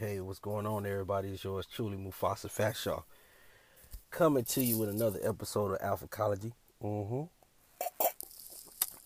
hey, 0.00 0.18
what's 0.18 0.38
going 0.38 0.66
on, 0.66 0.86
everybody? 0.86 1.28
It's 1.28 1.44
yours 1.44 1.66
truly, 1.66 1.98
Mufasa 1.98 2.46
Fatshaw. 2.46 3.02
Coming 4.10 4.44
to 4.44 4.64
you 4.64 4.78
with 4.78 4.88
another 4.88 5.18
episode 5.22 5.72
of 5.72 5.82
Alphacology. 5.82 6.54
Mm-hmm. 6.82 7.24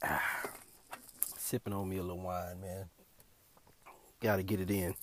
Ah, 0.04 0.42
sipping 1.36 1.72
on 1.72 1.88
me 1.88 1.96
a 1.96 2.02
little 2.02 2.20
wine, 2.20 2.60
man. 2.60 2.84
Gotta 4.20 4.44
get 4.44 4.60
it 4.60 4.70
in. 4.70 4.94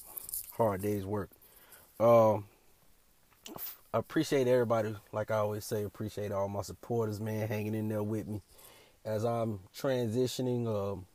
Hard 0.51 0.81
day's 0.81 1.05
work. 1.05 1.29
Um, 1.99 2.46
appreciate 3.94 4.47
everybody. 4.47 4.96
Like 5.12 5.29
I 5.29 5.39
always 5.39 5.65
say, 5.65 5.83
appreciate 5.83 6.31
all 6.31 6.47
my 6.47 6.62
supporters, 6.62 7.19
man, 7.19 7.49
hanging 7.49 7.76
in 7.76 7.89
there 7.89 8.01
with 8.01 8.29
me 8.29 8.42
as 9.03 9.26
I'm 9.26 9.60
transitioning, 9.78 10.67
um, 10.67 11.05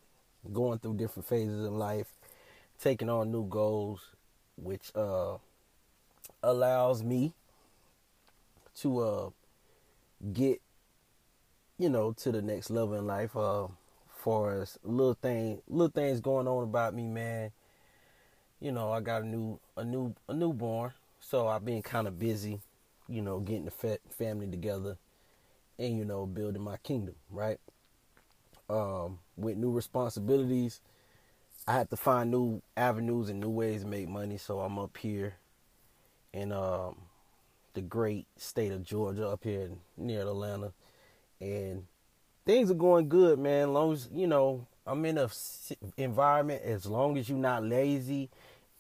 going 0.53 0.81
through 0.81 0.99
different 0.99 1.27
phases 1.27 1.65
in 1.65 1.79
life, 1.79 2.13
taking 2.79 3.09
on 3.09 3.33
new 3.33 3.49
goals, 3.49 4.03
which 4.57 4.93
uh, 4.95 5.37
allows 6.43 7.03
me 7.03 7.33
to 8.77 8.99
uh, 9.01 9.31
get, 10.33 10.61
you 11.79 11.89
know, 11.89 12.13
to 12.13 12.33
the 12.33 12.43
next 12.43 12.71
level 12.71 12.95
in 12.95 13.07
life. 13.07 13.37
Uh, 13.37 13.69
far 14.27 14.61
as 14.61 14.77
little 14.83 15.15
thing, 15.15 15.63
little 15.69 15.89
things 15.89 16.21
going 16.21 16.49
on 16.49 16.65
about 16.65 16.95
me, 16.95 17.05
man. 17.07 17.53
You 18.61 18.73
know, 18.73 18.91
I 18.91 19.01
got 19.01 19.23
a 19.23 19.27
new, 19.27 19.61
a 19.77 19.85
new, 19.85 20.15
a 20.29 20.35
newborn, 20.35 20.93
so 21.21 21.47
I've 21.47 21.65
been 21.65 21.83
kind 21.83 22.09
of 22.09 22.19
busy, 22.19 22.61
you 23.09 23.23
know, 23.23 23.39
getting 23.39 23.67
the 23.67 23.71
fa- 23.71 23.99
family 24.11 24.49
together, 24.49 24.97
and 25.79 25.97
you 25.97 26.05
know, 26.05 26.27
building 26.27 26.63
my 26.63 26.77
kingdom, 26.79 27.15
right? 27.31 27.59
Um, 28.69 29.21
with 29.37 29.57
new 29.57 29.71
responsibilities 29.71 30.81
I 31.69 31.75
have 31.75 31.91
to 31.91 31.97
find 31.97 32.31
new 32.31 32.63
avenues 32.77 33.29
and 33.29 33.41
new 33.41 33.49
ways 33.49 33.83
to 33.83 33.89
make 33.89 34.09
money. 34.09 34.37
So 34.39 34.61
I'm 34.61 34.79
up 34.79 34.97
here 34.97 35.35
in 36.33 36.53
um, 36.53 36.97
the 37.75 37.81
great 37.81 38.27
state 38.37 38.73
of 38.73 38.85
Georgia, 38.85 39.29
up 39.29 39.43
here 39.43 39.71
near 39.97 40.21
Atlanta, 40.21 40.73
and 41.41 41.87
things 42.45 42.71
are 42.71 42.75
going 42.75 43.09
good, 43.09 43.39
man. 43.39 43.65
As 43.65 43.69
long 43.69 43.93
as 43.93 44.09
you 44.15 44.27
know 44.27 44.67
I'm 44.87 45.05
in 45.05 45.19
a 45.19 45.29
environment, 45.97 46.63
as 46.63 46.87
long 46.87 47.19
as 47.19 47.29
you're 47.29 47.39
not 47.39 47.65
lazy 47.65 48.31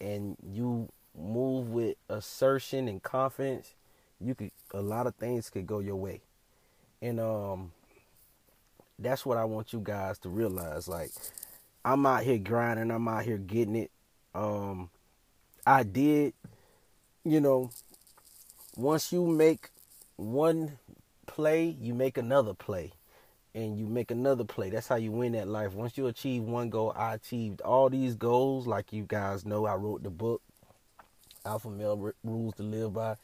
and 0.01 0.37
you 0.49 0.89
move 1.19 1.71
with 1.71 1.97
assertion 2.09 2.87
and 2.87 3.03
confidence, 3.03 3.75
you 4.21 4.35
could 4.35 4.53
a 4.73 4.81
lot 4.81 5.07
of 5.07 5.15
things 5.17 5.51
could 5.51 5.67
go 5.67 5.81
your 5.81 5.97
way, 5.97 6.21
and 7.03 7.19
um, 7.19 7.73
that's 8.99 9.27
what 9.27 9.39
I 9.39 9.45
want 9.45 9.73
you 9.73 9.81
guys 9.83 10.19
to 10.21 10.29
realize. 10.29 10.87
Like 10.87 11.11
I'm 11.87 12.05
out 12.05 12.25
here 12.25 12.39
grinding. 12.39 12.91
I'm 12.91 13.07
out 13.07 13.25
here 13.25 13.39
getting 13.39 13.77
it. 13.77 13.93
Um, 14.35 14.91
I 15.65 15.85
did, 15.85 16.35
you 17.25 17.41
know, 17.41 17.71
once 18.77 19.13
you 19.13 19.25
make 19.25 19.71
one 20.17 20.79
play, 21.27 21.77
you 21.81 21.95
make 21.95 22.19
another 22.19 22.55
play. 22.55 22.93
And 23.55 23.79
you 23.79 23.87
make 23.87 24.11
another 24.11 24.43
play. 24.43 24.69
That's 24.69 24.89
how 24.89 24.97
you 24.97 25.13
win 25.13 25.33
that 25.33 25.47
life. 25.47 25.75
Once 25.75 25.97
you 25.97 26.09
achieve 26.09 26.43
one 26.43 26.71
goal, 26.71 26.93
I 26.97 27.15
achieved 27.15 27.61
all 27.61 27.89
these 27.89 28.17
goals. 28.17 28.67
Like 28.67 28.93
you 28.93 29.05
guys 29.05 29.47
know, 29.47 29.65
I 29.65 29.77
wrote 29.77 30.03
the 30.03 30.11
book, 30.11 30.43
Alpha 31.45 31.71
Male 31.71 32.13
Rules 32.25 32.55
to 32.57 32.65
Live 32.65 32.95
By. 32.95 33.15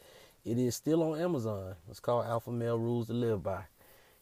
It 0.45 0.57
is 0.57 0.73
still 0.73 1.03
on 1.03 1.19
Amazon. 1.19 1.75
It's 1.89 1.99
called 1.99 2.25
Alpha 2.25 2.49
Male 2.49 2.79
Rules 2.79 3.07
to 3.07 3.13
Live 3.13 3.43
By. 3.43 3.65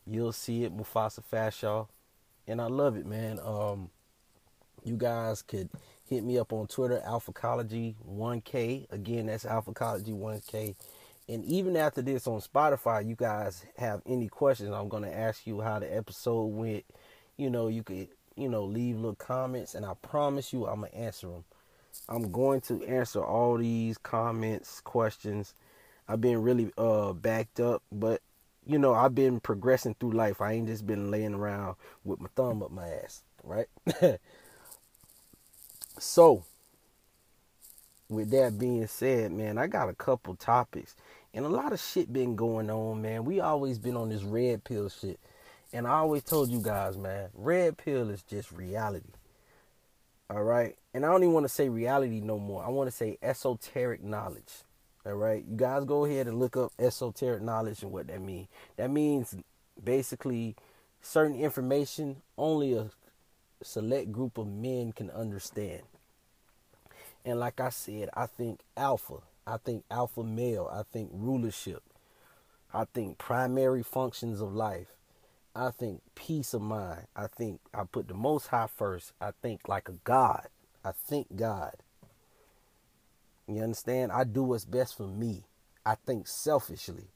You'll 0.07 0.33
see 0.33 0.63
it, 0.63 0.75
Mufasa 0.75 1.21
Fatshaw. 1.31 1.87
And 2.47 2.59
I 2.59 2.65
love 2.65 2.97
it, 2.97 3.05
man. 3.05 3.39
Um, 3.39 3.91
you 4.83 4.95
guys 4.95 5.41
could 5.41 5.69
hit 6.09 6.23
me 6.23 6.37
up 6.37 6.53
on 6.53 6.67
Twitter, 6.67 7.01
Alphacology1K. 7.05 8.91
Again, 8.91 9.27
that's 9.27 9.45
Alphacology1K. 9.45 10.75
And 11.29 11.45
even 11.45 11.77
after 11.77 12.01
this 12.01 12.27
on 12.27 12.41
Spotify, 12.41 13.07
you 13.07 13.15
guys 13.15 13.65
have 13.77 14.01
any 14.05 14.27
questions, 14.27 14.71
I'm 14.71 14.89
going 14.89 15.03
to 15.03 15.17
ask 15.17 15.47
you 15.47 15.61
how 15.61 15.79
the 15.79 15.95
episode 15.95 16.45
went. 16.47 16.83
You 17.37 17.49
know, 17.49 17.69
you 17.69 17.83
could, 17.83 18.09
you 18.35 18.49
know, 18.49 18.65
leave 18.65 18.97
little 18.97 19.15
comments, 19.15 19.75
and 19.75 19.85
I 19.85 19.93
promise 20.01 20.51
you 20.51 20.67
I'm 20.67 20.81
going 20.81 20.91
to 20.91 20.97
answer 20.97 21.27
them. 21.27 21.43
I'm 22.09 22.31
going 22.31 22.61
to 22.61 22.83
answer 22.85 23.23
all 23.23 23.57
these 23.57 23.97
comments, 23.97 24.81
questions. 24.81 25.53
I've 26.07 26.21
been 26.21 26.41
really 26.41 26.71
uh 26.77 27.13
backed 27.13 27.59
up, 27.59 27.83
but 27.91 28.21
you 28.65 28.77
know, 28.77 28.93
I've 28.93 29.15
been 29.15 29.39
progressing 29.39 29.95
through 29.99 30.11
life. 30.11 30.41
I 30.41 30.53
ain't 30.53 30.67
just 30.67 30.85
been 30.85 31.09
laying 31.09 31.33
around 31.33 31.75
with 32.03 32.19
my 32.19 32.27
thumb 32.35 32.61
up 32.61 32.71
my 32.71 32.87
ass, 32.87 33.23
right? 33.43 33.67
So, 36.01 36.43
with 38.09 38.31
that 38.31 38.57
being 38.57 38.87
said, 38.87 39.31
man, 39.31 39.59
I 39.59 39.67
got 39.67 39.87
a 39.87 39.93
couple 39.93 40.35
topics. 40.35 40.95
And 41.31 41.45
a 41.45 41.49
lot 41.49 41.73
of 41.73 41.79
shit 41.79 42.11
been 42.11 42.35
going 42.35 42.71
on, 42.71 43.03
man. 43.03 43.23
We 43.23 43.39
always 43.39 43.77
been 43.77 43.95
on 43.95 44.09
this 44.09 44.23
red 44.23 44.63
pill 44.63 44.89
shit. 44.89 45.19
And 45.71 45.85
I 45.85 45.91
always 45.91 46.23
told 46.23 46.49
you 46.49 46.59
guys, 46.59 46.97
man, 46.97 47.29
red 47.35 47.77
pill 47.77 48.09
is 48.09 48.23
just 48.23 48.51
reality. 48.51 49.11
All 50.27 50.41
right? 50.41 50.75
And 50.95 51.05
I 51.05 51.11
don't 51.11 51.21
even 51.21 51.33
want 51.33 51.43
to 51.43 51.53
say 51.53 51.69
reality 51.69 52.19
no 52.19 52.39
more. 52.39 52.65
I 52.65 52.69
want 52.69 52.89
to 52.89 52.95
say 52.95 53.19
esoteric 53.21 54.03
knowledge. 54.03 54.63
All 55.05 55.13
right? 55.13 55.45
You 55.47 55.55
guys 55.55 55.85
go 55.85 56.05
ahead 56.05 56.25
and 56.25 56.39
look 56.39 56.57
up 56.57 56.71
esoteric 56.79 57.43
knowledge 57.43 57.83
and 57.83 57.91
what 57.91 58.07
that 58.07 58.21
means. 58.21 58.47
That 58.75 58.89
means 58.89 59.35
basically 59.81 60.55
certain 61.03 61.39
information 61.39 62.23
only 62.39 62.73
a 62.73 62.89
select 63.63 64.11
group 64.11 64.39
of 64.39 64.47
men 64.47 64.91
can 64.91 65.11
understand. 65.11 65.83
And 67.25 67.39
like 67.39 67.59
I 67.59 67.69
said, 67.69 68.09
I 68.13 68.25
think 68.25 68.61
alpha, 68.75 69.17
I 69.45 69.57
think 69.57 69.83
alpha 69.91 70.23
male, 70.23 70.69
I 70.71 70.83
think 70.91 71.09
rulership, 71.13 71.83
I 72.73 72.85
think 72.85 73.17
primary 73.17 73.83
functions 73.83 74.41
of 74.41 74.53
life, 74.53 74.87
I 75.55 75.69
think 75.71 76.01
peace 76.15 76.53
of 76.53 76.61
mind, 76.61 77.07
I 77.15 77.27
think 77.27 77.59
I 77.73 77.83
put 77.83 78.07
the 78.07 78.13
most 78.13 78.47
high 78.47 78.67
first, 78.67 79.13
I 79.21 79.31
think 79.41 79.67
like 79.67 79.89
a 79.89 79.93
God, 80.03 80.47
I 80.83 80.91
think 80.91 81.35
God. 81.35 81.75
You 83.47 83.61
understand? 83.61 84.11
I 84.11 84.23
do 84.23 84.43
what's 84.43 84.65
best 84.65 84.95
for 84.95 85.07
me. 85.07 85.43
I 85.85 85.95
think 85.95 86.27
selfishly. 86.27 87.09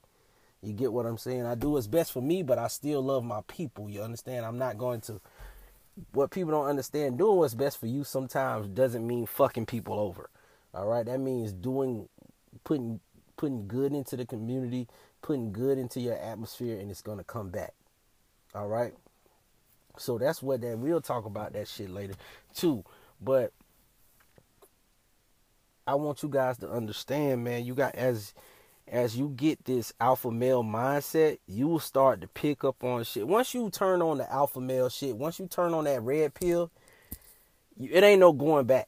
You 0.62 0.74
get 0.74 0.92
what 0.92 1.06
I'm 1.06 1.18
saying? 1.18 1.46
I 1.46 1.56
do 1.56 1.72
what's 1.72 1.88
best 1.88 2.12
for 2.12 2.22
me, 2.22 2.44
but 2.44 2.58
I 2.58 2.68
still 2.68 3.02
love 3.02 3.24
my 3.24 3.42
people. 3.48 3.90
You 3.90 4.02
understand? 4.02 4.46
I'm 4.46 4.58
not 4.58 4.78
going 4.78 5.02
to 5.02 5.22
what 6.12 6.32
people 6.32 6.52
don't 6.52 6.68
understand, 6.68 7.18
doing 7.18 7.38
what's 7.38 7.54
best 7.54 7.80
for 7.80 7.88
you 7.88 8.04
sometimes 8.04 8.68
doesn't 8.68 9.06
mean 9.06 9.26
fucking 9.26 9.66
people 9.66 10.00
over. 10.00 10.30
All 10.74 10.88
right, 10.88 11.06
that 11.06 11.20
means 11.20 11.54
doing, 11.54 12.10
putting, 12.64 13.00
putting 13.38 13.68
good 13.68 13.94
into 13.94 14.18
the 14.18 14.26
community, 14.26 14.88
putting 15.22 15.54
good 15.54 15.78
into 15.78 16.00
your 16.00 16.18
atmosphere, 16.18 16.80
and 16.80 16.92
it's 16.92 17.02
gonna 17.02 17.24
come 17.24 17.50
back. 17.50 17.74
All 18.54 18.68
right. 18.68 18.94
So 19.98 20.18
that's 20.18 20.42
what 20.44 20.62
that 20.62 20.78
we'll 20.78 21.02
talk 21.02 21.26
about 21.26 21.54
that 21.54 21.68
shit 21.68 21.90
later 21.90 22.16
too. 22.54 22.84
But 23.22 23.52
I 25.88 25.96
want 25.96 26.24
you 26.24 26.30
guys 26.30 26.58
to 26.60 26.70
understand, 26.70 27.44
man. 27.44 27.66
You 27.66 27.76
got 27.76 27.96
as 27.96 28.34
as 28.88 29.18
you 29.18 29.30
get 29.30 29.66
this 29.66 29.94
alpha 30.00 30.32
male 30.32 30.64
mindset, 30.64 31.40
you 31.48 31.68
will 31.68 31.80
start 31.80 32.22
to 32.22 32.28
pick 32.28 32.64
up 32.64 32.84
on 32.84 33.04
shit. 33.04 33.28
Once 33.28 33.54
you 33.54 33.70
turn 33.70 34.02
on 34.02 34.18
the 34.18 34.32
alpha 34.32 34.62
male 34.62 34.90
shit, 34.90 35.16
once 35.16 35.40
you 35.40 35.48
turn 35.48 35.74
on 35.74 35.86
that 35.86 36.02
red 36.02 36.34
pill, 36.34 36.72
you, 37.78 37.90
it 37.92 38.04
ain't 38.04 38.20
no 38.20 38.32
going 38.32 38.66
back. 38.66 38.88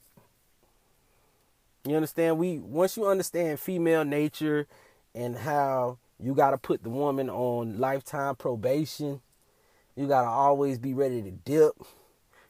You 1.85 1.95
understand? 1.95 2.37
We 2.37 2.59
once 2.59 2.97
you 2.97 3.07
understand 3.07 3.59
female 3.59 4.03
nature 4.03 4.67
and 5.15 5.37
how 5.37 5.97
you 6.19 6.33
got 6.35 6.51
to 6.51 6.57
put 6.57 6.83
the 6.83 6.89
woman 6.89 7.29
on 7.29 7.79
lifetime 7.79 8.35
probation, 8.35 9.21
you 9.95 10.07
got 10.07 10.23
to 10.23 10.27
always 10.27 10.77
be 10.77 10.93
ready 10.93 11.21
to 11.23 11.31
dip. 11.31 11.71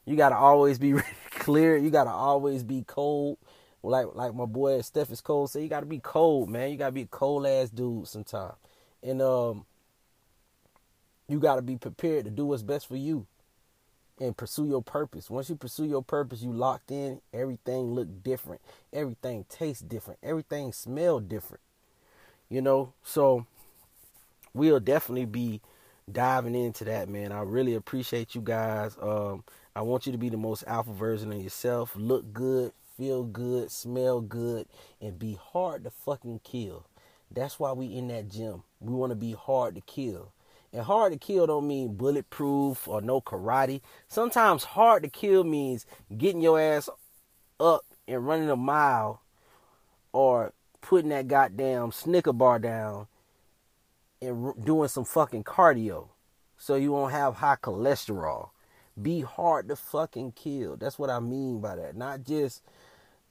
You 0.05 0.15
got 0.15 0.29
to 0.29 0.35
always 0.37 0.79
be 0.79 0.93
ready 0.93 1.07
to 1.31 1.39
clear. 1.39 1.77
You 1.77 1.91
got 1.91 2.05
to 2.05 2.11
always 2.11 2.63
be 2.63 2.83
cold 2.85 3.37
like 3.83 4.07
like 4.13 4.33
my 4.33 4.45
boy 4.45 4.81
Steph 4.81 5.11
is 5.11 5.21
cold. 5.21 5.49
Say 5.49 5.63
you 5.63 5.69
gotta 5.69 5.85
be 5.85 5.99
cold, 5.99 6.49
man. 6.49 6.71
You 6.71 6.77
gotta 6.77 6.91
be 6.91 7.03
a 7.03 7.07
cold 7.07 7.45
ass 7.45 7.69
dude 7.69 8.07
sometimes. 8.07 8.55
And 9.03 9.21
um 9.21 9.65
you 11.27 11.39
gotta 11.39 11.61
be 11.61 11.75
prepared 11.77 12.25
to 12.25 12.31
do 12.31 12.45
what's 12.45 12.63
best 12.63 12.87
for 12.87 12.95
you 12.95 13.27
and 14.19 14.35
pursue 14.35 14.67
your 14.67 14.81
purpose. 14.81 15.29
Once 15.29 15.49
you 15.49 15.55
pursue 15.55 15.85
your 15.85 16.03
purpose, 16.03 16.41
you 16.41 16.51
locked 16.51 16.91
in, 16.91 17.21
everything 17.33 17.93
look 17.93 18.23
different. 18.23 18.61
Everything 18.91 19.45
tastes 19.49 19.83
different. 19.83 20.19
Everything 20.23 20.71
smell 20.71 21.19
different. 21.19 21.61
You 22.49 22.61
know, 22.61 22.93
so 23.03 23.45
we'll 24.53 24.79
definitely 24.79 25.25
be 25.25 25.61
diving 26.11 26.55
into 26.55 26.85
that, 26.85 27.09
man. 27.09 27.31
I 27.31 27.41
really 27.41 27.75
appreciate 27.75 28.33
you 28.35 28.41
guys. 28.41 28.97
Um, 29.01 29.43
I 29.75 29.81
want 29.81 30.05
you 30.05 30.11
to 30.13 30.17
be 30.17 30.29
the 30.29 30.37
most 30.37 30.63
alpha 30.65 30.93
version 30.93 31.31
of 31.31 31.41
yourself. 31.41 31.93
Look 31.95 32.33
good, 32.33 32.71
feel 32.97 33.23
good, 33.23 33.71
smell 33.71 34.21
good, 34.21 34.67
and 34.99 35.19
be 35.19 35.37
hard 35.39 35.83
to 35.83 35.91
fucking 35.91 36.41
kill. 36.43 36.85
That's 37.29 37.59
why 37.59 37.73
we 37.73 37.87
in 37.87 38.07
that 38.07 38.29
gym. 38.29 38.63
We 38.79 38.93
want 38.93 39.11
to 39.11 39.15
be 39.15 39.33
hard 39.33 39.75
to 39.75 39.81
kill. 39.81 40.31
And 40.73 40.83
hard 40.83 41.13
to 41.13 41.19
kill 41.19 41.47
don't 41.47 41.67
mean 41.67 41.95
bulletproof 41.95 42.87
or 42.87 43.01
no 43.01 43.21
karate. 43.21 43.81
Sometimes 44.07 44.63
hard 44.63 45.03
to 45.03 45.09
kill 45.09 45.43
means 45.43 45.85
getting 46.15 46.41
your 46.41 46.59
ass 46.59 46.89
up 47.59 47.85
and 48.07 48.25
running 48.25 48.49
a 48.49 48.55
mile 48.55 49.21
or 50.11 50.53
putting 50.81 51.09
that 51.09 51.27
goddamn 51.27 51.91
Snicker 51.91 52.33
bar 52.33 52.59
down 52.59 53.07
and 54.21 54.53
doing 54.63 54.89
some 54.89 55.05
fucking 55.05 55.43
cardio 55.43 56.09
so 56.57 56.75
you 56.75 56.91
won't 56.91 57.13
have 57.13 57.35
high 57.35 57.55
cholesterol. 57.55 58.49
Be 58.99 59.21
hard 59.21 59.69
to 59.69 59.75
fucking 59.75 60.31
kill. 60.31 60.75
That's 60.75 60.97
what 60.97 61.09
I 61.09 61.19
mean 61.19 61.61
by 61.61 61.75
that. 61.75 61.95
Not 61.95 62.23
just 62.23 62.63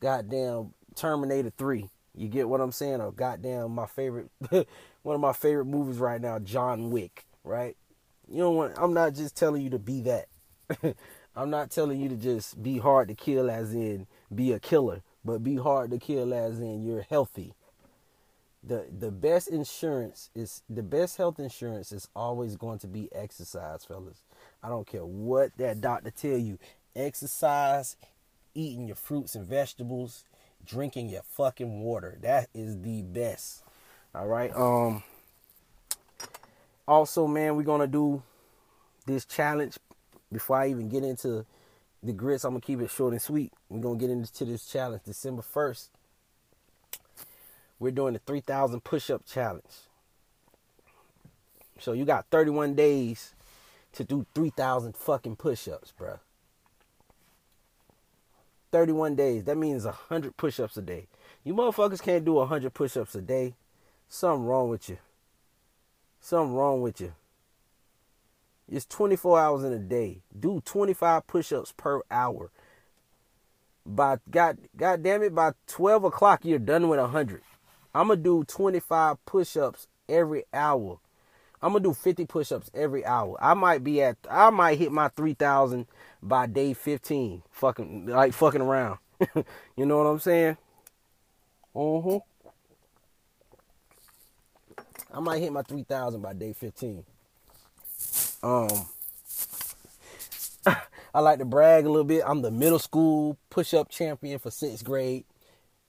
goddamn 0.01 0.73
Terminator 0.95 1.53
3. 1.57 1.89
You 2.15 2.29
get 2.29 2.49
what 2.49 2.61
I'm 2.61 2.73
saying? 2.73 3.01
Or 3.01 3.13
goddamn 3.13 3.73
my 3.73 3.87
favorite 3.87 4.31
one 5.03 5.15
of 5.15 5.21
my 5.21 5.33
favorite 5.33 5.67
movies 5.67 5.99
right 5.99 6.21
now, 6.21 6.39
John 6.39 6.91
Wick, 6.91 7.27
right? 7.45 7.77
You 8.29 8.39
know 8.39 8.51
what 8.51 8.73
I'm 8.77 8.95
not 8.95 9.15
just 9.15 9.37
telling 9.37 9.63
you 9.63 9.71
to 9.71 9.79
be 9.79 10.01
that. 10.03 10.27
I'm 11.37 11.51
not 11.51 11.71
telling 11.71 12.01
you 12.01 12.09
to 12.09 12.17
just 12.17 12.63
be 12.63 12.79
hard 12.79 13.09
to 13.09 13.15
kill 13.15 13.51
as 13.51 13.75
in 13.75 14.07
be 14.35 14.53
a 14.53 14.59
killer, 14.59 15.03
but 15.25 15.45
be 15.45 15.57
hard 15.57 15.91
to 15.91 15.99
kill 15.99 16.33
as 16.33 16.59
in 16.59 16.83
you're 16.83 17.03
healthy. 17.03 17.55
The 18.65 18.87
the 18.99 19.13
best 19.13 19.49
insurance 19.49 20.31
is 20.35 20.63
the 20.69 20.83
best 20.83 21.19
health 21.19 21.39
insurance 21.39 21.93
is 21.93 22.09
always 22.17 22.57
going 22.57 22.81
to 22.81 22.89
be 22.89 23.09
exercise, 23.15 23.85
fellas. 23.85 24.23
I 24.63 24.69
don't 24.71 24.87
care 24.87 25.05
what 25.05 25.57
that 25.59 25.81
doctor 25.81 26.11
tell 26.11 26.39
you. 26.39 26.59
Exercise, 26.97 27.97
eating 28.57 28.87
your 28.87 28.97
fruits 28.97 29.35
and 29.35 29.47
vegetables, 29.47 30.25
drinking 30.65 31.11
your 31.11 31.23
fucking 31.23 31.81
water. 31.81 32.19
That 32.23 32.49
is 32.55 32.81
the 32.81 33.03
best. 33.03 33.63
All 34.15 34.27
right. 34.27 34.55
Um 34.55 35.03
also, 36.89 37.27
man, 37.27 37.57
we're 37.57 37.63
going 37.63 37.81
to 37.81 37.87
do 37.87 38.23
this 39.07 39.25
challenge 39.25 39.77
before 40.33 40.59
I 40.59 40.69
even 40.69 40.89
get 40.89 41.03
into 41.03 41.45
the 42.03 42.13
grits. 42.13 42.45
I'm 42.45 42.53
going 42.53 42.61
to 42.61 42.67
keep 42.67 42.81
it 42.81 42.91
short 42.91 43.13
and 43.13 43.21
sweet. 43.21 43.53
We're 43.69 43.81
going 43.81 43.99
to 43.99 44.07
get 44.07 44.13
into 44.13 44.45
this 44.45 44.67
challenge 44.67 45.03
December 45.05 45.43
1st. 45.43 45.89
We're 47.79 47.91
doing 47.91 48.15
the 48.15 48.21
3,000 48.21 48.85
push 48.85 49.11
up 49.11 49.27
challenge. 49.27 49.65
So 51.79 51.93
you 51.93 52.05
got 52.05 52.27
31 52.31 52.75
days 52.75 53.35
to 53.93 54.05
do 54.05 54.25
3,000 54.35 54.97
fucking 54.97 55.37
push 55.37 55.69
ups, 55.69 55.93
bruh. 55.99 56.21
31 58.77 59.15
days. 59.17 59.45
That 59.45 59.57
means 59.57 59.87
100 59.87 60.37
push 60.37 60.61
ups 60.61 60.77
a 60.77 60.83
day. 60.83 61.07
You 61.43 61.55
motherfuckers 61.55 62.03
can't 62.03 62.27
do 62.27 62.35
100 62.35 62.75
push 62.75 62.95
ups 62.99 63.15
a 63.15 63.23
day. 63.23 63.55
Something 64.07 64.45
wrong 64.45 64.69
with 64.69 64.91
you. 64.91 64.99
Something 66.21 66.55
wrong 66.55 66.83
with 66.83 67.01
you. 67.01 67.15
It's 68.71 68.85
24 68.85 69.41
hours 69.41 69.65
in 69.65 69.73
a 69.73 69.79
day. 69.79 70.21
Do 70.39 70.61
25 70.63 71.27
push-ups 71.27 71.73
per 71.75 72.03
hour. 72.11 72.51
By 73.87 74.19
God, 74.31 74.59
God 74.77 75.03
damn 75.03 75.23
it, 75.23 75.35
by 75.35 75.53
12 75.69 76.05
o'clock 76.05 76.45
you're 76.45 76.59
done 76.59 76.91
with 76.91 77.01
100. 77.01 77.41
I'm 77.95 78.09
gonna 78.09 78.21
do 78.21 78.45
25 78.45 79.25
push-ups 79.25 79.89
every 80.07 80.45
hour. 80.53 80.99
I'm 81.63 81.73
gonna 81.73 81.85
do 81.85 81.95
50 81.95 82.27
push-ups 82.27 82.71
every 82.75 83.05
hour. 83.05 83.37
I 83.41 83.55
might 83.55 83.83
be 83.83 84.03
at, 84.03 84.17
I 84.31 84.51
might 84.51 84.79
hit 84.79 84.93
my 84.93 85.09
3,000 85.09 85.87
by 86.23 86.47
day 86.47 86.75
15. 86.75 87.43
Fucking 87.51 88.07
like 88.07 88.33
fucking 88.33 88.61
around. 88.61 88.99
you 89.77 89.87
know 89.87 89.99
what 89.99 90.07
I'm 90.07 90.19
saying? 90.19 90.57
Mm-hmm. 91.75 92.19
I 95.17 95.21
might 95.21 95.41
hit 95.41 95.53
my 95.53 95.63
3,000 95.63 96.21
by 96.21 96.35
day 96.35 96.53
15. 96.53 97.05
Um, 98.43 98.69
I 101.15 101.21
like 101.21 101.39
to 101.39 101.45
brag 101.47 101.87
a 101.87 101.89
little 101.89 102.05
bit. 102.05 102.23
I'm 102.27 102.43
the 102.43 102.51
middle 102.51 102.79
school 102.79 103.39
push-up 103.49 103.89
champion 103.89 104.39
for 104.39 104.51
sixth 104.51 104.85
grade. 104.85 105.25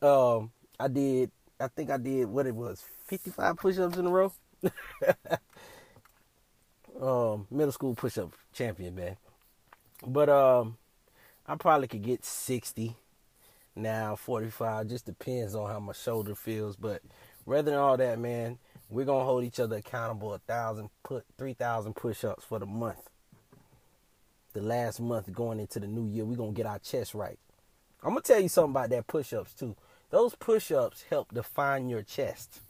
Um, 0.02 0.52
I 0.80 0.88
did, 0.88 1.32
I 1.60 1.68
think 1.68 1.90
I 1.90 1.98
did 1.98 2.28
what 2.28 2.48
it 2.48 2.56
was, 2.56 2.84
55 3.08 3.58
push-ups 3.58 3.98
in 3.98 4.06
a 4.06 4.10
row. 4.10 4.32
um, 7.02 7.48
middle 7.52 7.72
school 7.72 7.96
push-up 7.96 8.34
champion, 8.54 8.96
man. 8.96 9.18
But 10.06 10.30
um, 10.30 10.78
I 11.48 11.56
probably 11.56 11.88
could 11.88 12.04
get 12.04 12.26
60 12.26 12.96
now, 13.76 14.16
45. 14.16 14.88
Just 14.88 15.06
depends 15.06 15.56
on 15.56 15.70
how 15.70 15.80
my 15.80 15.94
shoulder 15.94 16.36
feels. 16.36 16.76
But 16.76 17.02
rather 17.46 17.72
than 17.72 17.80
all 17.80 17.98
that, 17.98 18.20
man, 18.20 18.58
we're 18.90 19.06
gonna 19.06 19.26
hold 19.26 19.44
each 19.44 19.60
other 19.60 19.78
accountable 19.78 20.34
a 20.34 20.40
thousand 20.40 20.90
put 21.04 21.26
three 21.38 21.54
thousand 21.54 21.96
push-ups 21.96 22.44
for 22.44 22.60
the 22.60 22.66
month. 22.66 23.10
The 24.54 24.62
last 24.62 25.00
month 25.00 25.32
going 25.34 25.60
into 25.60 25.80
the 25.80 25.88
new 25.88 26.08
year, 26.08 26.26
we're 26.26 26.38
gonna 26.38 26.52
get 26.52 26.66
our 26.66 26.80
chest 26.80 27.14
right. 27.14 27.38
I'm 28.02 28.10
gonna 28.12 28.22
tell 28.22 28.40
you 28.40 28.50
something 28.50 28.72
about 28.72 28.90
that 28.92 29.08
push-ups 29.08 29.54
too. 29.54 29.76
Those 30.10 30.36
push-ups 30.36 31.04
help 31.10 31.34
define 31.34 31.90
your 31.90 32.02
chest. 32.02 32.62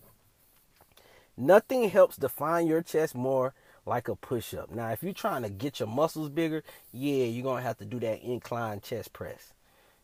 Nothing 1.38 1.90
helps 1.90 2.18
define 2.18 2.66
your 2.66 2.82
chest 2.82 3.14
more 3.14 3.54
like 3.86 4.08
a 4.08 4.16
push-up. 4.16 4.72
Now, 4.72 4.90
if 4.92 5.04
you're 5.04 5.14
trying 5.14 5.44
to 5.44 5.50
get 5.50 5.80
your 5.80 5.88
muscles 5.88 6.30
bigger, 6.30 6.64
yeah, 6.92 7.26
you're 7.26 7.44
gonna 7.44 7.62
have 7.62 7.78
to 7.78 7.86
do 7.86 8.00
that 8.00 8.22
incline 8.24 8.82
chest 8.82 9.14
press. 9.14 9.54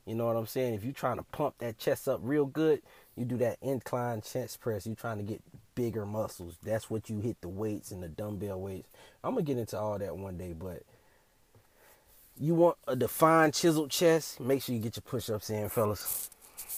You 0.05 0.15
know 0.15 0.27
what 0.27 0.35
I'm 0.35 0.47
saying? 0.47 0.73
If 0.73 0.83
you're 0.83 0.93
trying 0.93 1.17
to 1.17 1.23
pump 1.23 1.55
that 1.59 1.77
chest 1.79 2.07
up 2.07 2.19
real 2.21 2.45
good, 2.45 2.81
you 3.15 3.25
do 3.25 3.37
that 3.37 3.57
incline 3.61 4.21
chest 4.21 4.59
press. 4.59 4.85
You're 4.85 4.95
trying 4.95 5.17
to 5.17 5.23
get 5.23 5.41
bigger 5.75 6.05
muscles. 6.05 6.57
That's 6.61 6.89
what 6.89 7.09
you 7.09 7.19
hit 7.19 7.41
the 7.41 7.49
weights 7.49 7.91
and 7.91 8.03
the 8.03 8.09
dumbbell 8.09 8.59
weights. 8.59 8.89
I'm 9.23 9.33
gonna 9.33 9.43
get 9.43 9.57
into 9.57 9.77
all 9.77 9.97
that 9.97 10.15
one 10.17 10.37
day, 10.37 10.53
but 10.53 10.83
you 12.39 12.55
want 12.55 12.77
a 12.87 12.95
defined 12.95 13.53
chiseled 13.53 13.91
chest, 13.91 14.39
make 14.39 14.61
sure 14.61 14.75
you 14.75 14.81
get 14.81 14.97
your 14.97 15.03
push-ups 15.03 15.49
in, 15.49 15.69
fellas. 15.69 16.29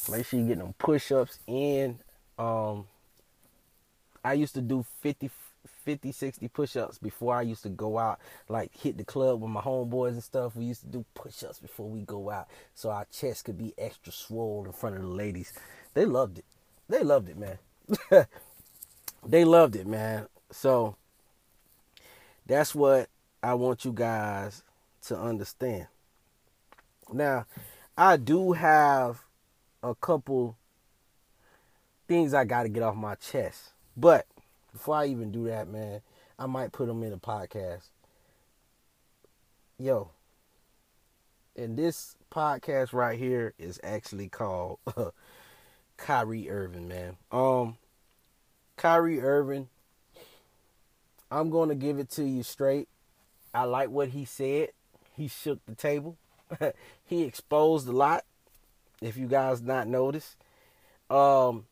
Make 0.10 0.26
sure 0.26 0.40
you 0.40 0.48
get 0.48 0.60
them 0.60 0.74
push-ups 0.78 1.40
in. 1.48 2.00
Um 2.38 2.86
I 4.26 4.34
used 4.34 4.56
to 4.56 4.62
do 4.62 4.84
50 5.02 5.30
50 5.84 6.12
60 6.12 6.48
push-ups 6.48 6.98
before 6.98 7.36
I 7.36 7.44
used 7.44 7.62
to 7.64 7.70
go 7.70 8.00
out 8.00 8.20
like 8.50 8.76
hit 8.76 8.98
the 8.98 9.04
club 9.04 9.42
with 9.42 9.52
my 9.52 9.62
homeboys 9.62 10.14
and 10.14 10.24
stuff. 10.24 10.56
We 10.56 10.66
used 10.66 10.82
to 10.82 10.88
do 10.88 11.06
push-ups 11.14 11.60
before 11.60 11.88
we 11.88 12.02
go 12.02 12.32
out 12.32 12.48
so 12.74 12.90
our 12.90 13.06
chest 13.12 13.46
could 13.46 13.58
be 13.58 13.74
extra 13.78 14.12
swollen 14.12 14.66
in 14.66 14.72
front 14.74 14.96
of 14.96 15.04
the 15.04 15.08
ladies. 15.08 15.54
They 15.94 16.06
loved 16.06 16.40
it. 16.40 16.46
They 16.90 17.04
loved 17.04 17.30
it, 17.30 17.38
man. 17.38 17.60
they 19.26 19.46
loved 19.46 19.76
it, 19.76 19.86
man. 19.86 20.28
So 20.52 20.96
that's 22.48 22.74
what 22.74 23.10
I 23.44 23.54
want 23.54 23.86
you 23.86 23.92
guys 23.92 24.64
to 25.04 25.20
understand. 25.20 25.86
Now, 27.14 27.46
I 27.96 28.18
do 28.18 28.54
have 28.54 29.24
a 29.84 29.94
couple 29.94 30.58
things 32.08 32.34
I 32.34 32.44
got 32.44 32.64
to 32.64 32.70
get 32.70 32.82
off 32.82 32.96
my 32.96 33.14
chest. 33.16 33.75
But 33.98 34.26
before 34.72 34.96
I 34.96 35.06
even 35.08 35.32
do 35.32 35.46
that, 35.46 35.68
man, 35.68 36.02
I 36.38 36.46
might 36.48 36.72
put 36.72 36.88
them 36.88 37.04
in 37.04 37.14
a 37.14 37.18
podcast. 37.18 37.90
Yo, 39.78 40.10
and 41.56 41.78
this 41.78 42.16
podcast 42.32 42.94
right 42.94 43.18
here 43.18 43.54
is 43.58 43.80
actually 43.84 44.28
called 44.28 44.80
Kyrie 45.98 46.50
Irving, 46.50 46.88
man. 46.88 47.16
Um, 47.32 47.78
Kyrie 48.76 49.22
Irving, 49.22 49.70
I'm 51.32 51.50
going 51.50 51.70
to 51.70 51.76
give 51.76 52.00
it 52.00 52.10
to 52.12 52.24
you 52.24 52.44
straight. 52.44 52.88
I 53.54 53.64
like 53.64 53.90
what 53.90 54.10
he 54.10 54.26
said. 54.26 54.70
He 55.16 55.30
shook 55.30 55.66
the 55.66 55.76
table. 55.76 56.18
he 57.06 57.24
exposed 57.24 57.88
a 57.88 57.94
lot. 57.94 58.26
If 59.02 59.18
you 59.18 59.28
guys 59.28 59.62
not 59.62 59.88
noticed, 59.88 60.36
um, 61.10 61.66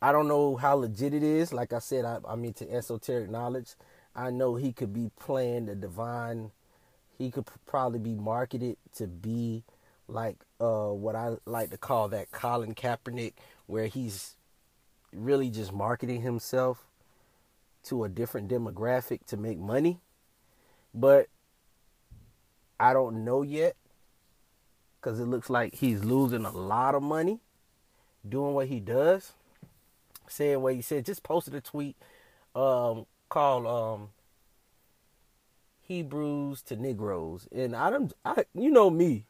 I 0.00 0.12
don't 0.12 0.28
know 0.28 0.56
how 0.56 0.74
legit 0.74 1.14
it 1.14 1.22
is. 1.22 1.52
Like 1.52 1.72
I 1.72 1.80
said, 1.80 2.04
I, 2.04 2.18
I'm 2.24 2.44
into 2.44 2.70
esoteric 2.70 3.30
knowledge. 3.30 3.74
I 4.14 4.30
know 4.30 4.54
he 4.54 4.72
could 4.72 4.92
be 4.92 5.10
playing 5.18 5.66
the 5.66 5.74
divine. 5.74 6.52
He 7.16 7.30
could 7.30 7.46
probably 7.66 7.98
be 7.98 8.14
marketed 8.14 8.76
to 8.96 9.06
be 9.06 9.64
like 10.06 10.36
uh, 10.60 10.88
what 10.88 11.16
I 11.16 11.36
like 11.44 11.70
to 11.70 11.78
call 11.78 12.08
that 12.08 12.30
Colin 12.30 12.74
Kaepernick, 12.74 13.34
where 13.66 13.86
he's 13.86 14.36
really 15.12 15.50
just 15.50 15.72
marketing 15.72 16.22
himself 16.22 16.86
to 17.84 18.04
a 18.04 18.08
different 18.08 18.48
demographic 18.48 19.24
to 19.26 19.36
make 19.36 19.58
money. 19.58 20.00
But 20.94 21.28
I 22.78 22.92
don't 22.92 23.24
know 23.24 23.42
yet 23.42 23.76
because 25.00 25.18
it 25.20 25.26
looks 25.26 25.50
like 25.50 25.74
he's 25.74 26.04
losing 26.04 26.44
a 26.44 26.50
lot 26.50 26.94
of 26.94 27.02
money 27.02 27.40
doing 28.28 28.54
what 28.54 28.68
he 28.68 28.80
does. 28.80 29.32
Saying 30.30 30.62
what 30.62 30.74
he 30.74 30.82
said, 30.82 31.06
just 31.06 31.22
posted 31.22 31.54
a 31.54 31.60
tweet 31.60 31.96
um, 32.54 33.06
called 33.28 33.66
um, 33.66 34.10
Hebrews 35.82 36.62
to 36.62 36.76
Negroes. 36.76 37.48
And 37.52 37.76
I 37.76 37.90
don't, 37.90 38.12
I, 38.24 38.44
you 38.54 38.70
know 38.70 38.90
me. 38.90 39.24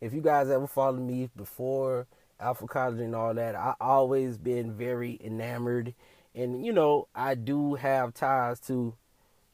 If 0.00 0.14
you 0.14 0.20
guys 0.20 0.50
ever 0.50 0.66
followed 0.66 1.02
me 1.02 1.30
before 1.36 2.06
Alphacology 2.40 3.04
and 3.04 3.14
all 3.16 3.34
that, 3.34 3.56
I 3.56 3.74
always 3.80 4.38
been 4.38 4.72
very 4.72 5.18
enamored, 5.24 5.94
and 6.34 6.64
you 6.64 6.72
know 6.72 7.08
I 7.14 7.34
do 7.34 7.74
have 7.74 8.14
ties 8.14 8.60
to 8.62 8.94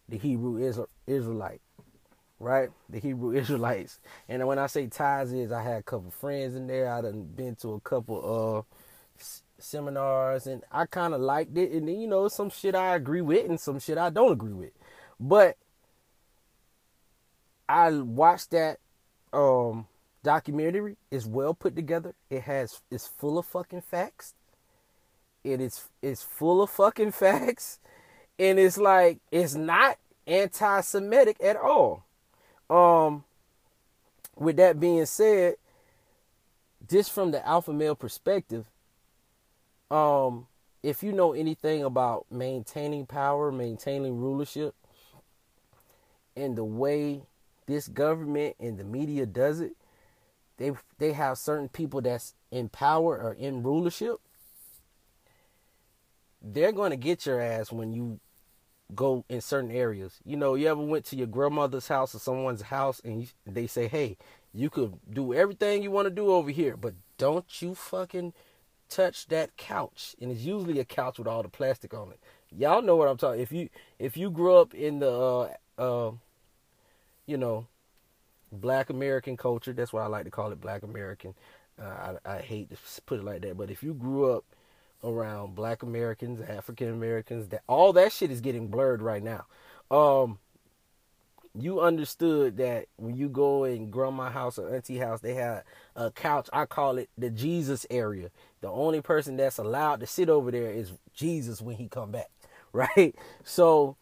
the 0.08 0.18
Hebrew 0.18 0.58
Israelite, 1.06 1.62
right? 2.40 2.70
The 2.90 3.00
Hebrew 3.00 3.32
Israelites, 3.36 4.00
and 4.28 4.46
when 4.46 4.58
I 4.58 4.66
say 4.68 4.88
ties, 4.88 5.32
is 5.32 5.52
I 5.52 5.62
had 5.62 5.80
a 5.80 5.84
couple 5.84 6.10
friends 6.10 6.56
in 6.56 6.66
there. 6.66 6.92
I 6.92 7.02
done 7.02 7.24
been 7.24 7.56
to 7.56 7.74
a 7.74 7.80
couple 7.80 8.18
uh 8.24 8.58
s- 8.60 8.81
seminars, 9.62 10.46
and 10.46 10.62
I 10.70 10.86
kind 10.86 11.14
of 11.14 11.20
liked 11.20 11.56
it. 11.56 11.72
And 11.72 11.88
then 11.88 12.00
you 12.00 12.06
know, 12.06 12.28
some 12.28 12.50
shit 12.50 12.74
I 12.74 12.94
agree 12.94 13.20
with, 13.20 13.48
and 13.48 13.60
some 13.60 13.78
shit 13.78 13.98
I 13.98 14.10
don't 14.10 14.32
agree 14.32 14.52
with. 14.52 14.72
But 15.18 15.56
I 17.68 17.90
watched 17.90 18.50
that 18.50 18.78
um, 19.32 19.86
documentary. 20.22 20.96
It's 21.10 21.26
well 21.26 21.54
put 21.54 21.76
together. 21.76 22.14
It 22.30 22.42
has 22.42 22.80
it's 22.90 23.06
full 23.06 23.38
of 23.38 23.46
fucking 23.46 23.82
facts. 23.82 24.34
It 25.44 25.60
is 25.60 25.88
it's 26.02 26.22
full 26.22 26.62
of 26.62 26.70
fucking 26.70 27.12
facts, 27.12 27.78
and 28.38 28.58
it's 28.58 28.78
like 28.78 29.18
it's 29.30 29.54
not 29.54 29.98
anti-Semitic 30.26 31.36
at 31.42 31.56
all. 31.56 32.04
Um, 32.70 33.24
with 34.36 34.56
that 34.56 34.80
being 34.80 35.04
said, 35.06 35.56
just 36.88 37.12
from 37.12 37.30
the 37.30 37.46
alpha 37.46 37.72
male 37.72 37.94
perspective, 37.94 38.66
um, 39.92 40.46
if 40.82 41.02
you 41.02 41.12
know 41.12 41.34
anything 41.34 41.84
about 41.84 42.26
maintaining 42.30 43.06
power, 43.06 43.52
maintaining 43.52 44.16
rulership, 44.16 44.74
and 46.34 46.56
the 46.56 46.64
way 46.64 47.22
this 47.66 47.88
government 47.88 48.56
and 48.58 48.78
the 48.78 48.84
media 48.84 49.26
does 49.26 49.60
it, 49.60 49.72
they 50.56 50.72
they 50.98 51.12
have 51.12 51.36
certain 51.38 51.68
people 51.68 52.00
that's 52.00 52.34
in 52.50 52.68
power 52.70 53.20
or 53.20 53.34
in 53.34 53.62
rulership. 53.62 54.16
They're 56.40 56.72
going 56.72 56.90
to 56.90 56.96
get 56.96 57.26
your 57.26 57.40
ass 57.40 57.70
when 57.70 57.92
you 57.92 58.18
go 58.94 59.24
in 59.28 59.40
certain 59.40 59.70
areas. 59.70 60.14
You 60.24 60.36
know, 60.36 60.54
you 60.54 60.68
ever 60.68 60.82
went 60.82 61.04
to 61.06 61.16
your 61.16 61.28
grandmother's 61.28 61.86
house 61.86 62.14
or 62.14 62.18
someone's 62.18 62.62
house 62.62 63.00
and 63.04 63.22
you, 63.22 63.28
they 63.46 63.66
say, 63.66 63.88
"Hey, 63.88 64.16
you 64.54 64.70
could 64.70 64.94
do 65.12 65.34
everything 65.34 65.82
you 65.82 65.90
want 65.90 66.06
to 66.06 66.10
do 66.10 66.32
over 66.32 66.50
here, 66.50 66.76
but 66.76 66.94
don't 67.18 67.60
you 67.60 67.74
fucking 67.74 68.32
touch 68.94 69.26
that 69.28 69.56
couch." 69.56 70.14
And 70.20 70.30
it's 70.30 70.42
usually 70.42 70.78
a 70.80 70.84
couch 70.84 71.18
with 71.18 71.28
all 71.28 71.42
the 71.42 71.48
plastic 71.48 71.94
on 71.94 72.10
it. 72.10 72.20
Y'all 72.56 72.82
know 72.82 72.96
what 72.96 73.08
I'm 73.08 73.16
talking. 73.16 73.40
If 73.40 73.52
you 73.52 73.68
if 73.98 74.16
you 74.16 74.30
grew 74.30 74.56
up 74.56 74.74
in 74.74 74.98
the 74.98 75.10
uh, 75.10 75.48
uh, 75.78 76.12
you 77.26 77.36
know, 77.36 77.66
black 78.50 78.90
American 78.90 79.36
culture, 79.36 79.72
that's 79.72 79.92
why 79.92 80.02
I 80.02 80.06
like 80.06 80.24
to 80.24 80.30
call 80.30 80.52
it 80.52 80.60
black 80.60 80.82
American. 80.82 81.34
Uh, 81.80 82.16
I, 82.24 82.34
I 82.34 82.38
hate 82.40 82.70
to 82.70 82.76
put 83.06 83.18
it 83.18 83.24
like 83.24 83.42
that, 83.42 83.56
but 83.56 83.70
if 83.70 83.82
you 83.82 83.94
grew 83.94 84.30
up 84.32 84.44
around 85.02 85.54
black 85.54 85.82
Americans, 85.82 86.40
African 86.48 86.90
Americans, 86.90 87.48
that 87.48 87.62
all 87.66 87.92
that 87.94 88.12
shit 88.12 88.30
is 88.30 88.40
getting 88.40 88.68
blurred 88.68 89.02
right 89.02 89.22
now. 89.22 89.46
Um, 89.90 90.38
you 91.58 91.80
understood 91.80 92.56
that 92.56 92.86
when 92.96 93.16
you 93.16 93.28
go 93.28 93.64
in 93.64 93.90
grandma 93.90 94.30
house 94.30 94.58
or 94.58 94.74
auntie 94.74 94.98
house, 94.98 95.20
they 95.20 95.34
have 95.34 95.64
a 95.94 96.10
couch. 96.10 96.48
I 96.52 96.64
call 96.66 96.98
it 96.98 97.10
the 97.18 97.30
Jesus 97.30 97.86
area. 97.90 98.30
The 98.60 98.68
only 98.70 99.02
person 99.02 99.36
that's 99.36 99.58
allowed 99.58 100.00
to 100.00 100.06
sit 100.06 100.28
over 100.28 100.50
there 100.50 100.70
is 100.70 100.92
Jesus 101.14 101.60
when 101.60 101.76
he 101.76 101.88
come 101.88 102.10
back, 102.10 102.30
right? 102.72 103.14
So 103.44 103.96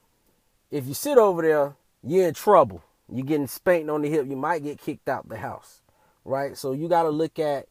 if 0.71 0.87
you 0.87 0.95
sit 0.95 1.19
over 1.19 1.43
there, 1.43 1.75
you're 2.03 2.29
in 2.29 2.35
trouble. 2.35 2.83
You're 3.13 3.27
getting 3.27 3.49
spanked 3.49 3.91
on 3.91 4.03
the 4.03 4.09
hip. 4.11 4.27
You 4.29 4.37
might 4.37 4.63
get 4.63 4.81
kicked 4.81 5.09
out 5.09 5.29
the 5.29 5.39
house, 5.39 5.83
right? 6.25 6.57
So 6.57 6.73
you 6.73 6.89
got 6.89 7.03
to 7.03 7.11
look 7.11 7.39
at 7.41 7.67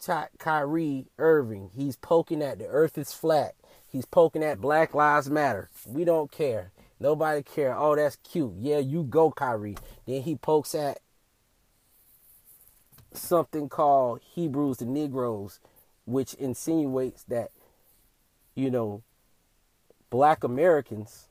Ty- 0.00 0.28
Kyrie 0.38 1.06
Irving. 1.18 1.70
He's 1.74 1.96
poking 1.96 2.42
at 2.42 2.58
the 2.58 2.66
earth 2.66 2.96
is 2.96 3.12
flat. 3.12 3.54
He's 3.86 4.06
poking 4.06 4.44
at 4.44 4.60
Black 4.60 4.94
Lives 4.94 5.28
Matter. 5.28 5.68
We 5.86 6.04
don't 6.04 6.30
care. 6.30 6.70
Nobody 7.02 7.42
care. 7.42 7.76
Oh, 7.76 7.96
that's 7.96 8.16
cute. 8.16 8.54
Yeah, 8.60 8.78
you 8.78 9.02
go, 9.02 9.32
Kyrie. 9.32 9.76
Then 10.06 10.22
he 10.22 10.36
pokes 10.36 10.72
at 10.72 11.00
something 13.12 13.68
called 13.68 14.20
Hebrews 14.22 14.76
the 14.76 14.84
Negroes, 14.84 15.58
which 16.04 16.34
insinuates 16.34 17.24
that, 17.24 17.50
you 18.54 18.70
know, 18.70 19.02
black 20.10 20.44
Americans 20.44 21.26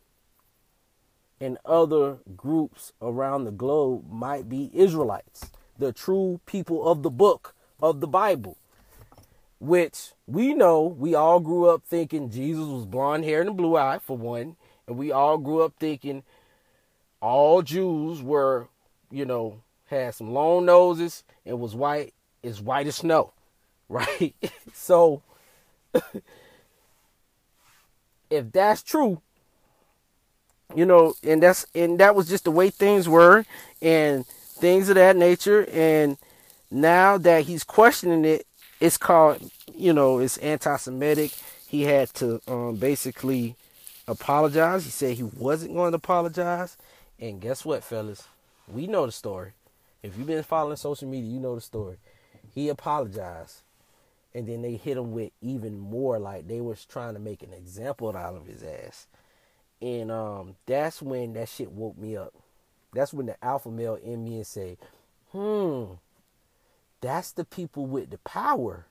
and 1.40 1.58
other 1.64 2.18
groups 2.36 2.92
around 3.02 3.46
the 3.46 3.52
globe 3.52 4.12
might 4.12 4.50
be 4.50 4.72
Israelites, 4.74 5.52
the 5.80 5.94
true 5.94 6.42
people 6.46 6.86
of 6.86 7.02
the 7.02 7.10
book 7.10 7.56
of 7.82 8.02
the 8.02 8.08
Bible 8.08 8.58
which 9.62 10.14
we 10.26 10.56
know 10.56 10.82
we 10.82 11.14
all 11.14 11.40
grew 11.40 11.70
up 11.70 11.84
thinking 11.86 12.32
Jesus 12.32 12.66
was 12.66 12.84
blonde 12.84 13.24
hair 13.24 13.42
and 13.42 13.56
blue 13.56 13.78
eye, 13.78 14.00
for 14.00 14.18
one. 14.18 14.56
And 14.92 15.00
we 15.00 15.14
all 15.14 15.38
grew 15.38 15.62
up 15.62 15.72
thinking 15.80 16.22
all 17.22 17.62
Jews 17.62 18.22
were, 18.22 18.68
you 19.10 19.24
know, 19.24 19.62
had 19.86 20.14
some 20.16 20.34
long 20.34 20.66
noses 20.66 21.24
and 21.46 21.62
was 21.62 21.74
white, 21.74 22.14
as 22.44 22.60
white 22.60 22.88
as 22.88 22.98
snow, 22.98 23.32
right? 23.90 24.36
so, 24.74 25.22
if 28.30 28.52
that's 28.52 28.84
true, 28.84 29.22
you 30.76 30.86
know, 30.86 31.14
and 31.24 31.42
that's 31.42 31.66
and 31.74 31.98
that 32.02 32.14
was 32.14 32.28
just 32.28 32.44
the 32.44 32.52
way 32.52 32.70
things 32.70 33.08
were, 33.08 33.46
and 33.82 34.28
things 34.28 34.90
of 34.90 34.96
that 34.96 35.16
nature, 35.16 35.66
and 35.72 36.18
now 36.70 37.18
that 37.18 37.46
he's 37.46 37.64
questioning 37.64 38.26
it, 38.26 38.46
it's 38.82 38.98
called, 38.98 39.42
you 39.74 39.94
know, 39.94 40.20
it's 40.20 40.36
anti-Semitic. 40.40 41.32
He 41.66 41.84
had 41.84 42.14
to 42.16 42.42
um, 42.46 42.76
basically 42.76 43.56
apologize. 44.12 44.86
He 44.86 44.92
said 44.92 45.18
he 45.18 45.24
wasn't 45.24 45.76
going 45.76 45.92
to 45.92 45.98
apologize. 45.98 46.78
And 47.20 47.42
guess 47.42 47.66
what, 47.66 47.84
fellas? 47.84 48.28
We 48.68 48.88
know 48.88 49.06
the 49.06 49.12
story. 49.12 49.52
If 50.04 50.18
you've 50.18 50.28
been 50.28 50.44
following 50.44 50.78
social 50.78 51.08
media, 51.08 51.32
you 51.32 51.40
know 51.40 51.56
the 51.56 51.62
story. 51.62 51.98
He 52.54 52.70
apologized. 52.70 53.62
And 54.34 54.48
then 54.48 54.62
they 54.62 54.76
hit 54.76 54.98
him 54.98 55.12
with 55.12 55.32
even 55.42 55.78
more, 55.78 56.18
like 56.18 56.48
they 56.48 56.62
was 56.62 56.86
trying 56.86 57.14
to 57.16 57.20
make 57.20 57.44
an 57.44 57.54
example 57.54 58.16
out 58.16 58.36
of 58.36 58.48
his 58.48 58.64
ass. 58.64 59.08
And 59.82 60.12
um, 60.12 60.56
that's 60.66 61.02
when 61.02 61.34
that 61.34 61.50
shit 61.50 61.72
woke 61.72 61.98
me 61.98 62.16
up. 62.16 62.34
That's 62.94 63.14
when 63.14 63.26
the 63.26 63.44
alpha 63.44 63.70
male 63.70 63.96
in 63.96 64.24
me 64.24 64.38
and 64.38 64.48
say, 64.48 64.78
hmm, 65.32 65.84
that's 67.02 67.32
the 67.32 67.44
people 67.44 67.86
with 67.86 68.10
the 68.10 68.20
power. 68.20 68.86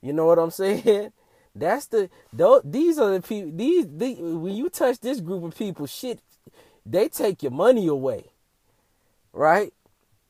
You 0.00 0.12
know 0.12 0.26
what 0.26 0.38
I'm 0.38 0.50
saying? 0.52 1.12
That's 1.58 1.86
the 1.86 2.10
these 2.64 2.98
are 2.98 3.12
the 3.12 3.20
people 3.20 3.52
these, 3.56 3.86
these 3.88 4.18
when 4.18 4.54
you 4.54 4.68
touch 4.68 5.00
this 5.00 5.20
group 5.20 5.44
of 5.44 5.56
people, 5.56 5.86
shit, 5.86 6.20
they 6.86 7.08
take 7.08 7.42
your 7.42 7.52
money 7.52 7.86
away. 7.86 8.26
Right? 9.32 9.72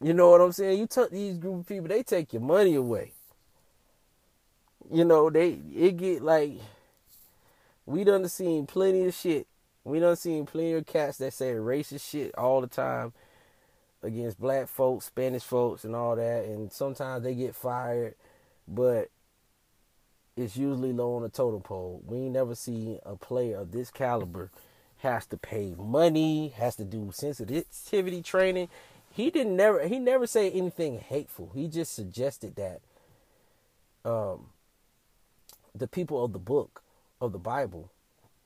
You 0.01 0.15
know 0.15 0.31
what 0.31 0.41
I'm 0.41 0.53
saying? 0.53 0.79
You 0.79 0.87
touch 0.87 1.11
these 1.11 1.39
group 1.39 1.61
of 1.61 1.67
people, 1.67 1.89
they 1.89 2.03
take 2.03 2.33
your 2.33 2.43
money 2.43 2.75
away. 2.75 3.13
You 4.91 5.05
know, 5.05 5.29
they 5.29 5.59
it 5.75 5.97
get 5.97 6.23
like 6.23 6.53
we 7.85 8.05
done 8.05 8.29
seen 8.29 8.67
plenty 8.67 9.07
of 9.07 9.15
shit. 9.15 9.47
We 9.85 10.01
done 10.01 10.17
seen 10.17 10.47
plenty 10.47 10.75
of 10.75 10.87
cats 10.87 11.19
that 11.19 11.33
say 11.33 11.53
racist 11.53 12.09
shit 12.09 12.35
all 12.37 12.61
the 12.61 12.67
time 12.67 13.13
against 14.03 14.39
black 14.39 14.69
folks, 14.69 15.07
Spanish 15.07 15.43
folks, 15.43 15.85
and 15.85 15.97
all 15.97 16.15
that. 16.17 16.45
And 16.45 16.71
sometimes 16.73 17.25
they 17.25 17.35
get 17.35 17.55
fired, 17.55 18.15
but 18.67 19.09
it's 20.39 20.57
usually 20.57 20.93
low 20.93 21.17
on 21.17 21.23
the 21.23 21.29
totem 21.29 21.61
pole. 21.61 22.01
We 22.07 22.19
ain't 22.19 22.33
never 22.33 22.55
see 22.55 22.99
a 23.05 23.17
player 23.17 23.59
of 23.59 23.73
this 23.73 23.91
caliber 23.91 24.51
has 24.99 25.27
to 25.27 25.37
pay 25.37 25.75
money, 25.77 26.49
has 26.57 26.77
to 26.77 26.85
do 26.85 27.11
sensitivity 27.13 28.23
training. 28.23 28.69
He 29.11 29.31
didn't 29.31 29.57
never 29.57 29.87
he 29.89 29.99
never 29.99 30.27
say 30.27 30.51
anything 30.51 31.01
hateful. 31.01 31.51
He 31.55 31.67
just 31.67 31.93
suggested 31.93 32.55
that 32.57 32.81
um 34.09 34.47
the 35.75 35.89
people 35.89 36.25
of 36.25 36.33
the 36.33 36.39
book 36.39 36.83
of 37.21 37.33
the 37.33 37.39
Bible, 37.39 37.91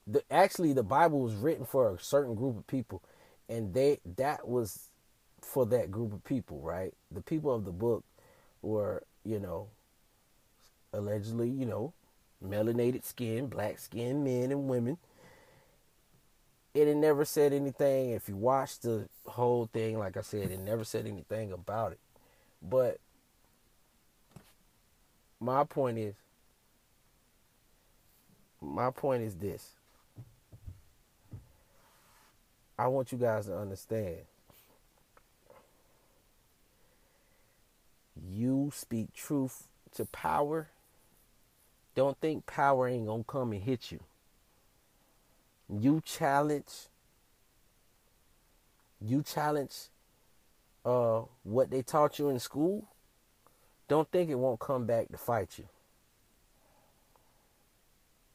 the 0.07 0.23
actually 0.31 0.73
the 0.73 0.83
Bible 0.83 1.19
was 1.19 1.35
written 1.35 1.65
for 1.65 1.93
a 1.93 1.99
certain 1.99 2.33
group 2.33 2.57
of 2.57 2.65
people, 2.65 3.03
and 3.47 3.73
they 3.75 3.99
that 4.17 4.47
was 4.47 4.89
for 5.41 5.65
that 5.67 5.91
group 5.91 6.11
of 6.11 6.23
people, 6.23 6.59
right? 6.59 6.93
The 7.11 7.21
people 7.21 7.53
of 7.53 7.65
the 7.65 7.71
book 7.71 8.03
were, 8.63 9.03
you 9.23 9.39
know, 9.39 9.67
allegedly, 10.93 11.49
you 11.49 11.65
know, 11.65 11.93
melanated 12.45 13.03
skin, 13.03 13.47
black 13.47 13.79
skin 13.79 14.23
men 14.23 14.51
and 14.51 14.67
women. 14.67 14.97
It 16.73 16.87
had 16.87 16.97
never 16.97 17.23
said 17.25 17.53
anything. 17.53 18.11
If 18.11 18.27
you 18.27 18.35
watch 18.35 18.79
the 18.79 19.07
whole 19.25 19.69
thing, 19.71 19.99
like 19.99 20.17
I 20.17 20.21
said, 20.21 20.51
it 20.51 20.59
never 20.59 20.83
said 20.83 21.05
anything 21.05 21.51
about 21.51 21.91
it. 21.91 21.99
But 22.61 22.99
my 25.39 25.63
point 25.65 25.97
is, 25.97 26.15
my 28.61 28.89
point 28.89 29.23
is 29.23 29.35
this. 29.35 29.69
I 32.77 32.87
want 32.87 33.11
you 33.11 33.17
guys 33.17 33.45
to 33.45 33.57
understand 33.57 34.17
you 38.29 38.71
speak 38.73 39.13
truth 39.13 39.67
to 39.95 40.05
power, 40.05 40.69
don't 41.95 42.17
think 42.19 42.45
power 42.45 42.87
ain't 42.87 43.07
gonna 43.07 43.23
come 43.23 43.51
and 43.51 43.61
hit 43.61 43.91
you. 43.91 43.99
You 45.69 46.01
challenge, 46.05 46.87
you 49.01 49.23
challenge 49.23 49.89
uh, 50.85 51.21
what 51.43 51.69
they 51.69 51.81
taught 51.81 52.19
you 52.19 52.29
in 52.29 52.39
school, 52.39 52.87
don't 53.87 54.09
think 54.11 54.29
it 54.29 54.35
won't 54.35 54.59
come 54.59 54.85
back 54.85 55.09
to 55.09 55.17
fight 55.17 55.57
you. 55.57 55.65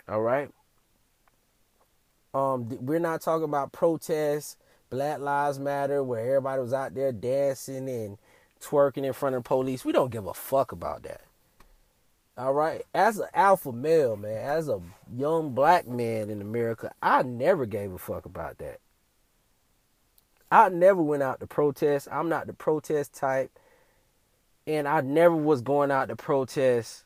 All 0.09 0.23
right. 0.23 0.51
Um, 2.33 2.69
we're 2.85 2.99
not 2.99 3.21
talking 3.21 3.45
about 3.45 3.73
protests, 3.73 4.57
Black 4.91 5.19
Lives 5.19 5.59
Matter, 5.59 6.03
where 6.03 6.21
everybody 6.21 6.63
was 6.63 6.73
out 6.73 6.95
there 6.95 7.13
dancing 7.13 7.89
and 7.89 8.19
twerking 8.61 9.05
in 9.05 9.13
front 9.13 9.37
of 9.37 9.45
police. 9.45 9.85
We 9.85 9.93
don't 9.93 10.11
give 10.11 10.27
a 10.27 10.35
fuck 10.35 10.73
about 10.73 11.03
that. 11.03 11.23
All 12.39 12.55
right. 12.55 12.83
As 12.95 13.19
an 13.19 13.27
alpha 13.35 13.73
male, 13.73 14.17
man, 14.17 14.39
as 14.39 14.69
a 14.69 14.81
young 15.13 15.51
black 15.55 15.89
man 15.89 16.31
in 16.31 16.41
America, 16.41 16.93
I 17.03 17.25
never 17.25 17.67
gave 17.67 17.93
a 17.93 17.99
fuck 17.99 18.27
about 18.27 18.59
that. 18.59 18.79
I 20.51 20.69
never 20.69 21.03
went 21.03 21.25
out 21.25 21.41
to 21.41 21.49
protest. 21.49 22.07
I'm 22.13 22.29
not 22.29 22.47
the 22.47 22.53
protest 22.53 23.13
type. 23.13 23.51
And 24.69 24.87
I 24.87 25.01
never 25.01 25.35
was 25.35 25.63
going 25.63 25.91
out 25.91 26.09
to 26.09 26.17
protest 26.17 27.03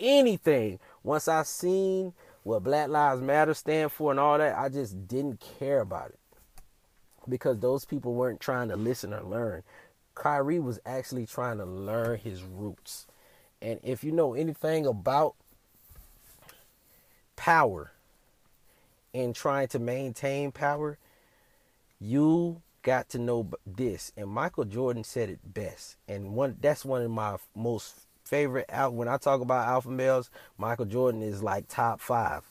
anything. 0.00 0.80
Once 1.04 1.28
I 1.28 1.44
seen 1.44 2.14
what 2.42 2.64
Black 2.64 2.88
Lives 2.88 3.20
Matter 3.20 3.54
stand 3.54 3.92
for 3.92 4.10
and 4.10 4.18
all 4.18 4.38
that, 4.38 4.58
I 4.58 4.70
just 4.70 5.06
didn't 5.06 5.44
care 5.58 5.80
about 5.80 6.10
it. 6.10 6.18
Because 7.28 7.60
those 7.60 7.84
people 7.84 8.14
weren't 8.14 8.40
trying 8.40 8.70
to 8.70 8.76
listen 8.76 9.14
or 9.14 9.22
learn. 9.22 9.62
Kyrie 10.16 10.58
was 10.58 10.80
actually 10.84 11.26
trying 11.26 11.58
to 11.58 11.64
learn 11.64 12.18
his 12.18 12.42
roots. 12.42 13.06
And 13.62 13.78
if 13.84 14.02
you 14.02 14.10
know 14.10 14.34
anything 14.34 14.86
about 14.86 15.36
power 17.36 17.92
and 19.14 19.34
trying 19.34 19.68
to 19.68 19.78
maintain 19.78 20.50
power, 20.50 20.98
you 22.00 22.60
got 22.82 23.08
to 23.10 23.18
know 23.18 23.48
this. 23.64 24.12
And 24.16 24.28
Michael 24.28 24.64
Jordan 24.64 25.04
said 25.04 25.30
it 25.30 25.54
best. 25.54 25.96
And 26.08 26.34
one 26.34 26.56
that's 26.60 26.84
one 26.84 27.02
of 27.02 27.10
my 27.12 27.36
most 27.54 27.94
favorite 28.24 28.66
out 28.68 28.94
when 28.94 29.06
I 29.06 29.16
talk 29.16 29.40
about 29.40 29.68
alpha 29.68 29.90
males, 29.90 30.28
Michael 30.58 30.86
Jordan 30.86 31.22
is 31.22 31.40
like 31.40 31.68
top 31.68 32.00
5. 32.00 32.42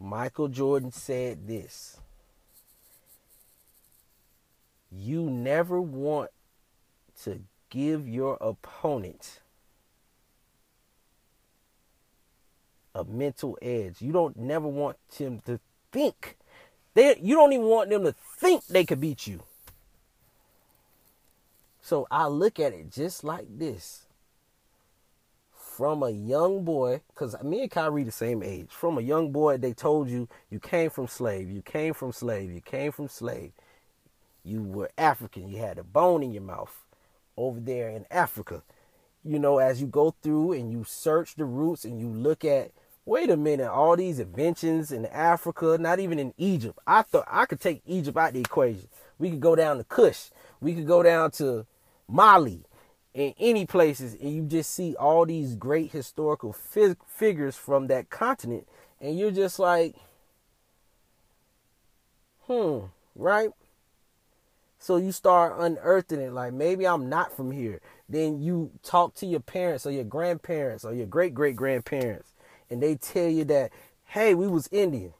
Michael 0.00 0.48
Jordan 0.48 0.90
said 0.90 1.46
this. 1.46 2.00
You 4.90 5.30
never 5.30 5.80
want 5.80 6.30
to 7.22 7.40
give 7.70 8.08
your 8.08 8.36
opponent 8.40 9.41
a 12.94 13.04
mental 13.04 13.58
edge. 13.62 14.00
You 14.00 14.12
don't 14.12 14.36
never 14.36 14.68
want 14.68 14.96
them 15.16 15.40
to 15.46 15.58
think. 15.90 16.36
They 16.94 17.18
you 17.20 17.34
don't 17.34 17.52
even 17.52 17.66
want 17.66 17.90
them 17.90 18.04
to 18.04 18.14
think 18.36 18.66
they 18.66 18.84
could 18.84 19.00
beat 19.00 19.26
you. 19.26 19.42
So 21.80 22.06
I 22.10 22.26
look 22.26 22.60
at 22.60 22.72
it 22.72 22.90
just 22.92 23.24
like 23.24 23.46
this. 23.58 24.06
From 25.52 26.02
a 26.02 26.10
young 26.10 26.64
boy, 26.64 27.00
because 27.08 27.34
me 27.42 27.62
and 27.62 27.70
Kyrie 27.70 28.04
the 28.04 28.12
same 28.12 28.42
age. 28.42 28.68
From 28.70 28.98
a 28.98 29.00
young 29.00 29.32
boy, 29.32 29.56
they 29.56 29.72
told 29.72 30.08
you 30.08 30.28
you 30.50 30.60
came 30.60 30.90
from 30.90 31.08
slave, 31.08 31.50
you 31.50 31.62
came 31.62 31.94
from 31.94 32.12
slave, 32.12 32.52
you 32.52 32.60
came 32.60 32.92
from 32.92 33.08
slave. 33.08 33.52
You 34.44 34.62
were 34.62 34.90
African, 34.98 35.48
you 35.48 35.58
had 35.58 35.78
a 35.78 35.82
bone 35.82 36.22
in 36.22 36.32
your 36.32 36.42
mouth 36.42 36.84
over 37.36 37.58
there 37.58 37.88
in 37.88 38.06
Africa. 38.10 38.62
You 39.24 39.38
know, 39.38 39.58
as 39.58 39.80
you 39.80 39.86
go 39.86 40.14
through 40.22 40.52
and 40.52 40.70
you 40.70 40.84
search 40.84 41.36
the 41.36 41.44
roots 41.44 41.84
and 41.84 41.98
you 41.98 42.08
look 42.08 42.44
at 42.44 42.72
wait 43.04 43.30
a 43.30 43.36
minute, 43.36 43.70
all 43.70 43.96
these 43.96 44.18
inventions 44.18 44.92
in 44.92 45.06
Africa, 45.06 45.76
not 45.78 45.98
even 46.00 46.18
in 46.18 46.34
Egypt. 46.38 46.78
I 46.86 47.02
thought 47.02 47.26
I 47.28 47.46
could 47.46 47.60
take 47.60 47.82
Egypt 47.86 48.16
out 48.16 48.28
of 48.28 48.34
the 48.34 48.40
equation. 48.40 48.88
We 49.18 49.30
could 49.30 49.40
go 49.40 49.56
down 49.56 49.78
to 49.78 49.84
Kush. 49.84 50.30
We 50.60 50.74
could 50.74 50.86
go 50.86 51.02
down 51.02 51.30
to 51.32 51.66
Mali 52.08 52.64
in 53.14 53.34
any 53.38 53.66
places 53.66 54.14
and 54.14 54.30
you 54.30 54.42
just 54.42 54.70
see 54.72 54.94
all 54.96 55.26
these 55.26 55.54
great 55.54 55.92
historical 55.92 56.52
figures 56.52 57.56
from 57.56 57.86
that 57.88 58.08
continent 58.08 58.66
and 59.00 59.18
you're 59.18 59.30
just 59.30 59.58
like 59.58 59.94
hmm 62.46 62.78
right 63.14 63.50
so 64.78 64.96
you 64.96 65.12
start 65.12 65.54
unearthing 65.58 66.20
it 66.20 66.32
like 66.32 66.54
maybe 66.54 66.86
i'm 66.86 67.10
not 67.10 67.36
from 67.36 67.50
here 67.50 67.80
then 68.08 68.40
you 68.40 68.70
talk 68.82 69.14
to 69.14 69.26
your 69.26 69.40
parents 69.40 69.84
or 69.84 69.90
your 69.90 70.04
grandparents 70.04 70.84
or 70.84 70.94
your 70.94 71.06
great 71.06 71.34
great 71.34 71.54
grandparents 71.54 72.31
and 72.72 72.82
they 72.82 72.96
tell 72.96 73.28
you 73.28 73.44
that, 73.44 73.70
hey, 74.06 74.34
we 74.34 74.48
was 74.48 74.66
Indian. 74.72 75.12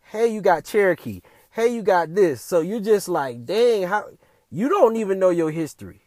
Hey, 0.00 0.28
you 0.28 0.40
got 0.40 0.64
Cherokee. 0.64 1.22
Hey, 1.50 1.74
you 1.74 1.82
got 1.82 2.14
this. 2.14 2.40
So 2.40 2.60
you're 2.60 2.80
just 2.80 3.08
like, 3.08 3.44
dang, 3.44 3.88
how 3.88 4.10
you 4.48 4.68
don't 4.68 4.94
even 4.94 5.18
know 5.18 5.30
your 5.30 5.50
history. 5.50 6.02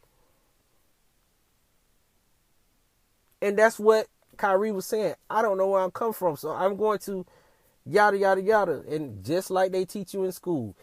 And 3.41 3.57
that's 3.57 3.77
what 3.77 4.07
Kyrie 4.37 4.71
was 4.71 4.85
saying. 4.85 5.15
I 5.29 5.41
don't 5.41 5.57
know 5.57 5.67
where 5.67 5.81
I'm 5.81 5.91
come 5.91 6.13
from, 6.13 6.37
so 6.37 6.51
I'm 6.51 6.77
going 6.77 6.99
to 6.99 7.25
yada 7.85 8.17
yada 8.17 8.41
yada. 8.41 8.83
And 8.89 9.25
just 9.25 9.51
like 9.51 9.73
they 9.73 9.83
teach 9.83 10.13
you 10.13 10.23
in 10.23 10.31
school, 10.31 10.73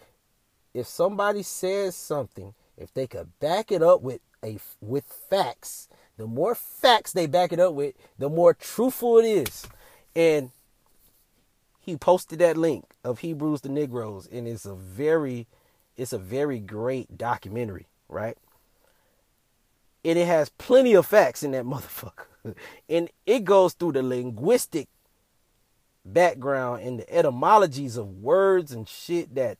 if 0.74 0.86
somebody 0.86 1.42
says 1.42 1.96
something, 1.96 2.52
if 2.76 2.92
they 2.92 3.06
could 3.06 3.38
back 3.40 3.72
it 3.72 3.82
up 3.82 4.02
with 4.02 4.20
a 4.44 4.58
with 4.82 5.04
facts, 5.04 5.88
the 6.18 6.26
more 6.26 6.54
facts 6.54 7.12
they 7.12 7.26
back 7.26 7.54
it 7.54 7.60
up 7.60 7.72
with, 7.72 7.94
the 8.18 8.28
more 8.28 8.52
truthful 8.52 9.16
it 9.18 9.24
is. 9.24 9.66
And 10.14 10.50
he 11.80 11.96
posted 11.96 12.38
that 12.40 12.56
link 12.56 12.84
of 13.04 13.20
Hebrews 13.20 13.62
the 13.62 13.68
Negroes, 13.68 14.28
and 14.30 14.46
it's 14.46 14.66
a 14.66 14.74
very, 14.74 15.46
it's 15.96 16.12
a 16.12 16.18
very 16.18 16.58
great 16.58 17.16
documentary, 17.16 17.86
right? 18.08 18.36
And 20.04 20.18
it 20.18 20.26
has 20.26 20.48
plenty 20.50 20.94
of 20.94 21.06
facts 21.06 21.42
in 21.42 21.52
that 21.52 21.64
motherfucker. 21.64 22.54
and 22.88 23.08
it 23.26 23.44
goes 23.44 23.74
through 23.74 23.92
the 23.92 24.02
linguistic 24.02 24.88
background 26.04 26.82
and 26.82 27.00
the 27.00 27.14
etymologies 27.14 27.96
of 27.96 28.22
words 28.22 28.72
and 28.72 28.88
shit 28.88 29.34
that 29.34 29.58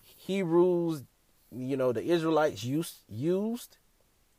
Hebrews, 0.00 1.04
you 1.54 1.76
know, 1.76 1.92
the 1.92 2.02
Israelites 2.02 2.64
used 2.64 2.96
used 3.08 3.76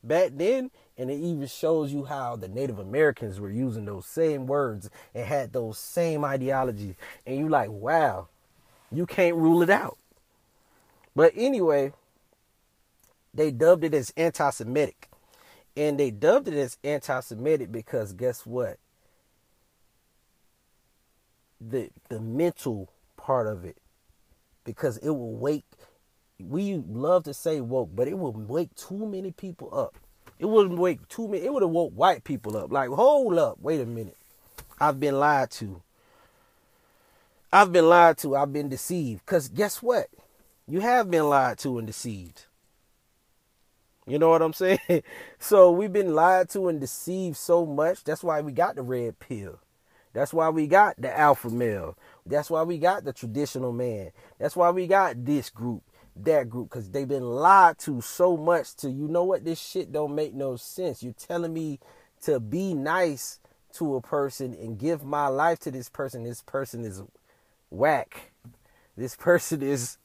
back 0.04 0.32
then 0.34 0.72
and 0.98 1.12
it 1.12 1.16
even 1.16 1.48
shows 1.48 1.92
you 1.92 2.06
how 2.06 2.36
the 2.36 2.48
Native 2.48 2.80
Americans 2.80 3.40
were 3.40 3.52
using 3.52 3.86
those 3.86 4.06
same 4.06 4.48
words 4.48 4.90
and 5.14 5.26
had 5.26 5.52
those 5.52 5.78
same 5.78 6.24
ideologies. 6.24 6.96
And 7.26 7.38
you're 7.38 7.50
like, 7.50 7.70
wow, 7.70 8.30
you 8.92 9.06
can't 9.06 9.36
rule 9.36 9.62
it 9.62 9.70
out. 9.70 9.98
But 11.16 11.34
anyway, 11.36 11.94
they 13.34 13.52
dubbed 13.52 13.84
it 13.84 13.94
as 13.94 14.14
anti 14.16 14.50
Semitic. 14.50 15.10
And 15.78 16.00
they 16.00 16.12
dubbed 16.12 16.48
it 16.48 16.54
as 16.54 16.78
anti 16.84 17.20
Semitic 17.20 17.72
because 17.72 18.14
guess 18.14 18.46
what? 18.46 18.78
The 21.60 21.90
the 22.10 22.22
mental 22.22 22.90
part 23.18 23.48
of 23.48 23.66
it. 23.66 23.78
Because 24.64 24.98
it 24.98 25.10
will 25.10 25.36
wake 25.36 25.66
we 26.40 26.76
love 26.76 27.24
to 27.24 27.34
say 27.34 27.62
woke, 27.62 27.90
but 27.94 28.08
it 28.08 28.18
will 28.18 28.34
wake 28.34 28.74
too 28.76 29.06
many 29.06 29.32
people 29.32 29.70
up 29.78 29.96
it 30.40 30.46
wouldn't 30.46 30.80
wake 30.80 31.08
too 31.08 31.28
many. 31.28 31.46
It 31.46 31.54
would 31.54 31.64
have 31.64 31.72
woke 31.72 31.94
white 31.94 32.24
people 32.24 32.58
up. 32.58 32.72
Like, 32.72 32.90
hold 32.90 33.38
up, 33.38 33.60
wait 33.62 33.82
a 33.82 33.86
minute. 33.86 34.18
I've 34.80 35.00
been 35.00 35.20
lied 35.20 35.52
to. 35.52 35.82
I've 37.54 37.72
been 37.72 37.88
lied 37.88 38.18
to. 38.20 38.36
I've 38.36 38.52
been 38.52 38.68
deceived. 38.68 39.26
Cause 39.26 39.48
guess 39.48 39.82
what? 39.82 40.08
You 40.68 40.82
have 40.82 41.10
been 41.10 41.30
lied 41.30 41.58
to 41.60 41.78
and 41.78 41.88
deceived. 41.88 42.46
You 44.06 44.20
know 44.20 44.30
what 44.30 44.42
I'm 44.42 44.54
saying? 44.54 45.04
so 45.40 45.72
we've 45.72 45.94
been 45.94 46.14
lied 46.14 46.50
to 46.50 46.68
and 46.68 46.82
deceived 46.82 47.38
so 47.38 47.66
much. 47.66 48.04
That's 48.04 48.24
why 48.24 48.42
we 48.42 48.52
got 48.52 48.76
the 48.76 48.82
red 48.82 49.20
pill. 49.20 49.60
That's 50.14 50.34
why 50.34 50.50
we 50.50 50.68
got 50.68 50.96
the 51.02 51.18
alpha 51.18 51.50
male. 51.50 51.98
That's 52.26 52.50
why 52.50 52.64
we 52.64 52.78
got 52.78 53.04
the 53.04 53.14
traditional 53.14 53.72
man. 53.74 54.12
That's 54.40 54.56
why 54.56 54.70
we 54.72 54.88
got 54.88 55.26
this 55.26 55.50
group 55.50 55.84
that 56.16 56.50
group 56.50 56.70
because 56.70 56.90
they've 56.90 57.08
been 57.08 57.24
lied 57.24 57.78
to 57.80 58.02
so 58.02 58.38
much 58.38 58.76
to 58.76 58.90
you 58.90 59.08
know 59.08 59.24
what? 59.24 59.44
This 59.44 59.60
shit 59.60 59.92
don't 59.92 60.16
make 60.16 60.34
no 60.34 60.56
sense. 60.56 61.04
You're 61.04 61.14
telling 61.14 61.54
me 61.54 61.80
to 62.24 62.40
be 62.40 62.74
nice 62.74 63.40
to 63.74 63.96
a 63.96 64.02
person 64.02 64.54
and 64.54 64.80
give 64.80 65.04
my 65.04 65.28
life 65.28 65.60
to 65.60 65.72
this 65.72 65.90
person. 65.90 66.24
This 66.24 66.42
person 66.42 66.86
is 66.86 67.02
whack. 67.70 68.32
This 68.96 69.16
person 69.18 69.62
is 69.62 69.98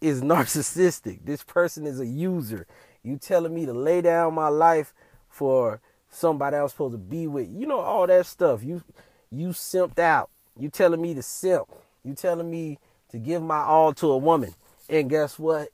is 0.00 0.22
narcissistic. 0.22 1.20
This 1.24 1.42
person 1.42 1.86
is 1.86 2.00
a 2.00 2.06
user. 2.06 2.66
You 3.02 3.18
telling 3.18 3.54
me 3.54 3.66
to 3.66 3.74
lay 3.74 4.00
down 4.00 4.34
my 4.34 4.48
life 4.48 4.94
for 5.28 5.80
somebody 6.08 6.56
else 6.56 6.72
supposed 6.72 6.94
to 6.94 6.98
be 6.98 7.26
with 7.26 7.48
you 7.50 7.66
know 7.66 7.80
all 7.80 8.06
that 8.06 8.24
stuff. 8.26 8.62
You 8.62 8.82
you 9.30 9.48
simped 9.48 9.98
out. 9.98 10.30
You 10.58 10.70
telling 10.70 11.02
me 11.02 11.14
to 11.14 11.22
simp. 11.22 11.68
You 12.02 12.14
telling 12.14 12.50
me 12.50 12.78
to 13.10 13.18
give 13.18 13.42
my 13.42 13.58
all 13.58 13.92
to 13.94 14.06
a 14.10 14.16
woman 14.16 14.54
and 14.90 15.08
guess 15.08 15.38
what? 15.38 15.68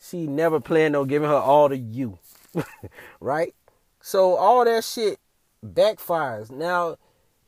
She 0.00 0.26
never 0.26 0.60
planned 0.60 0.94
on 0.94 1.08
giving 1.08 1.28
her 1.28 1.34
all 1.34 1.68
to 1.68 1.76
you. 1.76 2.18
right? 3.20 3.54
So 4.00 4.36
all 4.36 4.64
that 4.64 4.84
shit 4.84 5.18
backfires. 5.64 6.50
Now 6.50 6.96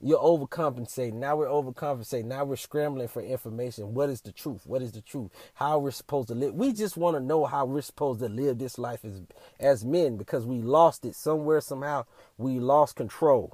you're 0.01 0.19
overcompensating. 0.19 1.15
Now 1.15 1.37
we're 1.37 1.47
overcompensating. 1.47 2.25
Now 2.25 2.45
we're 2.45 2.57
scrambling 2.57 3.09
for 3.09 3.23
information. 3.23 3.95
What 3.95 4.09
is 4.09 4.23
the 4.23 4.33
truth? 4.33 4.63
What 4.67 4.83
is 4.83 4.93
the 4.93 5.03
truth? 5.03 5.31
How 5.55 5.79
we're 5.79 5.91
supposed 5.91 6.29
to 6.29 6.35
live. 6.35 6.55
We 6.55 6.73
just 6.73 6.97
want 6.97 7.17
to 7.17 7.21
know 7.21 7.45
how 7.45 7.67
we're 7.67 7.83
supposed 7.83 8.21
to 8.21 8.29
live 8.29 8.59
this 8.59 8.79
life 8.79 9.05
as 9.05 9.21
as 9.61 9.85
men 9.85 10.17
because 10.17 10.47
we 10.47 10.63
lost 10.63 11.05
it 11.05 11.15
somewhere 11.15 11.61
somehow. 11.61 12.07
We 12.39 12.59
lost 12.59 12.97
control. 12.97 13.53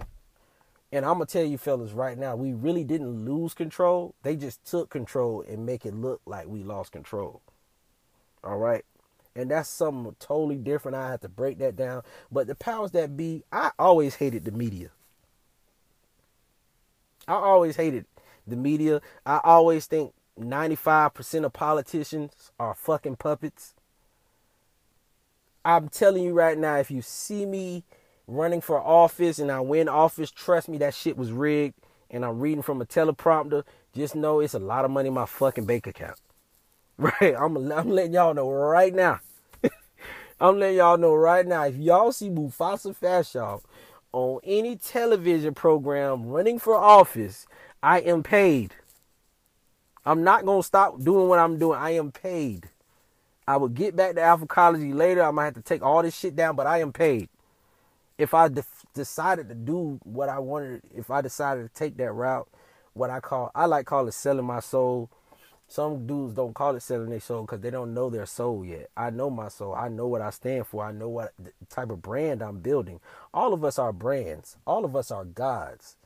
And 0.96 1.04
I'm 1.04 1.16
gonna 1.16 1.26
tell 1.26 1.44
you 1.44 1.58
fellas 1.58 1.92
right 1.92 2.16
now, 2.16 2.36
we 2.36 2.54
really 2.54 2.82
didn't 2.82 3.26
lose 3.26 3.52
control. 3.52 4.14
They 4.22 4.34
just 4.34 4.64
took 4.64 4.88
control 4.88 5.44
and 5.46 5.66
make 5.66 5.84
it 5.84 5.94
look 5.94 6.22
like 6.24 6.46
we 6.46 6.62
lost 6.62 6.90
control. 6.90 7.42
All 8.42 8.56
right. 8.56 8.82
And 9.34 9.50
that's 9.50 9.68
something 9.68 10.16
totally 10.18 10.56
different. 10.56 10.96
I 10.96 11.10
have 11.10 11.20
to 11.20 11.28
break 11.28 11.58
that 11.58 11.76
down. 11.76 12.00
But 12.32 12.46
the 12.46 12.54
powers 12.54 12.92
that 12.92 13.14
be, 13.14 13.44
I 13.52 13.72
always 13.78 14.14
hated 14.14 14.46
the 14.46 14.52
media. 14.52 14.88
I 17.28 17.34
always 17.34 17.76
hated 17.76 18.06
the 18.46 18.56
media. 18.56 19.02
I 19.26 19.42
always 19.44 19.84
think 19.84 20.14
95% 20.40 21.44
of 21.44 21.52
politicians 21.52 22.52
are 22.58 22.74
fucking 22.74 23.16
puppets. 23.16 23.74
I'm 25.62 25.90
telling 25.90 26.22
you 26.22 26.32
right 26.32 26.56
now, 26.56 26.76
if 26.76 26.90
you 26.90 27.02
see 27.02 27.44
me 27.44 27.84
running 28.26 28.60
for 28.60 28.80
office 28.80 29.38
and 29.38 29.50
I 29.50 29.60
win 29.60 29.88
office, 29.88 30.30
trust 30.30 30.68
me, 30.68 30.78
that 30.78 30.94
shit 30.94 31.16
was 31.16 31.32
rigged. 31.32 31.74
And 32.10 32.24
I'm 32.24 32.38
reading 32.38 32.62
from 32.62 32.80
a 32.80 32.86
teleprompter. 32.86 33.64
Just 33.94 34.14
know 34.14 34.40
it's 34.40 34.54
a 34.54 34.58
lot 34.58 34.84
of 34.84 34.90
money 34.90 35.08
in 35.08 35.14
my 35.14 35.26
fucking 35.26 35.66
bank 35.66 35.86
account. 35.86 36.18
Right? 36.98 37.34
I'm, 37.38 37.54
I'm 37.72 37.90
letting 37.90 38.14
y'all 38.14 38.32
know 38.32 38.50
right 38.50 38.94
now. 38.94 39.20
I'm 40.40 40.58
letting 40.58 40.78
y'all 40.78 40.96
know 40.96 41.14
right 41.14 41.46
now. 41.46 41.64
If 41.64 41.76
y'all 41.76 42.10
see 42.10 42.30
Mufasa 42.30 42.96
Fashaw 42.96 43.60
on 44.12 44.40
any 44.42 44.76
television 44.76 45.52
program 45.52 46.26
running 46.26 46.58
for 46.58 46.74
office, 46.74 47.46
I 47.82 48.00
am 48.00 48.22
paid. 48.22 48.74
I'm 50.06 50.24
not 50.24 50.46
going 50.46 50.62
to 50.62 50.66
stop 50.66 51.02
doing 51.02 51.28
what 51.28 51.38
I'm 51.38 51.58
doing. 51.58 51.78
I 51.78 51.90
am 51.90 52.12
paid. 52.12 52.70
I 53.46 53.58
will 53.58 53.68
get 53.68 53.94
back 53.94 54.14
to 54.14 54.22
alphacology 54.22 54.94
later. 54.94 55.22
I 55.22 55.30
might 55.32 55.44
have 55.44 55.54
to 55.54 55.62
take 55.62 55.82
all 55.82 56.02
this 56.02 56.16
shit 56.16 56.34
down, 56.34 56.56
but 56.56 56.66
I 56.66 56.80
am 56.80 56.94
paid. 56.94 57.28
If 58.18 58.34
I 58.34 58.48
de- 58.48 58.64
decided 58.94 59.48
to 59.48 59.54
do 59.54 60.00
what 60.02 60.28
I 60.28 60.38
wanted, 60.38 60.82
if 60.94 61.10
I 61.10 61.20
decided 61.20 61.62
to 61.62 61.74
take 61.78 61.96
that 61.98 62.12
route, 62.12 62.48
what 62.94 63.10
I 63.10 63.20
call, 63.20 63.50
I 63.54 63.66
like 63.66 63.86
call 63.86 64.08
it 64.08 64.12
selling 64.12 64.46
my 64.46 64.60
soul. 64.60 65.10
Some 65.68 66.06
dudes 66.06 66.34
don't 66.34 66.54
call 66.54 66.76
it 66.76 66.82
selling 66.82 67.10
their 67.10 67.20
soul 67.20 67.42
because 67.42 67.60
they 67.60 67.70
don't 67.70 67.92
know 67.92 68.08
their 68.08 68.26
soul 68.26 68.64
yet. 68.64 68.88
I 68.96 69.10
know 69.10 69.30
my 69.30 69.48
soul. 69.48 69.74
I 69.74 69.88
know 69.88 70.06
what 70.06 70.22
I 70.22 70.30
stand 70.30 70.66
for. 70.66 70.84
I 70.84 70.92
know 70.92 71.08
what 71.08 71.32
type 71.68 71.90
of 71.90 72.02
brand 72.02 72.40
I'm 72.40 72.60
building. 72.60 73.00
All 73.34 73.52
of 73.52 73.64
us 73.64 73.78
are 73.78 73.92
brands. 73.92 74.56
All 74.66 74.84
of 74.84 74.94
us 74.94 75.10
are 75.10 75.24
gods. 75.24 75.96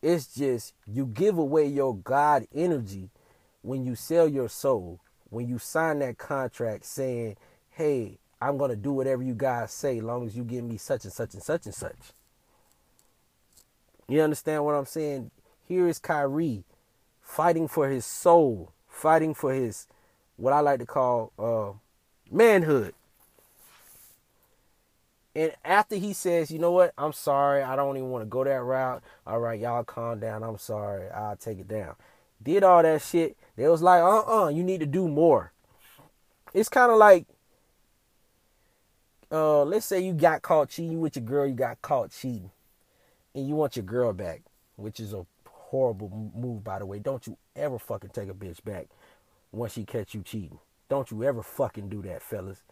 It's 0.00 0.34
just 0.34 0.72
you 0.86 1.06
give 1.06 1.36
away 1.36 1.66
your 1.66 1.94
God 1.96 2.46
energy 2.54 3.10
when 3.62 3.84
you 3.84 3.94
sell 3.94 4.26
your 4.26 4.48
soul 4.48 5.00
when 5.30 5.48
you 5.48 5.58
sign 5.58 5.98
that 6.00 6.18
contract 6.18 6.84
saying, 6.84 7.36
hey, 7.70 8.18
I'm 8.40 8.56
going 8.56 8.70
to 8.70 8.76
do 8.76 8.92
whatever 8.92 9.22
you 9.22 9.34
guys 9.34 9.72
say, 9.72 10.00
long 10.00 10.26
as 10.26 10.36
you 10.36 10.44
give 10.44 10.64
me 10.64 10.76
such 10.76 11.04
and 11.04 11.12
such 11.12 11.34
and 11.34 11.42
such 11.42 11.66
and 11.66 11.74
such. 11.74 11.98
You 14.08 14.22
understand 14.22 14.64
what 14.64 14.74
I'm 14.74 14.86
saying? 14.86 15.30
Here 15.66 15.86
is 15.86 15.98
Kyrie 15.98 16.64
fighting 17.20 17.68
for 17.68 17.88
his 17.88 18.06
soul, 18.06 18.72
fighting 18.88 19.34
for 19.34 19.52
his, 19.52 19.86
what 20.36 20.52
I 20.52 20.60
like 20.60 20.80
to 20.80 20.86
call 20.86 21.32
uh, 21.38 21.72
manhood. 22.34 22.94
And 25.34 25.52
after 25.64 25.96
he 25.96 26.14
says, 26.14 26.50
you 26.50 26.58
know 26.58 26.72
what, 26.72 26.92
I'm 26.96 27.12
sorry, 27.12 27.62
I 27.62 27.76
don't 27.76 27.96
even 27.96 28.10
want 28.10 28.22
to 28.22 28.28
go 28.28 28.44
that 28.44 28.62
route. 28.62 29.02
All 29.26 29.38
right, 29.38 29.60
y'all 29.60 29.84
calm 29.84 30.20
down. 30.20 30.42
I'm 30.42 30.58
sorry, 30.58 31.10
I'll 31.10 31.36
take 31.36 31.58
it 31.58 31.68
down. 31.68 31.94
Did 32.42 32.64
all 32.64 32.82
that 32.82 33.02
shit. 33.02 33.36
They 33.56 33.68
was 33.68 33.82
like, 33.82 34.00
uh 34.00 34.20
uh-uh, 34.20 34.44
uh, 34.44 34.48
you 34.48 34.64
need 34.64 34.80
to 34.80 34.86
do 34.86 35.06
more. 35.06 35.52
It's 36.54 36.68
kind 36.68 36.90
of 36.90 36.98
like, 36.98 37.26
uh, 39.30 39.62
let's 39.64 39.86
say 39.86 40.00
you 40.00 40.12
got 40.12 40.42
caught 40.42 40.70
cheating 40.70 41.00
with 41.00 41.16
your 41.16 41.24
girl, 41.24 41.46
you 41.46 41.54
got 41.54 41.80
caught 41.82 42.10
cheating, 42.10 42.50
and 43.34 43.48
you 43.48 43.54
want 43.54 43.76
your 43.76 43.84
girl 43.84 44.12
back, 44.12 44.42
which 44.76 45.00
is 45.00 45.12
a 45.12 45.26
horrible 45.46 46.32
move, 46.34 46.64
by 46.64 46.78
the 46.78 46.86
way. 46.86 46.98
Don't 46.98 47.26
you 47.26 47.36
ever 47.54 47.78
fucking 47.78 48.10
take 48.10 48.28
a 48.28 48.34
bitch 48.34 48.64
back 48.64 48.88
once 49.52 49.72
she 49.74 49.84
catch 49.84 50.14
you 50.14 50.22
cheating. 50.22 50.58
Don't 50.88 51.10
you 51.10 51.22
ever 51.24 51.42
fucking 51.42 51.88
do 51.88 52.00
that, 52.02 52.22
fellas. 52.22 52.62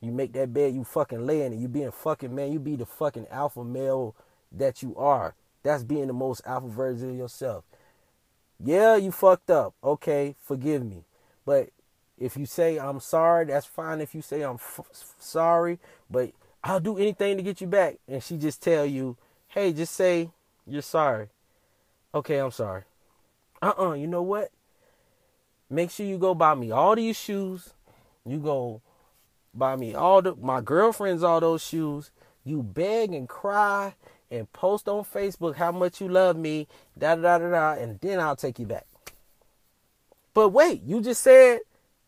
You 0.00 0.12
make 0.12 0.32
that 0.34 0.52
bed, 0.52 0.74
you 0.74 0.84
fucking 0.84 1.26
lay 1.26 1.42
in 1.42 1.52
it. 1.52 1.58
You 1.58 1.68
being 1.68 1.90
fucking 1.90 2.34
man, 2.34 2.52
you 2.52 2.58
be 2.58 2.76
the 2.76 2.86
fucking 2.86 3.26
alpha 3.30 3.64
male 3.64 4.14
that 4.52 4.82
you 4.82 4.96
are. 4.96 5.34
That's 5.62 5.84
being 5.84 6.06
the 6.06 6.12
most 6.12 6.42
alpha 6.46 6.68
version 6.68 7.10
of 7.10 7.16
yourself. 7.16 7.64
Yeah, 8.62 8.96
you 8.96 9.12
fucked 9.12 9.50
up. 9.50 9.74
Okay, 9.82 10.36
forgive 10.42 10.84
me. 10.84 11.04
But 11.44 11.70
if 12.20 12.36
you 12.36 12.46
say 12.46 12.78
I'm 12.78 13.00
sorry, 13.00 13.46
that's 13.46 13.66
fine. 13.66 14.00
If 14.00 14.14
you 14.14 14.22
say 14.22 14.42
I'm 14.42 14.56
f- 14.56 14.80
sorry, 15.18 15.78
but 16.10 16.30
I'll 16.62 16.78
do 16.78 16.98
anything 16.98 17.38
to 17.38 17.42
get 17.42 17.60
you 17.60 17.66
back, 17.66 17.96
and 18.06 18.22
she 18.22 18.36
just 18.36 18.62
tell 18.62 18.84
you, 18.84 19.16
hey, 19.48 19.72
just 19.72 19.94
say 19.94 20.30
you're 20.66 20.82
sorry. 20.82 21.28
Okay, 22.14 22.38
I'm 22.38 22.50
sorry. 22.50 22.82
Uh-uh. 23.62 23.94
You 23.94 24.06
know 24.06 24.22
what? 24.22 24.50
Make 25.68 25.90
sure 25.90 26.06
you 26.06 26.18
go 26.18 26.34
buy 26.34 26.54
me 26.54 26.70
all 26.70 26.94
these 26.94 27.16
shoes. 27.16 27.70
You 28.26 28.38
go 28.38 28.82
buy 29.54 29.76
me 29.76 29.94
all 29.94 30.20
the 30.22 30.34
my 30.36 30.60
girlfriends 30.60 31.22
all 31.22 31.40
those 31.40 31.62
shoes. 31.62 32.10
You 32.44 32.62
beg 32.62 33.12
and 33.12 33.28
cry 33.28 33.94
and 34.30 34.52
post 34.52 34.88
on 34.88 35.04
Facebook 35.04 35.56
how 35.56 35.72
much 35.72 36.00
you 36.00 36.08
love 36.08 36.36
me, 36.36 36.68
da 36.98 37.14
da 37.14 37.38
da 37.38 37.50
da, 37.50 37.72
and 37.72 37.98
then 38.00 38.20
I'll 38.20 38.36
take 38.36 38.58
you 38.58 38.66
back. 38.66 38.86
But 40.34 40.50
wait, 40.50 40.82
you 40.82 41.00
just 41.00 41.22
said, 41.22 41.60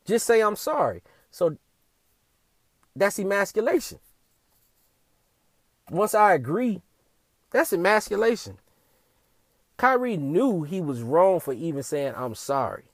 just 0.05 0.27
say 0.27 0.41
I'm 0.41 0.57
sorry. 0.57 1.03
So 1.31 1.57
that's 2.95 3.19
emasculation. 3.19 3.99
Once 5.91 6.15
I 6.15 6.35
agree, 6.35 6.83
that's 7.51 7.73
emasculation. 7.73 8.59
Kyrie 9.77 10.17
knew 10.17 10.63
he 10.63 10.81
was 10.81 11.03
wrong 11.03 11.41
for 11.41 11.53
even 11.53 11.83
saying 11.83 12.15
I'm 12.17 12.35
sorry. 12.35 12.85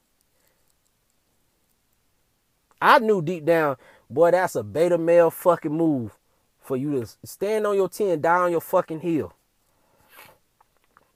I 2.81 2.99
knew 2.99 3.21
deep 3.21 3.45
down, 3.45 3.75
boy, 4.09 4.31
that's 4.31 4.55
a 4.55 4.63
beta 4.63 4.97
male 4.97 5.29
fucking 5.29 5.75
move 5.75 6.17
for 6.61 6.77
you 6.77 6.99
to 6.99 7.07
stand 7.25 7.67
on 7.67 7.75
your 7.75 7.89
10, 7.89 8.25
on 8.25 8.51
your 8.51 8.61
fucking 8.61 9.01
heel. 9.01 9.33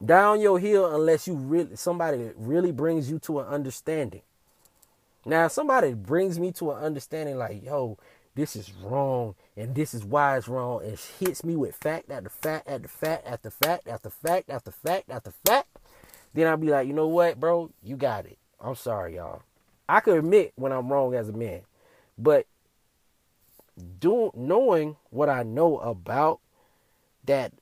Down 0.03 0.41
your 0.41 0.60
heel 0.60 0.93
unless 0.93 1.27
you 1.27 1.36
really 1.36 1.75
somebody 1.77 2.32
really 2.36 2.73
brings 2.73 3.10
you 3.10 3.19
to 3.19 3.39
an 3.39 3.47
understanding. 3.47 4.21
Now, 5.25 5.47
somebody 5.47 5.93
brings 5.93 6.39
me 6.39 6.51
to 6.53 6.71
an 6.71 6.83
understanding 6.83 7.38
like, 7.38 7.63
yo, 7.63 7.97
this 8.36 8.55
is 8.55 8.73
wrong 8.81 9.36
and 9.55 9.75
this 9.75 9.93
is 9.93 10.03
why 10.03 10.38
it's 10.38 10.47
wrong 10.47 10.83
and 10.83 10.97
hits 11.19 11.43
me 11.43 11.55
with 11.55 11.75
fact 11.75 12.09
after 12.09 12.29
fact 12.29 12.67
after 12.67 12.88
fact 12.88 13.27
after 13.27 13.49
fact 13.49 13.88
after 13.88 14.09
fact 14.09 14.49
after 14.49 14.71
fact 14.71 15.09
after 15.09 15.31
fact, 15.45 15.67
then 16.33 16.47
I'll 16.47 16.57
be 16.57 16.69
like, 16.69 16.88
you 16.88 16.93
know 16.93 17.07
what, 17.07 17.39
bro, 17.39 17.71
you 17.83 17.95
got 17.95 18.25
it. 18.25 18.38
I'm 18.59 18.75
sorry, 18.75 19.15
y'all. 19.15 19.43
I 19.88 19.99
could 19.99 20.17
admit 20.17 20.53
when 20.55 20.71
I'm 20.71 20.91
wrong 20.91 21.13
as 21.13 21.29
a 21.29 21.33
man, 21.33 21.62
but 22.17 22.47
doing 23.99 24.31
knowing 24.33 24.95
what 25.09 25.29
I 25.29 25.43
know 25.43 25.77
about 25.79 26.39
that 27.25 27.53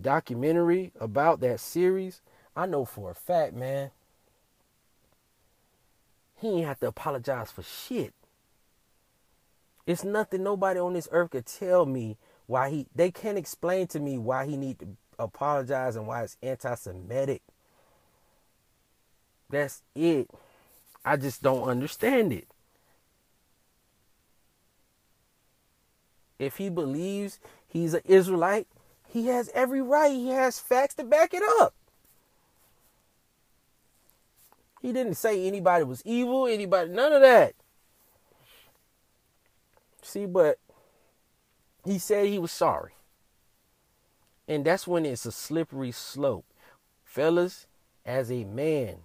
documentary, 0.00 0.92
about 0.98 1.40
that 1.40 1.60
series, 1.60 2.20
I 2.56 2.66
know 2.66 2.84
for 2.84 3.10
a 3.10 3.14
fact, 3.14 3.54
man, 3.54 3.90
he 6.42 6.48
ain't 6.48 6.66
have 6.66 6.80
to 6.80 6.88
apologize 6.88 7.52
for 7.52 7.62
shit. 7.62 8.12
It's 9.86 10.04
nothing 10.04 10.42
nobody 10.42 10.80
on 10.80 10.92
this 10.92 11.08
earth 11.12 11.30
could 11.30 11.46
tell 11.46 11.86
me 11.86 12.18
why 12.46 12.68
he 12.68 12.86
they 12.94 13.10
can't 13.10 13.38
explain 13.38 13.86
to 13.88 14.00
me 14.00 14.18
why 14.18 14.46
he 14.46 14.56
need 14.56 14.80
to 14.80 14.88
apologize 15.18 15.96
and 15.96 16.06
why 16.06 16.24
it's 16.24 16.36
anti-Semitic. 16.42 17.42
That's 19.48 19.82
it. 19.94 20.28
I 21.04 21.16
just 21.16 21.42
don't 21.42 21.68
understand 21.68 22.32
it. 22.32 22.48
If 26.38 26.56
he 26.56 26.68
believes 26.70 27.38
he's 27.68 27.94
an 27.94 28.02
Israelite, 28.04 28.66
he 29.08 29.28
has 29.28 29.48
every 29.54 29.80
right. 29.82 30.10
He 30.10 30.30
has 30.30 30.58
facts 30.58 30.94
to 30.94 31.04
back 31.04 31.34
it 31.34 31.42
up. 31.60 31.74
He 34.82 34.92
didn't 34.92 35.14
say 35.14 35.46
anybody 35.46 35.84
was 35.84 36.02
evil, 36.04 36.48
anybody, 36.48 36.90
none 36.90 37.12
of 37.12 37.22
that. 37.22 37.54
See, 40.02 40.26
but 40.26 40.58
he 41.84 41.98
said 41.98 42.26
he 42.26 42.40
was 42.40 42.50
sorry. 42.50 42.92
And 44.48 44.64
that's 44.64 44.88
when 44.88 45.06
it's 45.06 45.24
a 45.24 45.30
slippery 45.30 45.92
slope. 45.92 46.44
Fellas, 47.04 47.68
as 48.04 48.32
a 48.32 48.42
man, 48.42 48.96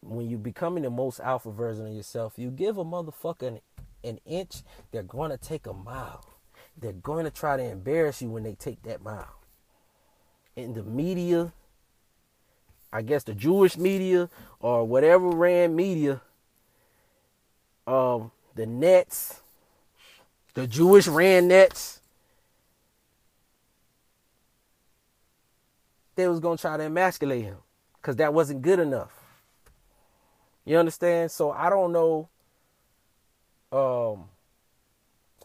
when 0.00 0.30
you're 0.30 0.38
becoming 0.38 0.84
the 0.84 0.90
most 0.90 1.18
alpha 1.18 1.50
version 1.50 1.88
of 1.88 1.92
yourself, 1.92 2.34
you 2.36 2.50
give 2.50 2.78
a 2.78 2.84
motherfucker 2.84 3.48
an, 3.48 3.60
an 4.04 4.20
inch, 4.24 4.62
they're 4.92 5.02
going 5.02 5.32
to 5.32 5.36
take 5.36 5.66
a 5.66 5.72
mile. 5.72 6.24
They're 6.80 6.92
going 6.92 7.24
to 7.24 7.32
try 7.32 7.56
to 7.56 7.62
embarrass 7.64 8.22
you 8.22 8.30
when 8.30 8.44
they 8.44 8.54
take 8.54 8.84
that 8.84 9.02
mile. 9.02 9.40
In 10.54 10.74
the 10.74 10.84
media, 10.84 11.52
I 12.92 13.02
guess 13.02 13.24
the 13.24 13.34
Jewish 13.34 13.76
media 13.76 14.30
or 14.60 14.84
whatever 14.84 15.28
ran 15.28 15.74
media, 15.74 16.20
um, 17.86 18.30
the 18.54 18.66
nets, 18.66 19.40
the 20.54 20.66
Jewish 20.66 21.06
ran 21.06 21.48
nets, 21.48 22.00
they 26.16 26.26
was 26.28 26.40
gonna 26.40 26.56
try 26.58 26.76
to 26.76 26.82
emasculate 26.84 27.44
him 27.44 27.56
because 27.96 28.16
that 28.16 28.34
wasn't 28.34 28.62
good 28.62 28.80
enough. 28.80 29.12
You 30.64 30.76
understand? 30.76 31.30
So 31.30 31.50
I 31.50 31.70
don't 31.70 31.92
know. 31.92 32.28
Um, 33.70 34.24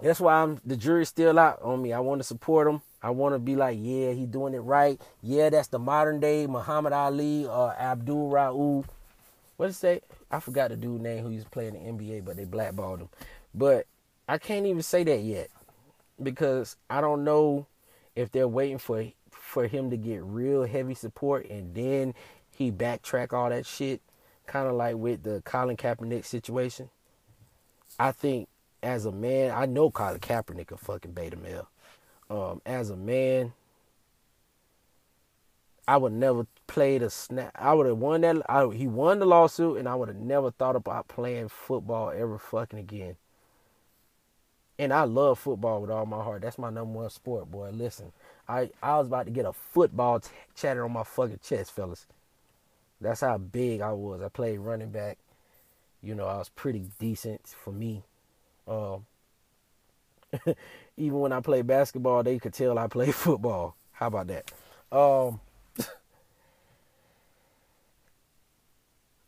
that's 0.02 0.20
why 0.20 0.42
I'm 0.42 0.60
the 0.66 0.76
jury's 0.76 1.10
still 1.10 1.38
out 1.38 1.62
on 1.62 1.82
me. 1.82 1.94
I 1.94 2.00
want 2.00 2.20
to 2.20 2.24
support 2.24 2.68
him. 2.68 2.82
I 3.02 3.12
want 3.12 3.36
to 3.36 3.40
be 3.40 3.56
like, 3.56 3.78
yeah, 3.80 4.12
he's 4.12 4.28
doing 4.28 4.54
it 4.54 4.60
right. 4.60 5.00
Yeah, 5.22 5.50
that's 5.50 5.68
the 5.68 5.80
modern 5.80 6.20
day 6.20 6.48
Muhammad 6.48 6.94
Ali 6.94 7.46
or 7.46 7.72
uh, 7.72 7.76
Abdul 7.76 8.32
Rauf. 8.32 8.86
What 9.58 9.68
did 9.68 9.72
it 9.72 9.76
say? 9.76 10.02
I 10.32 10.40
forgot 10.40 10.70
the 10.70 10.76
dude 10.76 11.02
name 11.02 11.24
who 11.24 11.30
used 11.30 11.46
to 11.46 11.52
play 11.52 11.68
in 11.68 11.74
the 11.74 11.80
NBA, 11.80 12.26
but 12.26 12.38
they 12.38 12.46
blackballed 12.46 13.02
him. 13.02 13.10
But 13.54 13.86
I 14.28 14.38
can't 14.38 14.66
even 14.66 14.82
say 14.82 15.04
that 15.04 15.22
yet 15.22 15.50
because 16.22 16.76
I 16.90 17.02
don't 17.02 17.24
know 17.24 17.68
if 18.16 18.32
they're 18.32 18.48
waiting 18.48 18.78
for 18.78 19.06
for 19.32 19.68
him 19.68 19.90
to 19.92 19.98
get 19.98 20.24
real 20.24 20.64
heavy 20.64 20.96
support 20.96 21.48
and 21.50 21.76
then 21.76 22.14
he 22.50 22.72
backtrack 22.72 23.34
all 23.34 23.50
that 23.50 23.66
shit, 23.66 24.02
kind 24.48 24.68
of 24.68 24.74
like 24.74 24.96
with 24.96 25.24
the 25.24 25.42
Colin 25.46 25.78
Kaepernick 25.78 26.26
situation. 26.26 26.90
I 28.00 28.12
think 28.12 28.48
as 28.82 29.06
a 29.06 29.12
man, 29.12 29.52
I 29.52 29.66
know 29.66 29.92
Colin 29.92 30.20
Kaepernick 30.20 30.72
a 30.72 30.78
fucking 30.78 31.12
beta 31.12 31.36
male. 31.36 31.70
Um, 32.30 32.62
as 32.66 32.90
a 32.90 32.96
man, 32.96 33.54
I 35.88 35.98
would 35.98 36.14
never 36.14 36.48
play 36.68 36.98
the 36.98 37.10
snap. 37.10 37.52
I 37.56 37.74
would 37.74 37.88
have 37.88 37.98
won 37.98 38.22
that. 38.22 38.42
I, 38.50 38.68
he 38.68 38.88
won 38.88 39.20
the 39.20 39.26
lawsuit, 39.26 39.78
and 39.78 39.88
I 39.88 39.96
would 39.96 40.08
have 40.08 40.18
never 40.18 40.52
thought 40.52 40.76
about 40.76 41.08
playing 41.10 41.50
football 41.50 42.12
ever 42.12 42.38
fucking 42.38 42.80
again. 42.80 43.18
And 44.80 44.94
I 44.94 45.04
love 45.04 45.40
football 45.40 45.82
with 45.82 45.92
all 45.92 46.06
my 46.06 46.24
heart. 46.24 46.42
That's 46.42 46.58
my 46.58 46.70
number 46.70 47.00
one 47.00 47.10
sport, 47.10 47.52
boy. 47.52 47.70
Listen, 47.72 48.12
I 48.48 48.70
I 48.82 48.98
was 48.98 49.08
about 49.08 49.26
to 49.26 49.32
get 49.32 49.46
a 49.46 49.54
football 49.54 50.20
t- 50.20 50.30
chatter 50.56 50.84
on 50.84 50.94
my 50.94 51.04
fucking 51.04 51.40
chest, 51.44 51.72
fellas. 51.74 52.08
That's 53.00 53.22
how 53.22 53.38
big 53.38 53.82
I 53.82 53.92
was. 53.92 54.22
I 54.22 54.30
played 54.30 54.60
running 54.60 54.90
back. 54.90 55.18
You 56.02 56.16
know, 56.16 56.26
I 56.26 56.38
was 56.38 56.50
pretty 56.50 56.90
decent 57.00 57.48
for 57.48 57.72
me. 57.72 58.04
Um, 58.68 59.06
even 60.98 61.20
when 61.20 61.34
I 61.34 61.42
played 61.42 61.68
basketball, 61.68 62.24
they 62.24 62.40
could 62.40 62.54
tell 62.54 62.80
I 62.80 62.88
played 62.88 63.16
football. 63.16 63.76
How 63.92 64.08
about 64.08 64.28
that? 64.28 64.52
Um, 64.92 65.40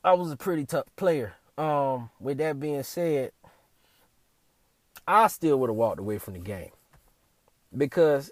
I 0.05 0.13
was 0.13 0.31
a 0.31 0.37
pretty 0.37 0.67
tough 0.67 0.85
player. 0.95 1.33
Um, 1.57 2.11
with 2.19 2.37
that 2.37 2.59
being 2.59 2.83
said, 2.83 3.31
I 5.07 5.25
still 5.27 5.59
would 5.59 5.71
have 5.71 5.75
walked 5.75 5.99
away 5.99 6.19
from 6.19 6.35
the 6.35 6.39
game 6.39 6.69
because 7.75 8.31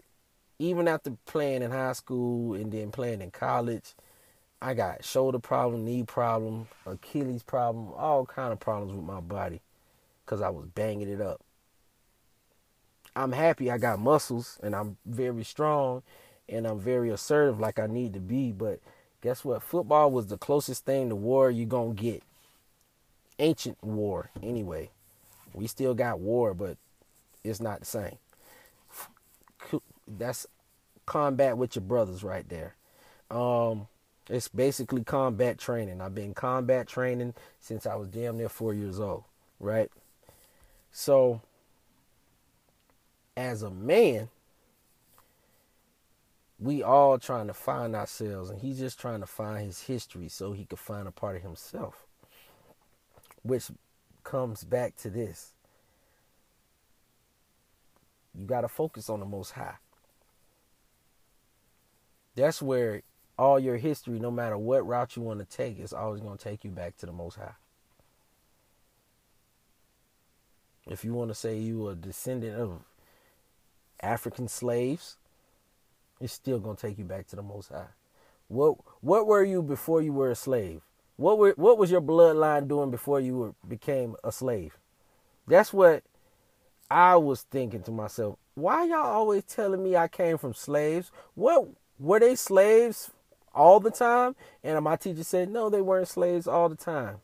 even 0.59 0.87
after 0.87 1.17
playing 1.25 1.63
in 1.63 1.71
high 1.71 1.93
school 1.93 2.53
and 2.53 2.71
then 2.71 2.91
playing 2.91 3.21
in 3.21 3.31
college, 3.31 3.95
I 4.61 4.75
got 4.75 5.03
shoulder 5.03 5.39
problem, 5.39 5.83
knee 5.83 6.03
problem, 6.03 6.67
Achilles 6.85 7.41
problem, 7.41 7.91
all 7.97 8.27
kind 8.27 8.53
of 8.53 8.59
problems 8.59 8.93
with 8.93 9.03
my 9.03 9.19
body 9.19 9.59
because 10.23 10.41
I 10.41 10.49
was 10.49 10.67
banging 10.67 11.09
it 11.09 11.21
up. 11.21 11.41
I'm 13.15 13.31
happy 13.31 13.71
I 13.71 13.79
got 13.79 13.97
muscles 13.97 14.59
and 14.61 14.75
I'm 14.75 14.97
very 15.07 15.43
strong 15.43 16.03
and 16.47 16.67
I'm 16.67 16.79
very 16.79 17.09
assertive 17.09 17.59
like 17.59 17.79
I 17.79 17.87
need 17.87 18.13
to 18.13 18.19
be, 18.19 18.51
but 18.51 18.79
guess 19.23 19.45
what? 19.45 19.63
Football 19.63 20.11
was 20.11 20.27
the 20.27 20.37
closest 20.37 20.85
thing 20.85 21.07
to 21.09 21.15
war 21.15 21.49
you 21.49 21.65
gonna 21.65 21.93
get. 21.93 22.21
Ancient 23.39 23.81
war, 23.81 24.29
anyway. 24.43 24.89
We 25.53 25.65
still 25.67 25.93
got 25.93 26.19
war, 26.19 26.53
but 26.53 26.77
it's 27.43 27.61
not 27.61 27.79
the 27.79 27.85
same. 27.85 28.17
That's 30.07 30.45
combat 31.05 31.57
with 31.57 31.75
your 31.75 31.83
brothers 31.83 32.21
right 32.21 32.47
there. 32.49 32.75
Um, 33.31 33.87
it's 34.29 34.49
basically 34.49 35.03
combat 35.03 35.57
training. 35.57 36.01
I've 36.01 36.13
been 36.13 36.33
combat 36.33 36.87
training 36.87 37.33
since 37.61 37.85
I 37.85 37.95
was 37.95 38.09
damn 38.09 38.37
near 38.37 38.49
four 38.49 38.73
years 38.73 38.99
old, 38.99 39.23
right? 39.59 39.89
So, 40.91 41.41
as 43.37 43.63
a 43.63 43.69
man, 43.69 44.29
we 46.63 46.81
all 46.81 47.19
trying 47.19 47.47
to 47.47 47.53
find 47.53 47.93
ourselves, 47.93 48.49
and 48.49 48.61
he's 48.61 48.79
just 48.79 48.97
trying 48.97 49.19
to 49.19 49.25
find 49.25 49.65
his 49.65 49.81
history 49.81 50.29
so 50.29 50.53
he 50.53 50.63
could 50.63 50.79
find 50.79 51.09
a 51.09 51.11
part 51.11 51.35
of 51.35 51.41
himself. 51.41 52.05
Which 53.41 53.65
comes 54.23 54.63
back 54.63 54.95
to 54.97 55.09
this. 55.09 55.51
You 58.33 58.45
got 58.45 58.61
to 58.61 58.69
focus 58.69 59.09
on 59.09 59.19
the 59.19 59.25
most 59.25 59.51
high. 59.51 59.75
That's 62.35 62.61
where 62.61 63.01
all 63.37 63.59
your 63.59 63.75
history, 63.75 64.17
no 64.17 64.31
matter 64.31 64.57
what 64.57 64.87
route 64.87 65.17
you 65.17 65.21
want 65.21 65.39
to 65.39 65.57
take, 65.57 65.79
is 65.79 65.91
always 65.91 66.21
going 66.21 66.37
to 66.37 66.43
take 66.43 66.63
you 66.63 66.71
back 66.71 66.95
to 66.97 67.05
the 67.05 67.11
most 67.11 67.35
high. 67.35 67.55
If 70.87 71.03
you 71.03 71.13
want 71.13 71.29
to 71.29 71.35
say 71.35 71.57
you 71.57 71.87
are 71.87 71.91
a 71.91 71.95
descendant 71.95 72.57
of 72.57 72.79
African 74.01 74.47
slaves, 74.47 75.17
it's 76.23 76.33
still 76.33 76.59
going 76.59 76.77
to 76.77 76.87
take 76.87 76.97
you 76.97 77.03
back 77.03 77.27
to 77.27 77.35
the 77.35 77.43
most 77.43 77.69
high. 77.69 77.87
What 78.47 78.77
what 79.01 79.27
were 79.27 79.43
you 79.43 79.61
before 79.61 80.01
you 80.01 80.13
were 80.13 80.31
a 80.31 80.35
slave? 80.35 80.81
What 81.17 81.37
were 81.37 81.53
what 81.57 81.77
was 81.77 81.91
your 81.91 82.01
bloodline 82.01 82.67
doing 82.67 82.91
before 82.91 83.19
you 83.19 83.37
were, 83.37 83.55
became 83.67 84.15
a 84.23 84.31
slave? 84.31 84.77
That's 85.47 85.73
what 85.73 86.03
I 86.89 87.15
was 87.17 87.41
thinking 87.41 87.83
to 87.83 87.91
myself. 87.91 88.37
Why 88.55 88.85
y'all 88.85 88.97
always 88.99 89.43
telling 89.43 89.83
me 89.83 89.95
I 89.95 90.07
came 90.07 90.37
from 90.37 90.53
slaves? 90.53 91.11
What 91.35 91.67
were 91.99 92.19
they 92.19 92.35
slaves 92.35 93.11
all 93.53 93.79
the 93.79 93.91
time? 93.91 94.35
And 94.63 94.81
my 94.83 94.95
teacher 94.95 95.23
said, 95.23 95.49
no, 95.49 95.69
they 95.69 95.81
weren't 95.81 96.07
slaves 96.07 96.47
all 96.47 96.69
the 96.69 96.75
time. 96.75 97.17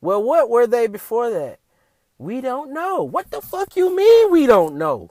Well, 0.00 0.22
what 0.22 0.50
were 0.50 0.66
they 0.66 0.86
before 0.88 1.30
that? 1.30 1.60
We 2.18 2.40
don't 2.40 2.72
know. 2.72 3.04
What 3.04 3.30
the 3.30 3.40
fuck 3.40 3.76
you 3.76 3.94
mean 3.94 4.32
we 4.32 4.46
don't 4.46 4.76
know? 4.76 5.10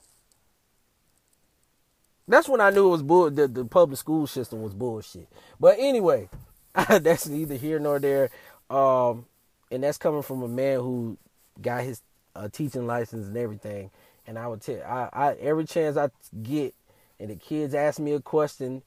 That's 2.27 2.47
when 2.47 2.62
I 2.62 2.69
knew 2.69 2.88
it 2.88 2.91
was 2.91 3.03
bull. 3.03 3.29
The, 3.29 3.47
the 3.47 3.65
public 3.65 3.99
school 3.99 4.27
system 4.27 4.62
was 4.62 4.73
bullshit. 4.73 5.27
But 5.59 5.75
anyway, 5.77 6.29
that's 6.88 7.27
neither 7.27 7.55
here 7.55 7.79
nor 7.79 7.99
there. 7.99 8.29
Um, 8.69 9.25
and 9.71 9.83
that's 9.83 9.97
coming 9.97 10.21
from 10.21 10.41
a 10.43 10.47
man 10.47 10.79
who 10.79 11.17
got 11.62 11.83
his 11.83 12.01
uh, 12.36 12.47
teaching 12.51 12.88
license 12.88 13.27
and 13.27 13.38
everything. 13.38 13.91
And 14.25 14.39
I 14.39 14.47
would 14.47 14.62
tell, 14.62 14.81
I, 14.83 15.09
I 15.12 15.33
every 15.33 15.65
chance 15.65 15.97
I 15.97 16.09
get, 16.41 16.73
and 17.19 17.29
the 17.29 17.36
kids 17.36 17.75
ask 17.75 17.99
me 17.99 18.13
a 18.13 18.21
question, 18.21 18.83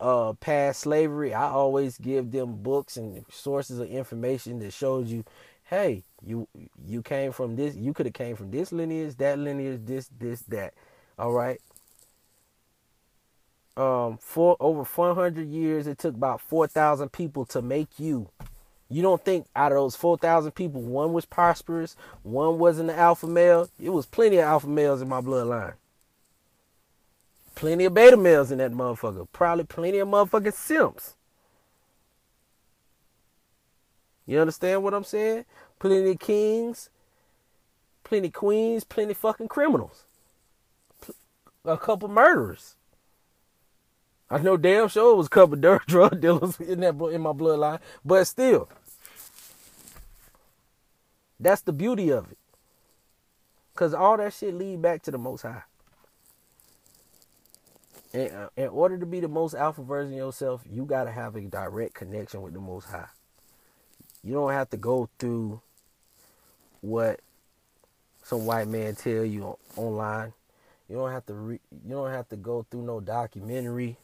uh, 0.00 0.32
past 0.34 0.80
slavery, 0.80 1.32
I 1.32 1.50
always 1.50 1.98
give 1.98 2.32
them 2.32 2.56
books 2.56 2.96
and 2.96 3.24
sources 3.30 3.78
of 3.78 3.88
information 3.88 4.58
that 4.58 4.72
shows 4.72 5.10
you, 5.10 5.24
hey, 5.64 6.02
you 6.26 6.48
you 6.84 7.00
came 7.00 7.30
from 7.30 7.54
this, 7.54 7.76
you 7.76 7.94
could 7.94 8.06
have 8.06 8.12
came 8.12 8.34
from 8.34 8.50
this 8.50 8.72
lineage, 8.72 9.16
that 9.18 9.38
lineage, 9.38 9.82
this, 9.84 10.10
this, 10.18 10.40
that. 10.42 10.74
All 11.16 11.32
right 11.32 11.60
um 13.76 14.18
for 14.18 14.56
over 14.60 14.84
400 14.84 15.48
years 15.48 15.86
it 15.86 15.98
took 15.98 16.14
about 16.14 16.40
4000 16.40 17.10
people 17.10 17.44
to 17.46 17.62
make 17.62 17.98
you. 17.98 18.28
You 18.88 19.02
don't 19.02 19.24
think 19.24 19.46
out 19.56 19.72
of 19.72 19.76
those 19.78 19.96
4000 19.96 20.52
people 20.52 20.80
one 20.80 21.12
was 21.12 21.24
prosperous 21.24 21.96
one 22.22 22.58
wasn't 22.58 22.90
an 22.90 22.96
alpha 22.96 23.26
male? 23.26 23.68
It 23.80 23.90
was 23.90 24.06
plenty 24.06 24.36
of 24.38 24.44
alpha 24.44 24.68
males 24.68 25.02
in 25.02 25.08
my 25.08 25.20
bloodline. 25.20 25.74
Plenty 27.54 27.84
of 27.84 27.94
beta 27.94 28.16
males 28.16 28.50
in 28.50 28.58
that 28.58 28.72
motherfucker. 28.72 29.26
Probably 29.32 29.64
plenty 29.64 29.98
of 29.98 30.08
motherfucking 30.08 30.52
simps. 30.52 31.14
You 34.26 34.40
understand 34.40 34.82
what 34.82 34.94
i'm 34.94 35.04
saying? 35.04 35.44
Plenty 35.78 36.10
of 36.10 36.18
kings 36.18 36.90
plenty 38.04 38.28
of 38.28 38.34
queens 38.34 38.84
plenty 38.84 39.12
of 39.12 39.16
fucking 39.16 39.48
criminals. 39.48 40.04
A 41.64 41.78
couple 41.78 42.08
murderers 42.08 42.76
I 44.30 44.38
know 44.38 44.56
damn 44.56 44.88
sure 44.88 45.12
it 45.12 45.16
was 45.16 45.26
a 45.26 45.30
couple 45.30 45.54
of 45.54 45.86
drug 45.86 46.20
dealers 46.20 46.58
in 46.60 46.80
that 46.80 46.94
in 47.12 47.20
my 47.20 47.32
bloodline, 47.32 47.80
but 48.04 48.24
still, 48.26 48.68
that's 51.38 51.62
the 51.62 51.72
beauty 51.72 52.10
of 52.10 52.30
it. 52.30 52.38
Cause 53.74 53.92
all 53.92 54.16
that 54.16 54.32
shit 54.32 54.54
lead 54.54 54.80
back 54.80 55.02
to 55.02 55.10
the 55.10 55.18
Most 55.18 55.42
High. 55.42 55.62
And 58.12 58.30
uh, 58.30 58.48
in 58.56 58.68
order 58.68 58.96
to 58.96 59.06
be 59.06 59.18
the 59.18 59.28
most 59.28 59.54
alpha 59.54 59.82
version 59.82 60.12
of 60.12 60.18
yourself, 60.18 60.62
you 60.70 60.84
gotta 60.84 61.10
have 61.10 61.34
a 61.34 61.40
direct 61.40 61.94
connection 61.94 62.42
with 62.42 62.54
the 62.54 62.60
Most 62.60 62.84
High. 62.84 63.08
You 64.22 64.34
don't 64.34 64.52
have 64.52 64.70
to 64.70 64.76
go 64.76 65.08
through 65.18 65.60
what 66.80 67.20
some 68.22 68.46
white 68.46 68.68
man 68.68 68.94
tell 68.94 69.24
you 69.24 69.58
online. 69.76 70.32
You 70.88 70.96
don't 70.96 71.10
have 71.10 71.26
to 71.26 71.34
re- 71.34 71.60
you 71.84 71.90
don't 71.90 72.10
have 72.10 72.28
to 72.28 72.36
go 72.36 72.64
through 72.70 72.82
no 72.82 73.00
documentary 73.00 73.96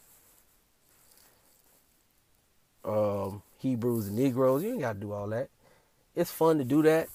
um, 2.84 3.42
Hebrews 3.58 4.08
and 4.08 4.16
Negroes. 4.16 4.62
You 4.62 4.72
ain't 4.72 4.80
got 4.80 4.94
to 4.94 5.00
do 5.00 5.12
all 5.12 5.28
that. 5.28 5.48
It's 6.16 6.30
fun 6.32 6.58
to 6.58 6.64
do 6.64 6.82
that 6.82 7.08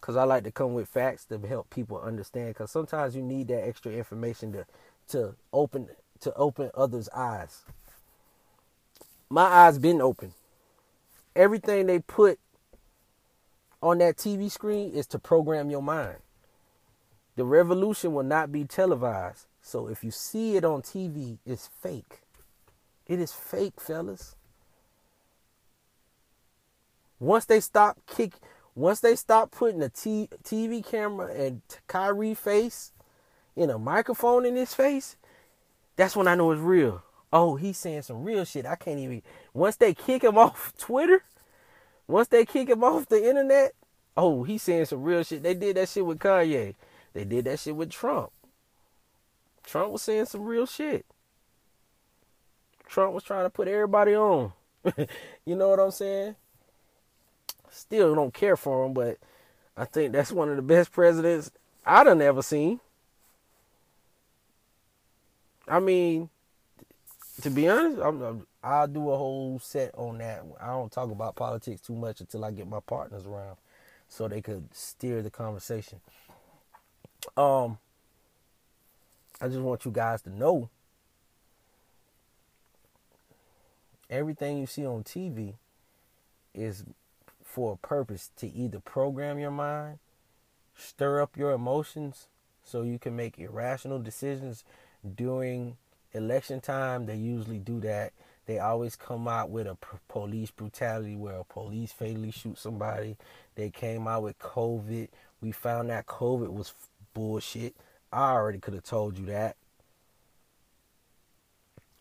because 0.00 0.16
I 0.16 0.24
like 0.24 0.44
to 0.44 0.50
come 0.52 0.74
with 0.74 0.88
facts 0.88 1.24
to 1.26 1.38
help 1.38 1.70
people 1.70 2.00
understand. 2.00 2.48
Because 2.48 2.70
sometimes 2.70 3.16
you 3.16 3.22
need 3.22 3.48
that 3.48 3.66
extra 3.66 3.92
information 3.92 4.52
to 4.52 4.66
to 5.08 5.34
open 5.52 5.88
to 6.20 6.34
open 6.34 6.70
others' 6.74 7.08
eyes. 7.14 7.64
my 9.30 9.44
eyes 9.44 9.78
been 9.78 10.00
open. 10.00 10.34
Everything 11.36 11.86
they 11.86 12.00
put 12.00 12.38
on 13.82 13.98
that 13.98 14.16
TV 14.16 14.50
screen 14.50 14.92
is 14.92 15.06
to 15.08 15.18
program 15.18 15.70
your 15.70 15.82
mind. 15.82 16.18
The 17.36 17.44
revolution 17.44 18.14
will 18.14 18.24
not 18.24 18.52
be 18.52 18.64
televised. 18.64 19.46
So 19.62 19.88
if 19.88 20.04
you 20.04 20.10
see 20.10 20.56
it 20.56 20.64
on 20.64 20.82
TV, 20.82 21.38
it's 21.46 21.68
fake. 21.82 22.20
It 23.06 23.20
is 23.20 23.32
fake, 23.32 23.80
fellas. 23.80 24.36
Once 27.20 27.44
they 27.44 27.60
stop 27.60 27.98
kick, 28.06 28.34
once 28.74 29.00
they 29.00 29.16
stop 29.16 29.50
putting 29.50 29.82
a 29.82 29.88
t- 29.88 30.28
TV 30.44 30.84
camera 30.84 31.32
and 31.32 31.62
Kyrie 31.86 32.34
face 32.34 32.92
in 33.56 33.70
a 33.70 33.78
microphone 33.78 34.46
in 34.46 34.54
his 34.56 34.74
face, 34.74 35.16
that's 35.96 36.14
when 36.14 36.28
I 36.28 36.36
know 36.36 36.52
it's 36.52 36.60
real. 36.60 37.02
Oh, 37.32 37.56
he's 37.56 37.76
saying 37.76 38.02
some 38.02 38.22
real 38.22 38.44
shit. 38.44 38.66
I 38.66 38.76
can't 38.76 39.00
even. 39.00 39.22
Once 39.52 39.76
they 39.76 39.94
kick 39.94 40.22
him 40.22 40.38
off 40.38 40.72
Twitter, 40.78 41.24
once 42.06 42.28
they 42.28 42.44
kick 42.44 42.68
him 42.68 42.84
off 42.84 43.08
the 43.08 43.28
internet, 43.28 43.72
oh, 44.16 44.44
he's 44.44 44.62
saying 44.62 44.86
some 44.86 45.02
real 45.02 45.22
shit. 45.22 45.42
They 45.42 45.54
did 45.54 45.76
that 45.76 45.88
shit 45.88 46.06
with 46.06 46.18
Kanye. 46.18 46.74
They 47.12 47.24
did 47.24 47.46
that 47.46 47.58
shit 47.58 47.74
with 47.74 47.90
Trump. 47.90 48.30
Trump 49.64 49.92
was 49.92 50.02
saying 50.02 50.26
some 50.26 50.42
real 50.42 50.66
shit. 50.66 51.04
Trump 52.86 53.12
was 53.12 53.24
trying 53.24 53.44
to 53.44 53.50
put 53.50 53.68
everybody 53.68 54.14
on. 54.14 54.52
you 55.44 55.56
know 55.56 55.68
what 55.68 55.80
I'm 55.80 55.90
saying? 55.90 56.36
Still 57.70 58.14
don't 58.14 58.34
care 58.34 58.56
for 58.56 58.84
him, 58.84 58.92
but 58.92 59.18
I 59.76 59.84
think 59.84 60.12
that's 60.12 60.32
one 60.32 60.48
of 60.48 60.56
the 60.56 60.62
best 60.62 60.92
presidents 60.92 61.50
I 61.84 62.04
done 62.04 62.20
ever 62.20 62.42
seen. 62.42 62.80
I 65.66 65.80
mean, 65.80 66.30
to 67.42 67.50
be 67.50 67.68
honest, 67.68 67.98
I'm, 68.02 68.22
I'm, 68.22 68.46
I'll 68.62 68.88
do 68.88 69.10
a 69.10 69.16
whole 69.16 69.58
set 69.58 69.94
on 69.94 70.18
that. 70.18 70.44
I 70.60 70.68
don't 70.68 70.90
talk 70.90 71.10
about 71.10 71.36
politics 71.36 71.80
too 71.80 71.94
much 71.94 72.20
until 72.20 72.44
I 72.44 72.50
get 72.50 72.66
my 72.66 72.80
partners 72.80 73.26
around, 73.26 73.56
so 74.08 74.26
they 74.26 74.40
could 74.40 74.74
steer 74.74 75.22
the 75.22 75.30
conversation. 75.30 76.00
Um, 77.36 77.78
I 79.40 79.48
just 79.48 79.60
want 79.60 79.84
you 79.84 79.90
guys 79.90 80.22
to 80.22 80.30
know 80.30 80.70
everything 84.10 84.58
you 84.58 84.66
see 84.66 84.86
on 84.86 85.04
TV 85.04 85.54
is 86.54 86.84
for 87.58 87.72
a 87.72 87.76
purpose 87.88 88.30
to 88.36 88.46
either 88.46 88.78
program 88.78 89.36
your 89.36 89.50
mind, 89.50 89.98
stir 90.76 91.20
up 91.20 91.36
your 91.36 91.50
emotions 91.50 92.28
so 92.62 92.82
you 92.82 93.00
can 93.00 93.16
make 93.16 93.36
irrational 93.36 93.98
decisions 93.98 94.62
during 95.16 95.76
election 96.12 96.60
time. 96.60 97.06
They 97.06 97.16
usually 97.16 97.58
do 97.58 97.80
that. 97.80 98.12
They 98.46 98.60
always 98.60 98.94
come 98.94 99.26
out 99.26 99.50
with 99.50 99.66
a 99.66 99.76
police 100.06 100.52
brutality 100.52 101.16
where 101.16 101.40
a 101.40 101.44
police 101.44 101.90
fatally 101.90 102.30
shoots 102.30 102.60
somebody. 102.60 103.16
They 103.56 103.70
came 103.70 104.06
out 104.06 104.22
with 104.22 104.38
COVID. 104.38 105.08
We 105.40 105.50
found 105.50 105.90
that 105.90 106.06
COVID 106.06 106.50
was 106.50 106.72
bullshit. 107.12 107.74
I 108.12 108.34
already 108.34 108.60
could 108.60 108.74
have 108.74 108.84
told 108.84 109.18
you 109.18 109.26
that. 109.26 109.56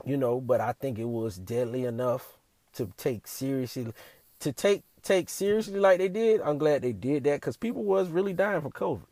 You 0.06 0.18
know, 0.18 0.40
but 0.40 0.62
I 0.62 0.74
think 0.74 1.00
it 1.00 1.10
was 1.10 1.36
deadly 1.36 1.86
enough 1.86 2.38
to 2.76 2.92
take 2.96 3.26
seriously 3.26 3.92
to 4.40 4.52
take 4.54 4.84
take 5.08 5.30
seriously 5.30 5.80
like 5.80 6.00
they 6.00 6.08
did. 6.08 6.42
I'm 6.42 6.58
glad 6.58 6.82
they 6.82 6.94
did 6.94 7.24
that 7.26 7.42
cuz 7.42 7.58
people 7.58 7.84
was 7.84 8.10
really 8.10 8.34
dying 8.34 8.62
from 8.62 8.72
COVID. 8.72 9.06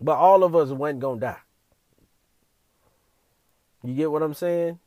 But 0.00 0.16
all 0.16 0.42
of 0.44 0.56
us 0.56 0.70
wasn't 0.70 1.00
to 1.00 1.16
die. 1.18 1.40
You 3.84 3.94
get 3.94 4.10
what 4.10 4.22
I'm 4.22 4.34
saying? 4.34 4.78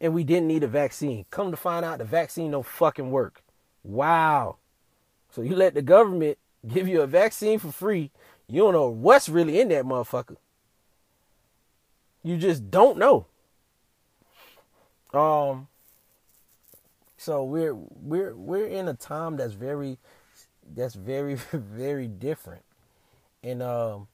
And 0.00 0.14
we 0.14 0.24
didn't 0.24 0.48
need 0.48 0.62
a 0.62 0.68
vaccine. 0.68 1.24
Come 1.30 1.50
to 1.50 1.56
find 1.56 1.84
out 1.84 1.98
the 1.98 2.04
vaccine 2.04 2.50
don't 2.50 2.66
fucking 2.66 3.10
work. 3.10 3.42
Wow. 3.82 4.56
So 5.30 5.42
you 5.42 5.56
let 5.56 5.74
the 5.74 5.82
government 5.82 6.38
give 6.66 6.88
you 6.88 7.02
a 7.02 7.06
vaccine 7.06 7.58
for 7.58 7.72
free 7.72 8.10
you 8.48 8.60
don't 8.60 8.72
know 8.72 8.88
what's 8.88 9.28
really 9.28 9.60
in 9.60 9.68
that 9.68 9.84
motherfucker. 9.84 10.36
You 12.22 12.36
just 12.36 12.70
don't 12.70 12.98
know. 12.98 13.26
Um 15.12 15.68
so 17.24 17.42
we're 17.42 17.74
we're 17.74 18.36
we're 18.36 18.66
in 18.66 18.86
a 18.86 18.92
time 18.92 19.38
that's 19.38 19.54
very 19.54 19.98
that's 20.74 20.94
very 20.94 21.34
very 21.52 22.06
different. 22.06 22.62
And 23.42 23.62
um 23.62 24.08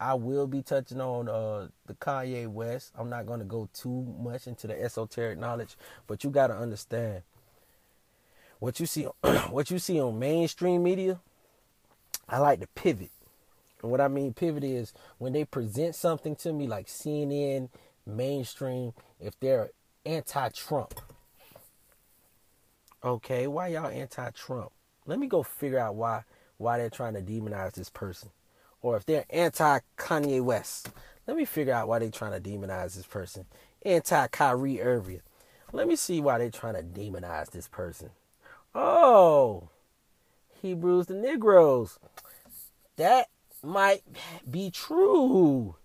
I 0.00 0.14
will 0.14 0.46
be 0.46 0.62
touching 0.62 1.00
on 1.00 1.28
uh 1.28 1.68
the 1.86 1.94
Kanye 1.94 2.48
West. 2.48 2.92
I'm 2.98 3.10
not 3.10 3.26
going 3.26 3.40
to 3.40 3.44
go 3.44 3.68
too 3.74 4.14
much 4.18 4.46
into 4.46 4.66
the 4.66 4.80
esoteric 4.80 5.38
knowledge, 5.38 5.76
but 6.06 6.24
you 6.24 6.30
got 6.30 6.46
to 6.46 6.56
understand 6.56 7.22
what 8.60 8.80
you 8.80 8.86
see 8.86 9.04
what 9.50 9.70
you 9.70 9.78
see 9.78 10.00
on 10.00 10.18
mainstream 10.18 10.82
media. 10.82 11.20
I 12.30 12.38
like 12.38 12.60
to 12.60 12.66
pivot. 12.68 13.10
And 13.82 13.90
what 13.90 14.00
I 14.00 14.08
mean 14.08 14.32
pivot 14.32 14.64
is 14.64 14.94
when 15.18 15.34
they 15.34 15.44
present 15.44 15.94
something 15.94 16.34
to 16.36 16.54
me 16.54 16.66
like 16.66 16.86
CNN, 16.86 17.68
mainstream, 18.06 18.94
if 19.20 19.38
they're 19.38 19.68
anti-Trump. 20.06 20.98
Okay, 23.04 23.46
why 23.46 23.68
y'all 23.68 23.88
anti-Trump? 23.88 24.72
Let 25.06 25.18
me 25.18 25.26
go 25.26 25.42
figure 25.42 25.78
out 25.78 25.94
why 25.94 26.24
why 26.56 26.78
they're 26.78 26.88
trying 26.88 27.14
to 27.14 27.20
demonize 27.20 27.72
this 27.72 27.90
person. 27.90 28.30
Or 28.80 28.96
if 28.96 29.04
they're 29.04 29.26
anti 29.28 29.80
Kanye 29.98 30.42
West, 30.42 30.90
let 31.26 31.36
me 31.36 31.44
figure 31.44 31.74
out 31.74 31.88
why 31.88 31.98
they're 31.98 32.10
trying 32.10 32.40
to 32.40 32.50
demonize 32.50 32.94
this 32.94 33.06
person. 33.06 33.44
Anti 33.84 34.26
Kyrie 34.28 34.80
Irving. 34.80 35.20
Let 35.72 35.88
me 35.88 35.96
see 35.96 36.20
why 36.20 36.38
they're 36.38 36.50
trying 36.50 36.74
to 36.74 36.82
demonize 36.82 37.50
this 37.50 37.68
person. 37.68 38.10
Oh, 38.74 39.68
Hebrews 40.62 41.06
to 41.06 41.14
Negroes. 41.14 41.98
That 42.96 43.26
might 43.62 44.02
be 44.50 44.70
true 44.70 45.76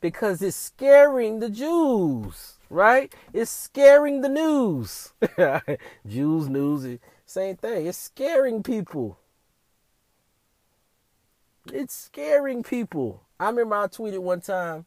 because 0.00 0.42
it's 0.42 0.56
scaring 0.56 1.40
the 1.40 1.50
Jews, 1.50 2.57
right? 2.70 3.12
It's 3.32 3.50
scaring 3.50 4.20
the 4.20 4.28
news. 4.28 5.12
Jews 6.06 6.48
news, 6.48 6.84
eh, 6.84 6.96
same 7.26 7.56
thing. 7.56 7.86
It's 7.86 7.98
scaring 7.98 8.62
people. 8.62 9.18
It's 11.72 11.94
scaring 11.94 12.62
people. 12.62 13.22
I 13.38 13.48
remember 13.50 13.76
I 13.76 13.86
tweeted 13.86 14.20
one 14.20 14.40
time, 14.40 14.86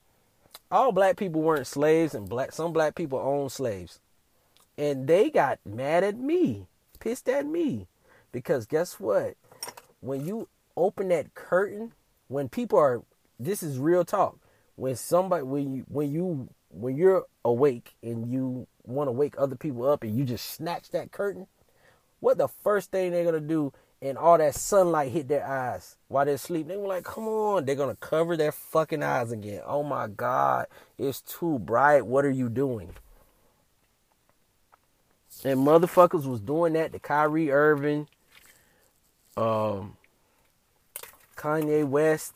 all 0.71 0.91
black 0.91 1.17
people 1.17 1.41
weren't 1.41 1.67
slaves 1.67 2.15
and 2.15 2.27
black 2.27 2.51
some 2.51 2.73
black 2.73 2.95
people 2.95 3.19
owned 3.19 3.51
slaves. 3.51 3.99
And 4.77 5.07
they 5.07 5.29
got 5.29 5.59
mad 5.65 6.03
at 6.03 6.17
me, 6.17 6.67
pissed 6.99 7.29
at 7.29 7.45
me. 7.45 7.87
Because 8.31 8.65
guess 8.65 8.99
what? 8.99 9.35
When 9.99 10.25
you 10.25 10.47
open 10.77 11.09
that 11.09 11.33
curtain 11.35 11.91
when 12.27 12.47
people 12.49 12.79
are 12.79 13.03
this 13.39 13.61
is 13.61 13.77
real 13.77 14.05
talk. 14.05 14.37
When 14.75 14.95
somebody 14.95 15.43
when 15.43 15.75
you 15.75 15.85
when 15.87 16.11
you 16.11 16.49
when 16.69 16.95
you're 16.95 17.25
awake 17.43 17.95
and 18.04 18.32
you 18.32 18.67
want 18.84 19.08
to 19.08 19.12
wake 19.12 19.36
other 19.38 19.56
people 19.56 19.89
up 19.89 20.04
and 20.04 20.17
you 20.17 20.23
just 20.23 20.51
snatch 20.51 20.89
that 20.91 21.12
curtain, 21.12 21.47
what 22.19 22.38
the 22.38 22.47
first 22.47 22.91
thing 22.91 23.12
they're 23.12 23.25
gonna 23.25 23.39
do 23.39 23.73
and 24.01 24.17
all 24.17 24.38
that 24.38 24.56
sunlight 24.56 25.12
hit 25.12 25.27
their 25.27 25.45
eyes 25.45 25.97
while 26.08 26.25
they're 26.25 26.38
sleeping. 26.38 26.69
They 26.69 26.77
were 26.77 26.88
like, 26.88 27.04
come 27.04 27.27
on, 27.27 27.65
they're 27.65 27.75
gonna 27.75 27.95
cover 27.95 28.36
their 28.36 28.51
fucking 28.51 29.04
eyes 29.04 29.32
again. 29.32 29.62
Oh 29.65 29.84
my 29.84 30.08
god, 30.08 30.67
it's 30.97 31.21
too 31.21 31.60
bright. 31.60 32.06
What 32.06 32.25
are 32.25 32.32
you 32.32 32.49
doing? 32.49 32.89
And 35.43 35.60
motherfuckers 35.60 36.25
was 36.25 36.39
doing 36.39 36.73
that 36.73 36.93
to 36.93 36.99
Kyrie 36.99 37.51
Irving, 37.51 38.08
um, 39.38 39.97
Kanye 41.36 41.88
West. 41.88 42.36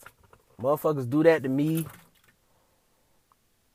Motherfuckers 0.60 1.10
do 1.10 1.22
that 1.24 1.44
to 1.44 1.50
me. 1.50 1.86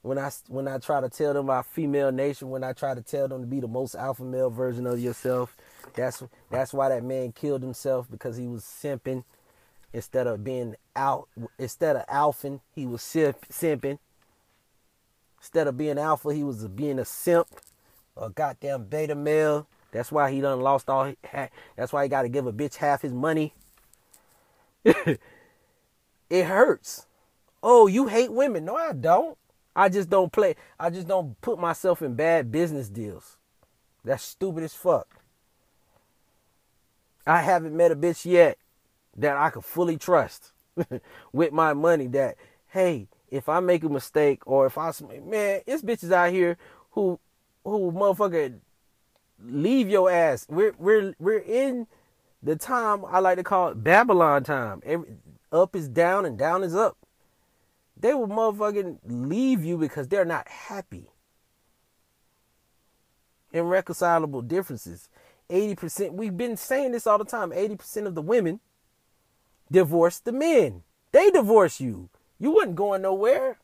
When 0.02 0.18
I 0.18 0.30
when 0.48 0.66
I 0.66 0.78
try 0.78 1.00
to 1.00 1.10
tell 1.10 1.34
them 1.34 1.46
my 1.46 1.62
female 1.62 2.10
nation, 2.10 2.48
when 2.48 2.64
I 2.64 2.72
try 2.72 2.94
to 2.94 3.02
tell 3.02 3.28
them 3.28 3.42
to 3.42 3.46
be 3.46 3.60
the 3.60 3.68
most 3.68 3.94
alpha 3.94 4.22
male 4.22 4.50
version 4.50 4.86
of 4.86 4.98
yourself, 4.98 5.56
that's 5.94 6.22
that's 6.50 6.72
why 6.72 6.88
that 6.88 7.04
man 7.04 7.32
killed 7.32 7.62
himself 7.62 8.10
because 8.10 8.36
he 8.36 8.46
was 8.46 8.62
simping 8.62 9.24
instead 9.92 10.26
of 10.26 10.44
being 10.44 10.76
out 10.94 11.28
instead 11.58 11.96
of 11.96 12.06
alphing, 12.06 12.60
he 12.74 12.86
was 12.86 13.02
simp, 13.02 13.46
simping. 13.48 13.98
Instead 15.38 15.66
of 15.66 15.76
being 15.76 15.98
alpha, 15.98 16.34
he 16.34 16.44
was 16.44 16.66
being 16.68 16.98
a 16.98 17.04
simp, 17.04 17.48
a 18.16 18.28
goddamn 18.28 18.84
beta 18.84 19.14
male. 19.14 19.66
That's 19.92 20.12
why 20.12 20.30
he 20.30 20.40
done 20.40 20.60
lost 20.60 20.88
all. 20.88 21.12
That's 21.76 21.92
why 21.92 22.04
he 22.04 22.08
got 22.08 22.22
to 22.22 22.28
give 22.28 22.46
a 22.46 22.52
bitch 22.52 22.76
half 22.76 23.02
his 23.02 23.12
money. 23.12 23.54
it 24.84 25.18
hurts. 26.30 27.06
Oh, 27.62 27.86
you 27.86 28.06
hate 28.06 28.32
women. 28.32 28.64
No, 28.64 28.76
I 28.76 28.92
don't. 28.92 29.36
I 29.74 29.88
just 29.88 30.10
don't 30.10 30.32
play. 30.32 30.56
I 30.78 30.90
just 30.90 31.06
don't 31.06 31.40
put 31.40 31.58
myself 31.58 32.02
in 32.02 32.14
bad 32.14 32.50
business 32.50 32.88
deals. 32.88 33.38
That's 34.04 34.22
stupid 34.22 34.64
as 34.64 34.74
fuck. 34.74 35.06
I 37.26 37.42
haven't 37.42 37.76
met 37.76 37.92
a 37.92 37.96
bitch 37.96 38.24
yet 38.24 38.58
that 39.16 39.36
I 39.36 39.50
could 39.50 39.64
fully 39.64 39.96
trust 39.96 40.52
with 41.32 41.52
my 41.52 41.74
money 41.74 42.06
that, 42.08 42.36
hey, 42.68 43.08
if 43.30 43.48
I 43.48 43.60
make 43.60 43.84
a 43.84 43.88
mistake 43.88 44.42
or 44.46 44.66
if 44.66 44.76
I, 44.78 44.92
man, 45.24 45.60
it's 45.66 45.82
bitches 45.82 46.10
out 46.10 46.32
here 46.32 46.56
who, 46.92 47.20
who 47.64 47.92
motherfucker 47.92 48.58
leave 49.44 49.88
your 49.88 50.10
ass. 50.10 50.46
We're 50.48 50.74
we're 50.78 51.14
we're 51.18 51.38
in 51.38 51.86
the 52.42 52.56
time 52.56 53.04
I 53.06 53.20
like 53.20 53.36
to 53.38 53.44
call 53.44 53.68
it 53.68 53.82
Babylon 53.82 54.44
time. 54.44 54.82
Every, 54.84 55.08
up 55.52 55.74
is 55.74 55.88
down 55.88 56.24
and 56.24 56.38
down 56.38 56.62
is 56.62 56.74
up. 56.74 56.96
They 58.00 58.14
will 58.14 58.28
motherfucking 58.28 58.98
leave 59.04 59.64
you 59.64 59.76
because 59.76 60.08
they're 60.08 60.24
not 60.24 60.48
happy. 60.48 61.10
Irreconcilable 63.52 64.42
differences. 64.42 65.08
80%, 65.50 66.12
we've 66.12 66.36
been 66.36 66.56
saying 66.56 66.92
this 66.92 67.06
all 67.06 67.18
the 67.18 67.24
time 67.24 67.50
80% 67.50 68.06
of 68.06 68.14
the 68.14 68.22
women 68.22 68.60
divorce 69.70 70.18
the 70.18 70.32
men. 70.32 70.82
They 71.12 71.30
divorce 71.30 71.80
you. 71.80 72.08
You 72.38 72.52
wasn't 72.52 72.76
going 72.76 73.02
nowhere. 73.02 73.58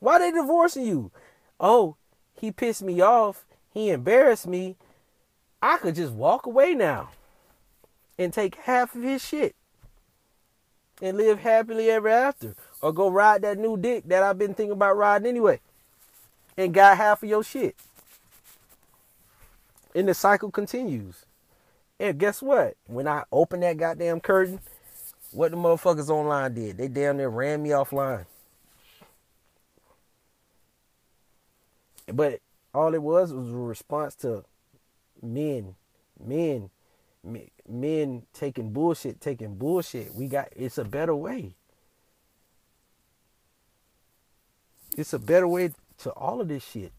Why 0.00 0.18
they 0.18 0.30
divorcing 0.30 0.86
you? 0.86 1.12
Oh, 1.60 1.96
he 2.34 2.50
pissed 2.50 2.82
me 2.82 3.00
off. 3.00 3.44
He 3.72 3.90
embarrassed 3.90 4.46
me. 4.46 4.76
I 5.60 5.76
could 5.78 5.94
just 5.94 6.12
walk 6.12 6.46
away 6.46 6.74
now 6.74 7.10
and 8.18 8.32
take 8.32 8.56
half 8.56 8.94
of 8.94 9.02
his 9.02 9.24
shit 9.24 9.54
and 11.02 11.16
live 11.16 11.40
happily 11.40 11.90
ever 11.90 12.08
after. 12.08 12.54
Or 12.80 12.92
go 12.92 13.08
ride 13.08 13.42
that 13.42 13.58
new 13.58 13.76
dick 13.76 14.04
that 14.06 14.22
I've 14.22 14.38
been 14.38 14.54
thinking 14.54 14.72
about 14.72 14.96
riding 14.96 15.26
anyway 15.26 15.60
and 16.56 16.74
got 16.74 16.96
half 16.96 17.22
of 17.22 17.28
your 17.28 17.42
shit. 17.42 17.76
And 19.94 20.08
the 20.08 20.14
cycle 20.14 20.50
continues. 20.50 21.24
And 21.98 22.18
guess 22.18 22.42
what? 22.42 22.76
When 22.86 23.08
I 23.08 23.24
opened 23.32 23.62
that 23.62 23.76
goddamn 23.76 24.20
curtain, 24.20 24.60
what 25.32 25.50
the 25.50 25.56
motherfuckers 25.56 26.08
online 26.08 26.54
did, 26.54 26.78
they 26.78 26.88
damn 26.88 27.16
near 27.16 27.28
ran 27.28 27.62
me 27.62 27.70
offline. 27.70 28.26
But 32.12 32.40
all 32.74 32.94
it 32.94 33.02
was 33.02 33.32
was 33.32 33.50
a 33.50 33.56
response 33.56 34.14
to 34.16 34.44
men, 35.22 35.74
men, 36.24 36.70
men 37.68 38.22
taking 38.32 38.72
bullshit, 38.72 39.20
taking 39.20 39.56
bullshit. 39.56 40.14
We 40.14 40.28
got 40.28 40.48
it's 40.56 40.78
a 40.78 40.84
better 40.84 41.14
way. 41.14 41.54
It's 44.98 45.12
a 45.12 45.18
better 45.20 45.46
way 45.46 45.70
to 45.98 46.10
all 46.10 46.40
of 46.40 46.48
this 46.48 46.68
shit. 46.68 46.92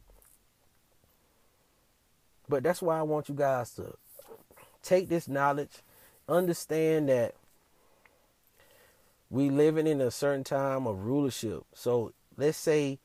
But 2.47 2.63
that's 2.63 2.81
why 2.81 2.97
I 2.97 3.01
want 3.01 3.27
you 3.27 3.35
guys 3.35 3.71
to 3.71 3.95
take 4.81 5.09
this 5.09 5.27
knowledge, 5.27 5.83
understand 6.29 7.09
that 7.09 7.35
we 9.29 9.49
living 9.49 9.85
in 9.85 9.99
a 9.99 10.11
certain 10.11 10.45
time 10.45 10.87
of 10.87 11.03
rulership. 11.03 11.63
So 11.73 12.13
let's 12.37 12.57
say, 12.57 12.99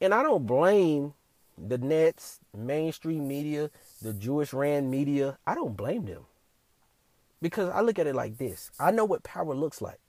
and 0.00 0.14
I 0.14 0.22
don't 0.22 0.46
blame 0.46 1.12
the 1.58 1.76
Nets, 1.76 2.40
mainstream 2.56 3.28
media, 3.28 3.70
the 4.00 4.14
Jewish 4.14 4.54
ran 4.54 4.90
media. 4.90 5.36
I 5.46 5.54
don't 5.54 5.76
blame 5.76 6.06
them 6.06 6.24
because 7.42 7.68
I 7.68 7.82
look 7.82 7.98
at 7.98 8.06
it 8.06 8.14
like 8.14 8.38
this. 8.38 8.70
I 8.80 8.92
know 8.92 9.04
what 9.04 9.24
power 9.24 9.54
looks 9.54 9.82
like. 9.82 10.00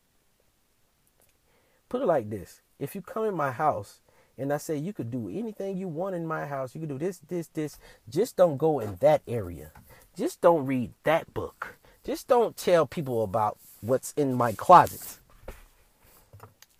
Put 1.90 2.02
it 2.02 2.06
like 2.06 2.30
this: 2.30 2.62
If 2.80 2.96
you 2.96 3.02
come 3.02 3.26
in 3.26 3.36
my 3.36 3.52
house 3.52 4.00
and 4.38 4.52
I 4.52 4.58
say 4.58 4.78
you 4.78 4.94
could 4.94 5.12
do 5.12 5.30
anything 5.30 5.78
you 5.78 5.88
want 5.88 6.16
in 6.16 6.26
my 6.28 6.46
house, 6.46 6.76
you 6.76 6.82
could 6.82 6.90
do 6.90 6.98
this, 6.98 7.20
this, 7.20 7.48
this. 7.48 7.78
Just 8.10 8.36
don't 8.36 8.58
go 8.58 8.80
in 8.80 8.98
that 9.02 9.22
area. 9.28 9.72
Just 10.18 10.42
don't 10.42 10.66
read 10.66 10.94
that 11.04 11.34
book. 11.34 11.78
Just 12.04 12.28
don't 12.28 12.56
tell 12.58 12.86
people 12.86 13.24
about 13.24 13.58
what's 13.82 14.14
in 14.14 14.34
my 14.34 14.54
closet. 14.54 15.20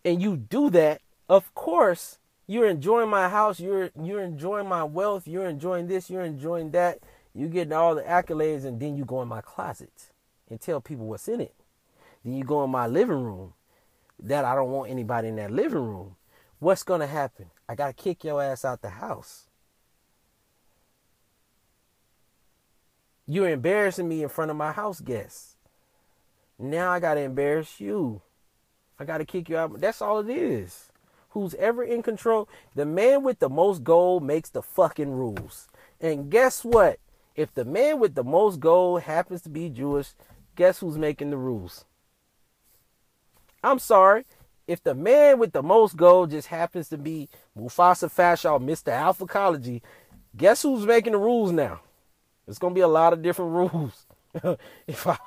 And 0.04 0.22
you 0.22 0.38
do 0.38 0.70
that, 0.72 1.02
of 1.28 1.54
course, 1.56 2.20
you're 2.48 2.68
enjoying 2.68 3.10
my 3.10 3.28
house, 3.30 3.60
you're 3.60 3.90
you're 4.00 4.22
enjoying 4.22 4.70
my 4.70 4.84
wealth, 4.84 5.28
you're 5.28 5.48
enjoying 5.48 5.88
this, 5.88 6.10
you're 6.12 6.24
enjoying 6.24 6.72
that. 6.72 7.00
you're 7.36 7.50
getting 7.50 7.74
all 7.74 7.94
the 7.96 8.02
accolades 8.04 8.64
and 8.64 8.80
then 8.80 8.96
you 8.96 9.04
go 9.04 9.22
in 9.22 9.28
my 9.28 9.42
closet 9.42 10.12
and 10.50 10.60
tell 10.62 10.80
people 10.80 11.06
what's 11.06 11.28
in 11.28 11.42
it. 11.42 11.54
Then 12.24 12.36
you 12.38 12.44
go 12.44 12.64
in 12.64 12.70
my 12.70 12.88
living 12.88 13.22
room 13.22 13.54
that 14.20 14.46
I 14.46 14.56
don't 14.56 14.72
want 14.72 14.92
anybody 14.92 15.28
in 15.28 15.36
that 15.38 15.52
living 15.52 15.86
room. 15.86 16.16
What's 16.60 16.84
going 16.84 17.02
to 17.02 17.08
happen? 17.08 17.52
I 17.68 17.76
got 17.76 17.88
to 17.88 18.04
kick 18.04 18.24
your 18.24 18.42
ass 18.42 18.64
out 18.64 18.82
the 18.82 18.90
house. 18.90 19.48
You're 23.28 23.50
embarrassing 23.50 24.08
me 24.08 24.24
in 24.24 24.30
front 24.30 24.52
of 24.52 24.58
my 24.58 24.72
house 24.72 25.02
guests. 25.02 25.56
Now 26.58 26.92
I 26.92 27.00
got 27.00 27.16
to 27.16 27.22
embarrass 27.22 27.80
you. 27.80 28.22
I 29.00 29.06
got 29.06 29.18
to 29.18 29.26
kick 29.26 29.50
you 29.50 29.58
out. 29.58 29.80
That's 29.82 30.02
all 30.02 30.20
it 30.20 30.30
is. 30.30 30.90
Who's 31.30 31.54
ever 31.56 31.84
in 31.84 32.02
control? 32.02 32.48
The 32.76 32.86
man 32.86 33.24
with 33.24 33.40
the 33.40 33.50
most 33.50 33.84
gold 33.84 34.24
makes 34.24 34.50
the 34.50 34.62
fucking 34.62 35.12
rules. 35.12 35.68
And 36.00 36.30
guess 36.30 36.64
what? 36.64 37.00
If 37.36 37.54
the 37.54 37.66
man 37.66 38.00
with 38.00 38.16
the 38.16 38.24
most 38.24 38.62
gold 38.62 39.02
happens 39.02 39.42
to 39.42 39.50
be 39.50 39.70
Jewish, 39.70 40.14
guess 40.56 40.80
who's 40.80 40.98
making 40.98 41.32
the 41.32 41.38
rules? 41.38 41.84
I'm 43.66 43.80
sorry. 43.80 44.26
If 44.68 44.84
the 44.84 44.94
man 44.94 45.40
with 45.40 45.52
the 45.52 45.64
most 45.64 45.98
gold 45.98 46.32
just 46.32 46.48
happens 46.48 46.90
to 46.90 46.98
be 46.98 47.30
Mufasa 47.58 48.10
Fashaw, 48.12 48.64
Mr. 48.64 48.92
Alphacology, 48.92 49.82
guess 50.38 50.62
who's 50.62 50.86
making 50.86 51.14
the 51.14 51.18
rules 51.18 51.52
now? 51.52 51.82
It's 52.48 52.60
gonna 52.60 52.76
be 52.76 52.82
a 52.82 52.88
lot 52.88 53.12
of 53.12 53.24
different 53.24 53.52
rules. 53.52 54.06
if 54.88 55.08
I 55.08 55.18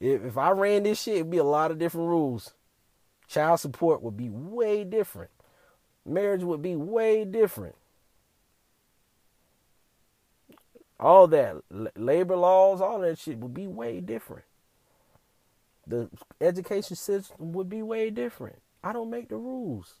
if 0.00 0.36
I 0.36 0.50
ran 0.50 0.82
this 0.82 1.02
shit, 1.02 1.16
it'd 1.16 1.30
be 1.30 1.38
a 1.38 1.44
lot 1.44 1.70
of 1.70 1.78
different 1.78 2.08
rules. 2.08 2.54
Child 3.28 3.60
support 3.60 4.02
would 4.02 4.16
be 4.16 4.28
way 4.28 4.82
different. 4.82 5.30
Marriage 6.04 6.42
would 6.42 6.62
be 6.62 6.74
way 6.74 7.24
different. 7.24 7.76
All 10.98 11.26
that 11.28 11.56
labor 11.96 12.36
laws, 12.36 12.80
all 12.80 13.00
that 13.00 13.18
shit 13.18 13.38
would 13.38 13.54
be 13.54 13.66
way 13.66 14.00
different. 14.00 14.44
The 15.86 16.08
education 16.40 16.96
system 16.96 17.52
would 17.52 17.68
be 17.68 17.82
way 17.82 18.10
different. 18.10 18.56
I 18.82 18.92
don't 18.92 19.10
make 19.10 19.28
the 19.28 19.36
rules. 19.36 19.94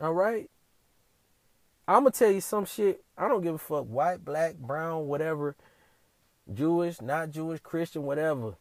All 0.00 0.12
right? 0.12 0.50
I'm 1.86 2.02
going 2.02 2.12
to 2.12 2.18
tell 2.18 2.30
you 2.30 2.40
some 2.40 2.66
shit. 2.66 3.02
I 3.16 3.28
don't 3.28 3.40
give 3.40 3.54
a 3.54 3.58
fuck. 3.58 3.84
White, 3.84 4.24
black, 4.24 4.56
brown, 4.56 5.06
whatever. 5.06 5.56
Jewish, 6.52 7.00
not 7.00 7.30
Jewish, 7.30 7.60
Christian, 7.60 8.02
whatever. 8.02 8.54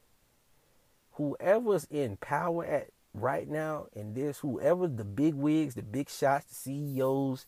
Whoever's 1.14 1.86
in 1.86 2.18
power 2.18 2.66
at 2.66 2.90
right 3.14 3.48
now 3.50 3.88
in 3.94 4.14
this, 4.14 4.40
whoever 4.40 4.88
the 4.88 5.04
big 5.04 5.34
wigs, 5.34 5.76
the 5.76 5.82
big 5.82 6.10
shots, 6.10 6.46
the 6.46 6.56
CEOs, 6.56 7.46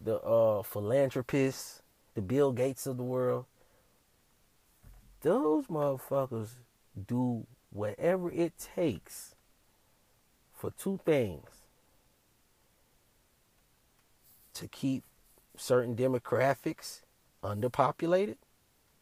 the 0.00 0.20
uh, 0.20 0.62
philanthropists, 0.62 1.82
the 2.14 2.22
Bill 2.22 2.52
Gates 2.52 2.86
of 2.86 2.96
the 2.96 3.04
world, 3.04 3.46
those 5.20 5.66
motherfuckers 5.66 6.50
do 7.06 7.46
whatever 7.70 8.30
it 8.30 8.52
takes 8.74 9.34
for 10.52 10.70
two 10.70 10.98
things 11.04 11.46
to 14.54 14.66
keep 14.68 15.04
certain 15.56 15.94
demographics 15.94 17.02
underpopulated, 17.42 18.36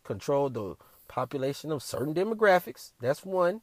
control 0.04 0.50
the 0.50 0.76
population 1.08 1.72
of 1.72 1.82
certain 1.82 2.14
demographics. 2.14 2.92
That's 3.00 3.24
one. 3.24 3.62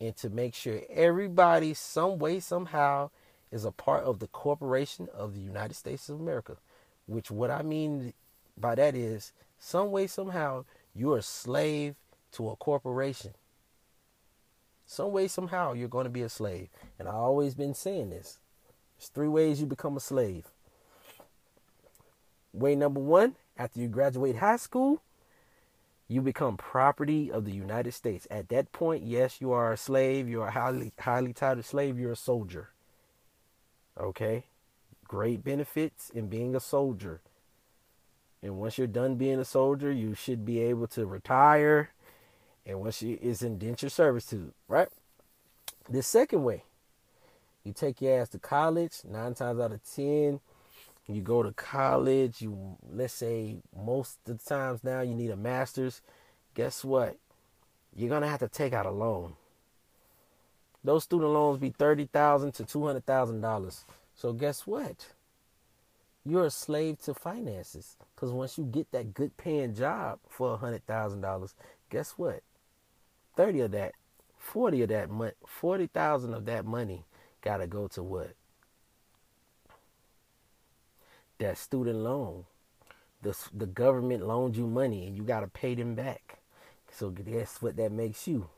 And 0.00 0.16
to 0.16 0.30
make 0.30 0.54
sure 0.54 0.80
everybody, 0.90 1.74
some 1.74 2.18
way, 2.18 2.40
somehow, 2.40 3.10
is 3.50 3.64
a 3.64 3.70
part 3.70 4.04
of 4.04 4.18
the 4.18 4.26
corporation 4.26 5.08
of 5.12 5.34
the 5.34 5.40
United 5.40 5.74
States 5.74 6.08
of 6.08 6.18
America. 6.18 6.56
Which, 7.06 7.30
what 7.30 7.50
I 7.50 7.62
mean 7.62 8.14
by 8.56 8.74
that 8.74 8.94
is, 8.94 9.32
some 9.58 9.90
way, 9.90 10.06
somehow, 10.06 10.64
you're 10.94 11.18
a 11.18 11.22
slave 11.22 11.94
to 12.32 12.50
a 12.50 12.56
corporation. 12.56 13.32
Some 14.86 15.12
way, 15.12 15.28
somehow, 15.28 15.72
you're 15.72 15.88
going 15.88 16.04
to 16.04 16.10
be 16.10 16.22
a 16.22 16.28
slave. 16.28 16.68
And 16.98 17.08
I've 17.08 17.14
always 17.14 17.54
been 17.54 17.74
saying 17.74 18.10
this. 18.10 18.38
There's 18.98 19.08
three 19.08 19.28
ways 19.28 19.60
you 19.60 19.66
become 19.66 19.96
a 19.96 20.00
slave. 20.00 20.46
Way 22.52 22.74
number 22.74 23.00
one, 23.00 23.36
after 23.56 23.80
you 23.80 23.88
graduate 23.88 24.36
high 24.36 24.56
school, 24.56 25.00
you 26.08 26.20
become 26.20 26.58
property 26.58 27.32
of 27.32 27.46
the 27.46 27.52
United 27.52 27.92
States. 27.92 28.26
At 28.30 28.50
that 28.50 28.70
point, 28.72 29.02
yes, 29.02 29.40
you 29.40 29.52
are 29.52 29.72
a 29.72 29.78
slave. 29.78 30.28
You 30.28 30.42
are 30.42 30.48
a 30.48 30.52
highly, 30.52 30.92
highly 30.98 31.32
titled 31.32 31.64
slave. 31.64 31.98
You're 31.98 32.12
a 32.12 32.16
soldier. 32.16 32.70
Okay? 33.98 34.44
Great 35.08 35.42
benefits 35.42 36.10
in 36.10 36.28
being 36.28 36.54
a 36.54 36.60
soldier. 36.60 37.22
And 38.42 38.56
once 38.56 38.76
you're 38.76 38.86
done 38.88 39.14
being 39.14 39.38
a 39.38 39.44
soldier, 39.44 39.92
you 39.92 40.14
should 40.14 40.44
be 40.44 40.60
able 40.60 40.88
to 40.88 41.06
retire. 41.06 41.90
And 42.66 42.80
once 42.80 43.02
you 43.02 43.18
is 43.20 43.42
indentured 43.42 43.92
servitude, 43.92 44.52
right? 44.68 44.88
The 45.88 46.02
second 46.02 46.44
way, 46.44 46.64
you 47.64 47.72
take 47.72 48.00
your 48.00 48.20
ass 48.20 48.28
to 48.30 48.38
college. 48.38 48.98
Nine 49.04 49.34
times 49.34 49.60
out 49.60 49.72
of 49.72 49.80
ten, 49.84 50.40
you 51.06 51.22
go 51.22 51.42
to 51.42 51.52
college. 51.52 52.42
You 52.42 52.76
let's 52.92 53.14
say 53.14 53.56
most 53.76 54.18
of 54.26 54.38
the 54.38 54.44
times 54.44 54.82
now 54.82 55.00
you 55.00 55.14
need 55.14 55.30
a 55.30 55.36
master's. 55.36 56.00
Guess 56.54 56.84
what? 56.84 57.16
You're 57.94 58.10
gonna 58.10 58.28
have 58.28 58.40
to 58.40 58.48
take 58.48 58.72
out 58.72 58.86
a 58.86 58.90
loan. 58.90 59.34
Those 60.84 61.04
student 61.04 61.30
loans 61.30 61.58
be 61.58 61.70
thirty 61.70 62.06
thousand 62.06 62.52
to 62.52 62.64
two 62.64 62.86
hundred 62.86 63.06
thousand 63.06 63.40
dollars. 63.40 63.84
So 64.14 64.32
guess 64.32 64.66
what? 64.66 65.06
You're 66.24 66.46
a 66.46 66.50
slave 66.50 67.00
to 67.02 67.14
finances. 67.14 67.96
Because 68.14 68.30
once 68.30 68.56
you 68.56 68.64
get 68.64 68.90
that 68.92 69.14
good 69.14 69.36
paying 69.36 69.74
job 69.74 70.20
for 70.28 70.54
a 70.54 70.56
hundred 70.56 70.86
thousand 70.86 71.20
dollars, 71.20 71.54
guess 71.90 72.12
what? 72.12 72.42
Thirty 73.36 73.60
of 73.60 73.72
that, 73.72 73.92
forty 74.38 74.82
of 74.82 74.88
that 74.90 75.10
money, 75.10 75.32
forty 75.46 75.86
thousand 75.86 76.34
of 76.34 76.44
that 76.46 76.64
money, 76.64 77.04
gotta 77.40 77.66
go 77.66 77.88
to 77.88 78.02
what? 78.02 78.34
That 81.38 81.58
student 81.58 81.98
loan. 81.98 82.44
The 83.22 83.36
the 83.52 83.66
government 83.66 84.26
loaned 84.26 84.56
you 84.56 84.66
money, 84.66 85.06
and 85.06 85.16
you 85.16 85.22
gotta 85.22 85.48
pay 85.48 85.74
them 85.74 85.94
back. 85.94 86.38
So 86.90 87.10
guess 87.10 87.62
what? 87.62 87.76
That 87.76 87.90
makes 87.90 88.26
you 88.28 88.48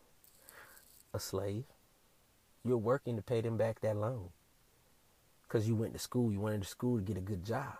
a 1.12 1.20
slave. 1.20 1.64
You're 2.64 2.78
working 2.78 3.16
to 3.16 3.22
pay 3.22 3.40
them 3.42 3.56
back 3.56 3.80
that 3.80 3.96
loan 3.96 4.30
because 5.46 5.68
you 5.68 5.74
went 5.74 5.92
to 5.92 5.98
school. 5.98 6.32
You 6.32 6.40
went 6.40 6.62
to 6.62 6.68
school 6.68 6.98
to 6.98 7.02
get 7.02 7.16
a 7.16 7.20
good 7.20 7.44
job. 7.44 7.76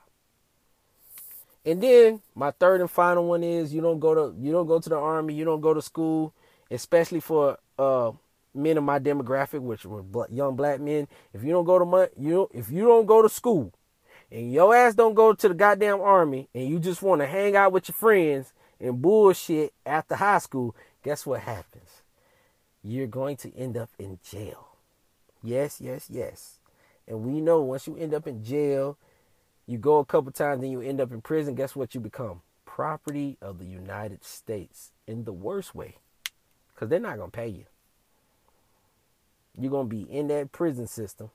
And 1.64 1.82
then 1.82 2.20
my 2.34 2.50
third 2.50 2.80
and 2.80 2.90
final 2.90 3.26
one 3.26 3.42
is 3.42 3.72
you 3.72 3.80
don't 3.80 3.98
go 3.98 4.14
to 4.14 4.36
you 4.38 4.52
don't 4.52 4.66
go 4.66 4.78
to 4.78 4.88
the 4.88 4.98
army, 4.98 5.34
you 5.34 5.44
don't 5.44 5.62
go 5.62 5.72
to 5.72 5.80
school, 5.80 6.34
especially 6.70 7.20
for 7.20 7.58
uh, 7.78 8.12
men 8.54 8.76
of 8.76 8.84
my 8.84 8.98
demographic, 8.98 9.60
which 9.60 9.84
were 9.86 10.04
young 10.30 10.56
black 10.56 10.80
men. 10.80 11.08
If 11.32 11.42
you 11.42 11.52
don't 11.52 11.64
go 11.64 11.78
to 11.78 11.84
my, 11.84 12.08
you 12.18 12.48
if 12.52 12.70
you 12.70 12.84
don't 12.84 13.06
go 13.06 13.22
to 13.22 13.28
school, 13.28 13.72
and 14.30 14.52
your 14.52 14.74
ass 14.74 14.94
don't 14.94 15.14
go 15.14 15.32
to 15.32 15.48
the 15.48 15.54
goddamn 15.54 16.00
army, 16.00 16.48
and 16.54 16.68
you 16.68 16.78
just 16.78 17.00
want 17.02 17.22
to 17.22 17.26
hang 17.26 17.56
out 17.56 17.72
with 17.72 17.88
your 17.88 17.94
friends 17.94 18.52
and 18.78 19.00
bullshit 19.00 19.72
after 19.86 20.16
high 20.16 20.38
school, 20.38 20.74
guess 21.02 21.24
what 21.24 21.40
happens? 21.40 22.02
You're 22.82 23.06
going 23.06 23.36
to 23.38 23.56
end 23.56 23.78
up 23.78 23.88
in 23.98 24.18
jail. 24.22 24.68
Yes, 25.42 25.80
yes, 25.80 26.08
yes. 26.10 26.58
And 27.07 27.24
we 27.24 27.40
know 27.40 27.61
once 27.61 27.86
you 27.86 27.96
end 27.96 28.14
up 28.14 28.26
in 28.26 28.42
jail, 28.44 28.96
you 29.66 29.78
go 29.78 29.98
a 29.98 30.05
couple 30.05 30.32
times, 30.32 30.61
then 30.61 30.70
you 30.70 30.80
end 30.80 31.00
up 31.00 31.12
in 31.12 31.20
prison. 31.20 31.55
Guess 31.55 31.76
what 31.76 31.94
you 31.94 32.00
become? 32.00 32.42
Property 32.64 33.36
of 33.40 33.59
the 33.59 33.66
United 33.66 34.24
States 34.24 34.92
in 35.07 35.24
the 35.24 35.32
worst 35.32 35.74
way. 35.74 35.96
Because 36.74 36.88
they're 36.88 36.98
not 36.98 37.18
going 37.18 37.30
to 37.30 37.36
pay 37.36 37.48
you. 37.48 37.64
You're 39.59 39.70
going 39.70 39.88
to 39.88 39.96
be 39.96 40.02
in 40.02 40.28
that 40.28 40.50
prison 40.52 40.86
system 40.86 41.30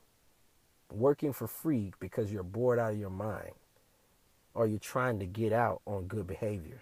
working 0.91 1.33
for 1.33 1.47
free 1.47 1.93
because 1.99 2.31
you're 2.31 2.43
bored 2.43 2.79
out 2.79 2.91
of 2.91 2.99
your 2.99 3.09
mind 3.09 3.53
or 4.53 4.67
you're 4.67 4.79
trying 4.79 5.19
to 5.19 5.25
get 5.25 5.53
out 5.53 5.81
on 5.85 6.07
good 6.07 6.27
behavior. 6.27 6.81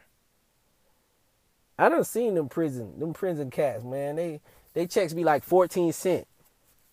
I 1.78 1.90
done 1.90 2.04
seen 2.04 2.34
them 2.34 2.50
prison, 2.50 3.00
them 3.00 3.14
prison 3.14 3.52
cats, 3.52 3.84
man. 3.84 4.16
They 4.16 4.42
they 4.74 4.88
checks 4.88 5.14
be 5.14 5.24
like 5.24 5.44
14 5.44 5.94
cent. 5.94 6.28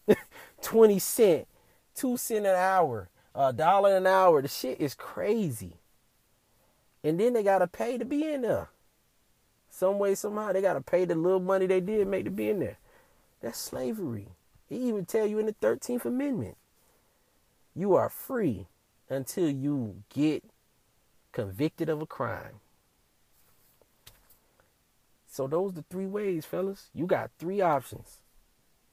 20 0.62 0.98
cent, 0.98 1.48
2 1.94 2.16
cent 2.16 2.46
an 2.46 2.54
hour, 2.54 3.08
a 3.34 3.52
dollar 3.52 3.96
an 3.96 4.06
hour. 4.06 4.42
The 4.42 4.48
shit 4.48 4.80
is 4.80 4.94
crazy. 4.94 5.74
And 7.02 7.20
then 7.20 7.34
they 7.34 7.42
got 7.42 7.58
to 7.58 7.66
pay 7.66 7.98
to 7.98 8.04
be 8.04 8.24
in 8.24 8.42
there. 8.42 8.70
Some 9.70 9.98
way, 9.98 10.14
somehow, 10.14 10.52
they 10.52 10.62
got 10.62 10.74
to 10.74 10.80
pay 10.80 11.04
the 11.04 11.14
little 11.14 11.40
money 11.40 11.66
they 11.66 11.80
did 11.80 12.06
make 12.06 12.24
to 12.24 12.30
be 12.30 12.48
in 12.48 12.60
there. 12.60 12.78
That's 13.42 13.58
slavery. 13.58 14.28
He 14.68 14.76
even 14.88 15.04
tell 15.04 15.26
you 15.26 15.38
in 15.38 15.46
the 15.46 15.54
13th 15.54 16.04
Amendment, 16.04 16.56
you 17.74 17.94
are 17.94 18.08
free 18.08 18.66
until 19.08 19.50
you 19.50 20.02
get 20.08 20.44
convicted 21.32 21.88
of 21.88 22.00
a 22.00 22.06
crime. 22.06 22.60
So 25.26 25.48
those 25.48 25.72
are 25.72 25.76
the 25.76 25.84
three 25.90 26.06
ways, 26.06 26.44
fellas. 26.44 26.90
You 26.94 27.06
got 27.06 27.30
three 27.38 27.60
options. 27.60 28.18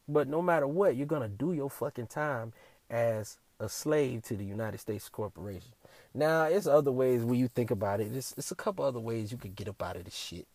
But 0.08 0.28
no 0.28 0.42
matter 0.42 0.68
what, 0.68 0.96
you're 0.96 1.06
gonna 1.06 1.30
do 1.30 1.54
your 1.54 1.70
fucking 1.70 2.08
time 2.08 2.54
as 2.92 3.38
a 3.60 3.70
slave 3.70 4.24
to 4.24 4.36
the 4.36 4.44
United 4.44 4.80
States 4.80 5.10
corporation. 5.10 5.72
Now, 6.14 6.44
it's 6.44 6.68
other 6.68 6.92
ways 6.92 7.24
when 7.24 7.40
you 7.40 7.48
think 7.48 7.72
about 7.72 8.02
it. 8.02 8.14
It's, 8.14 8.34
it's 8.38 8.52
a 8.52 8.56
couple 8.56 8.84
other 8.84 9.00
ways 9.00 9.32
you 9.32 9.38
could 9.38 9.56
get 9.56 9.70
up 9.70 9.82
out 9.82 9.96
of 9.96 10.04
this 10.04 10.16
shit. 10.16 10.46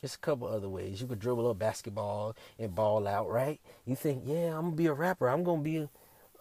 There's 0.00 0.14
a 0.14 0.18
couple 0.18 0.48
other 0.48 0.68
ways. 0.68 1.00
You 1.00 1.06
could 1.06 1.18
dribble 1.18 1.48
up 1.48 1.58
basketball 1.58 2.34
and 2.58 2.74
ball 2.74 3.06
out, 3.06 3.28
right? 3.28 3.60
You 3.86 3.96
think, 3.96 4.22
yeah, 4.26 4.56
I'm 4.56 4.66
gonna 4.66 4.76
be 4.76 4.86
a 4.86 4.92
rapper. 4.92 5.28
I'm 5.28 5.44
gonna 5.44 5.62
be 5.62 5.76
a, 5.78 5.88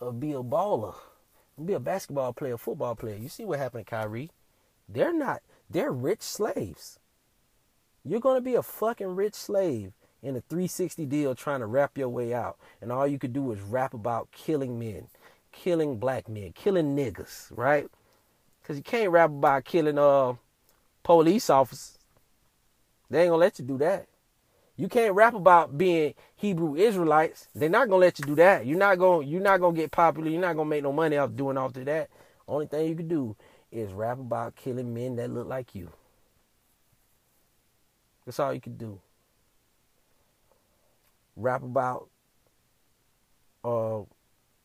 a 0.01 0.11
be 0.13 0.31
a 0.31 0.41
baller. 0.41 0.95
I'm 1.57 1.65
gonna 1.65 1.67
be 1.67 1.73
a 1.73 1.79
basketball 1.79 2.31
player, 2.33 2.57
football 2.57 2.95
player. 2.95 3.17
You 3.17 3.27
see 3.27 3.43
what 3.43 3.59
happened 3.59 3.85
to 3.85 3.89
Kyrie? 3.89 4.31
They're 4.87 5.13
not. 5.13 5.41
They're 5.69 5.91
rich 5.91 6.21
slaves. 6.21 6.99
You're 8.05 8.21
gonna 8.21 8.41
be 8.41 8.55
a 8.55 8.63
fucking 8.63 9.15
rich 9.15 9.35
slave 9.35 9.91
in 10.21 10.35
a 10.35 10.41
360 10.41 11.05
deal 11.05 11.35
trying 11.35 11.61
to 11.61 11.65
rap 11.65 11.97
your 11.97 12.09
way 12.09 12.33
out. 12.33 12.57
And 12.81 12.91
all 12.91 13.07
you 13.07 13.19
could 13.19 13.33
do 13.33 13.41
was 13.41 13.61
rap 13.61 13.93
about 13.93 14.31
killing 14.31 14.77
men, 14.77 15.07
killing 15.51 15.97
black 15.97 16.27
men, 16.27 16.51
killing 16.53 16.95
niggas, 16.95 17.51
right? 17.55 17.89
Because 18.61 18.77
you 18.77 18.83
can't 18.83 19.11
rap 19.11 19.29
about 19.29 19.65
killing 19.65 19.97
uh 19.97 20.33
police 21.03 21.49
officers. 21.49 21.97
They 23.09 23.21
ain't 23.21 23.29
gonna 23.29 23.39
let 23.39 23.59
you 23.59 23.65
do 23.65 23.77
that. 23.79 24.07
You 24.75 24.87
can't 24.87 25.15
rap 25.15 25.33
about 25.33 25.77
being 25.77 26.13
Hebrew 26.35 26.75
Israelites. 26.75 27.47
They're 27.55 27.69
not 27.69 27.89
gonna 27.89 28.01
let 28.01 28.19
you 28.19 28.25
do 28.25 28.35
that. 28.35 28.65
You're 28.65 28.77
not 28.77 28.97
gonna 28.97 29.25
you're 29.25 29.41
not 29.41 29.59
gonna 29.59 29.75
get 29.75 29.91
popular. 29.91 30.29
You're 30.29 30.41
not 30.41 30.55
gonna 30.55 30.69
make 30.69 30.83
no 30.83 30.93
money 30.93 31.17
off 31.17 31.35
doing 31.35 31.57
all 31.57 31.67
of 31.67 31.73
that. 31.85 32.09
Only 32.47 32.67
thing 32.67 32.87
you 32.87 32.95
can 32.95 33.07
do 33.07 33.35
is 33.71 33.91
rap 33.93 34.19
about 34.19 34.55
killing 34.55 34.93
men 34.93 35.15
that 35.17 35.29
look 35.29 35.47
like 35.47 35.75
you. 35.75 35.89
That's 38.25 38.39
all 38.39 38.53
you 38.53 38.61
can 38.61 38.77
do 38.77 38.99
rap 41.39 41.63
about 41.63 42.09
uh 43.63 43.99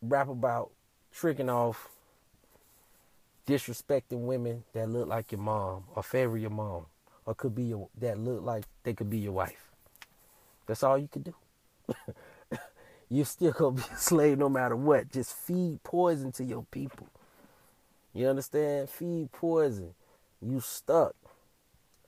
rap 0.03 0.29
about 0.29 0.71
tricking 1.13 1.49
off 1.49 1.89
disrespecting 3.47 4.27
women 4.27 4.65
that 4.73 4.89
look 4.89 5.09
like 5.09 5.33
your 5.33 5.41
mom 5.41 5.85
or 5.95 6.03
favor 6.03 6.37
your 6.37 6.51
mom 6.51 6.87
or 7.27 7.35
could 7.35 7.55
be 7.55 7.65
your 7.65 7.89
that 7.99 8.19
look 8.19 8.43
like 8.43 8.65
they 8.83 8.95
could 8.95 9.11
be 9.11 9.19
your 9.19 9.33
wife. 9.33 9.71
That's 10.67 10.83
all 10.83 10.99
you 10.99 11.09
could 11.09 11.25
do. 11.25 11.35
You're 13.11 13.27
still 13.27 13.53
gonna 13.53 13.77
be 13.77 13.83
a 13.93 13.97
slave 13.99 14.39
no 14.39 14.49
matter 14.49 14.77
what. 14.77 15.13
Just 15.13 15.35
feed 15.37 15.83
poison 15.83 16.33
to 16.33 16.45
your 16.45 16.65
people. 16.71 17.09
You 18.13 18.29
understand? 18.29 18.89
Feed 18.89 19.31
poison. 19.33 19.95
You 20.41 20.61
stuck. 20.61 21.15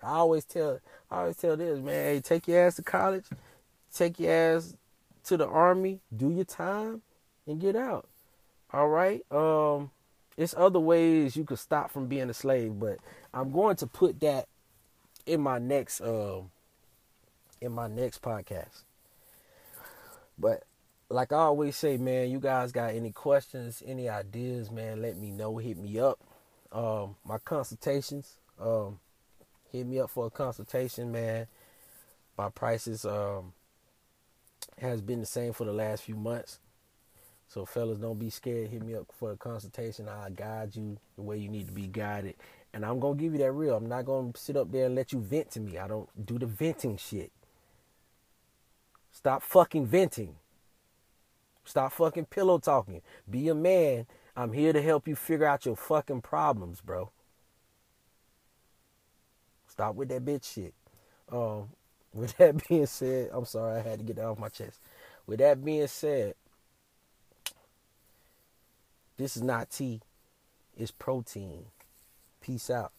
I 0.03 0.11
always 0.11 0.45
tell 0.45 0.81
I 1.11 1.21
always 1.21 1.37
tell 1.37 1.57
this, 1.57 1.79
man, 1.79 2.15
hey, 2.15 2.21
take 2.21 2.49
your 2.49 2.67
ass 2.67 2.77
to 2.77 2.83
college 2.83 3.27
take 3.97 4.21
your 4.21 4.33
ass 4.33 4.77
to 5.25 5.37
the 5.37 5.47
army, 5.47 6.01
do 6.17 6.31
your 6.31 6.45
time, 6.45 7.03
and 7.47 7.61
get 7.61 7.77
out. 7.77 8.09
All 8.73 8.89
right. 8.89 9.23
Um, 9.31 9.91
it's 10.37 10.55
other 10.57 10.81
ways 10.81 11.37
you 11.37 11.45
could 11.45 11.59
stop 11.59 11.91
from 11.91 12.07
being 12.07 12.29
a 12.29 12.35
slave, 12.35 12.79
but 12.79 12.99
I'm 13.33 13.51
going 13.53 13.77
to 13.77 13.87
put 13.87 14.21
that 14.21 14.49
in 15.25 15.41
my 15.41 15.59
next 15.59 16.01
um 16.01 16.51
in 17.61 17.73
my 17.73 17.89
next 17.89 18.23
podcast. 18.23 18.83
But 20.39 20.65
like 21.09 21.33
I 21.33 21.37
always 21.37 21.77
say, 21.77 21.97
man, 21.97 22.31
you 22.31 22.41
guys 22.41 22.73
got 22.73 22.95
any 22.95 23.13
questions, 23.13 23.83
any 23.87 24.09
ideas, 24.09 24.71
man, 24.71 25.01
let 25.03 25.17
me 25.17 25.31
know. 25.31 25.57
Hit 25.57 25.79
me 25.79 25.99
up. 25.99 26.19
Um, 26.73 27.17
my 27.25 27.39
consultations, 27.39 28.39
um, 28.61 28.99
hit 29.71 29.87
me 29.87 30.01
up 30.01 30.11
for 30.11 30.27
a 30.27 30.31
consultation, 30.31 31.13
man. 31.13 31.47
My 32.37 32.51
prices, 32.51 33.05
um, 33.05 33.53
has 34.79 35.01
been 35.01 35.21
the 35.21 35.27
same 35.27 35.53
for 35.53 35.65
the 35.65 35.73
last 35.73 36.05
few 36.05 36.17
months. 36.17 36.59
So, 37.49 37.65
fellas, 37.65 37.99
don't 37.99 38.19
be 38.19 38.31
scared. 38.31 38.69
Hit 38.69 38.85
me 38.85 38.95
up 38.95 39.07
for 39.13 39.33
a 39.33 39.37
consultation. 39.37 40.09
I'll 40.09 40.31
guide 40.31 40.75
you 40.75 40.99
the 41.15 41.23
way 41.23 41.39
you 41.39 41.49
need 41.49 41.67
to 41.69 41.73
be 41.73 41.87
guided. 41.87 42.35
And 42.75 42.85
I'm 42.85 42.99
going 42.99 43.17
to 43.17 43.23
give 43.23 43.33
you 43.33 43.39
that 43.39 43.53
real. 43.53 43.77
I'm 43.77 43.89
not 43.89 44.05
going 44.05 44.33
to 44.33 44.41
sit 44.41 44.57
up 44.57 44.71
there 44.73 44.87
and 44.87 44.95
let 44.95 45.13
you 45.13 45.21
vent 45.21 45.53
to 45.53 45.61
me. 45.61 45.79
I 45.79 45.87
don't 45.87 46.09
do 46.27 46.39
the 46.39 46.47
venting 46.47 46.97
shit. 46.97 47.33
Stop 49.13 49.43
fucking 49.43 49.87
venting. 49.87 50.37
Stop 51.65 51.93
fucking 51.93 52.27
pillow 52.27 52.59
talking. 52.59 53.01
Be 53.29 53.49
a 53.49 53.55
man. 53.55 54.07
I'm 54.37 54.53
here 54.53 54.73
to 54.73 54.83
help 54.83 55.09
you 55.09 55.17
figure 55.17 55.47
out 55.47 55.65
your 55.65 55.77
fucking 55.77 56.21
problems, 56.21 56.81
bro. 56.81 57.11
Stop 59.67 59.95
with 59.95 60.09
that 60.11 60.25
bitch 60.25 60.53
shit. 60.53 60.75
Um, 61.33 61.71
with 62.17 62.37
that 62.39 62.67
being 62.69 62.87
said, 62.87 63.31
I'm 63.33 63.45
sorry 63.45 63.79
I 63.79 63.83
had 63.83 63.99
to 64.01 64.05
get 64.05 64.17
that 64.17 64.27
off 64.27 64.39
my 64.39 64.49
chest. 64.49 64.81
With 65.27 65.39
that 65.41 65.65
being 65.65 65.87
said, 65.87 66.35
this 69.17 69.37
is 69.37 69.43
not 69.43 69.71
tea, 69.71 70.01
it's 70.77 70.91
protein. 70.91 71.67
Peace 72.41 72.71
out. 72.71 72.93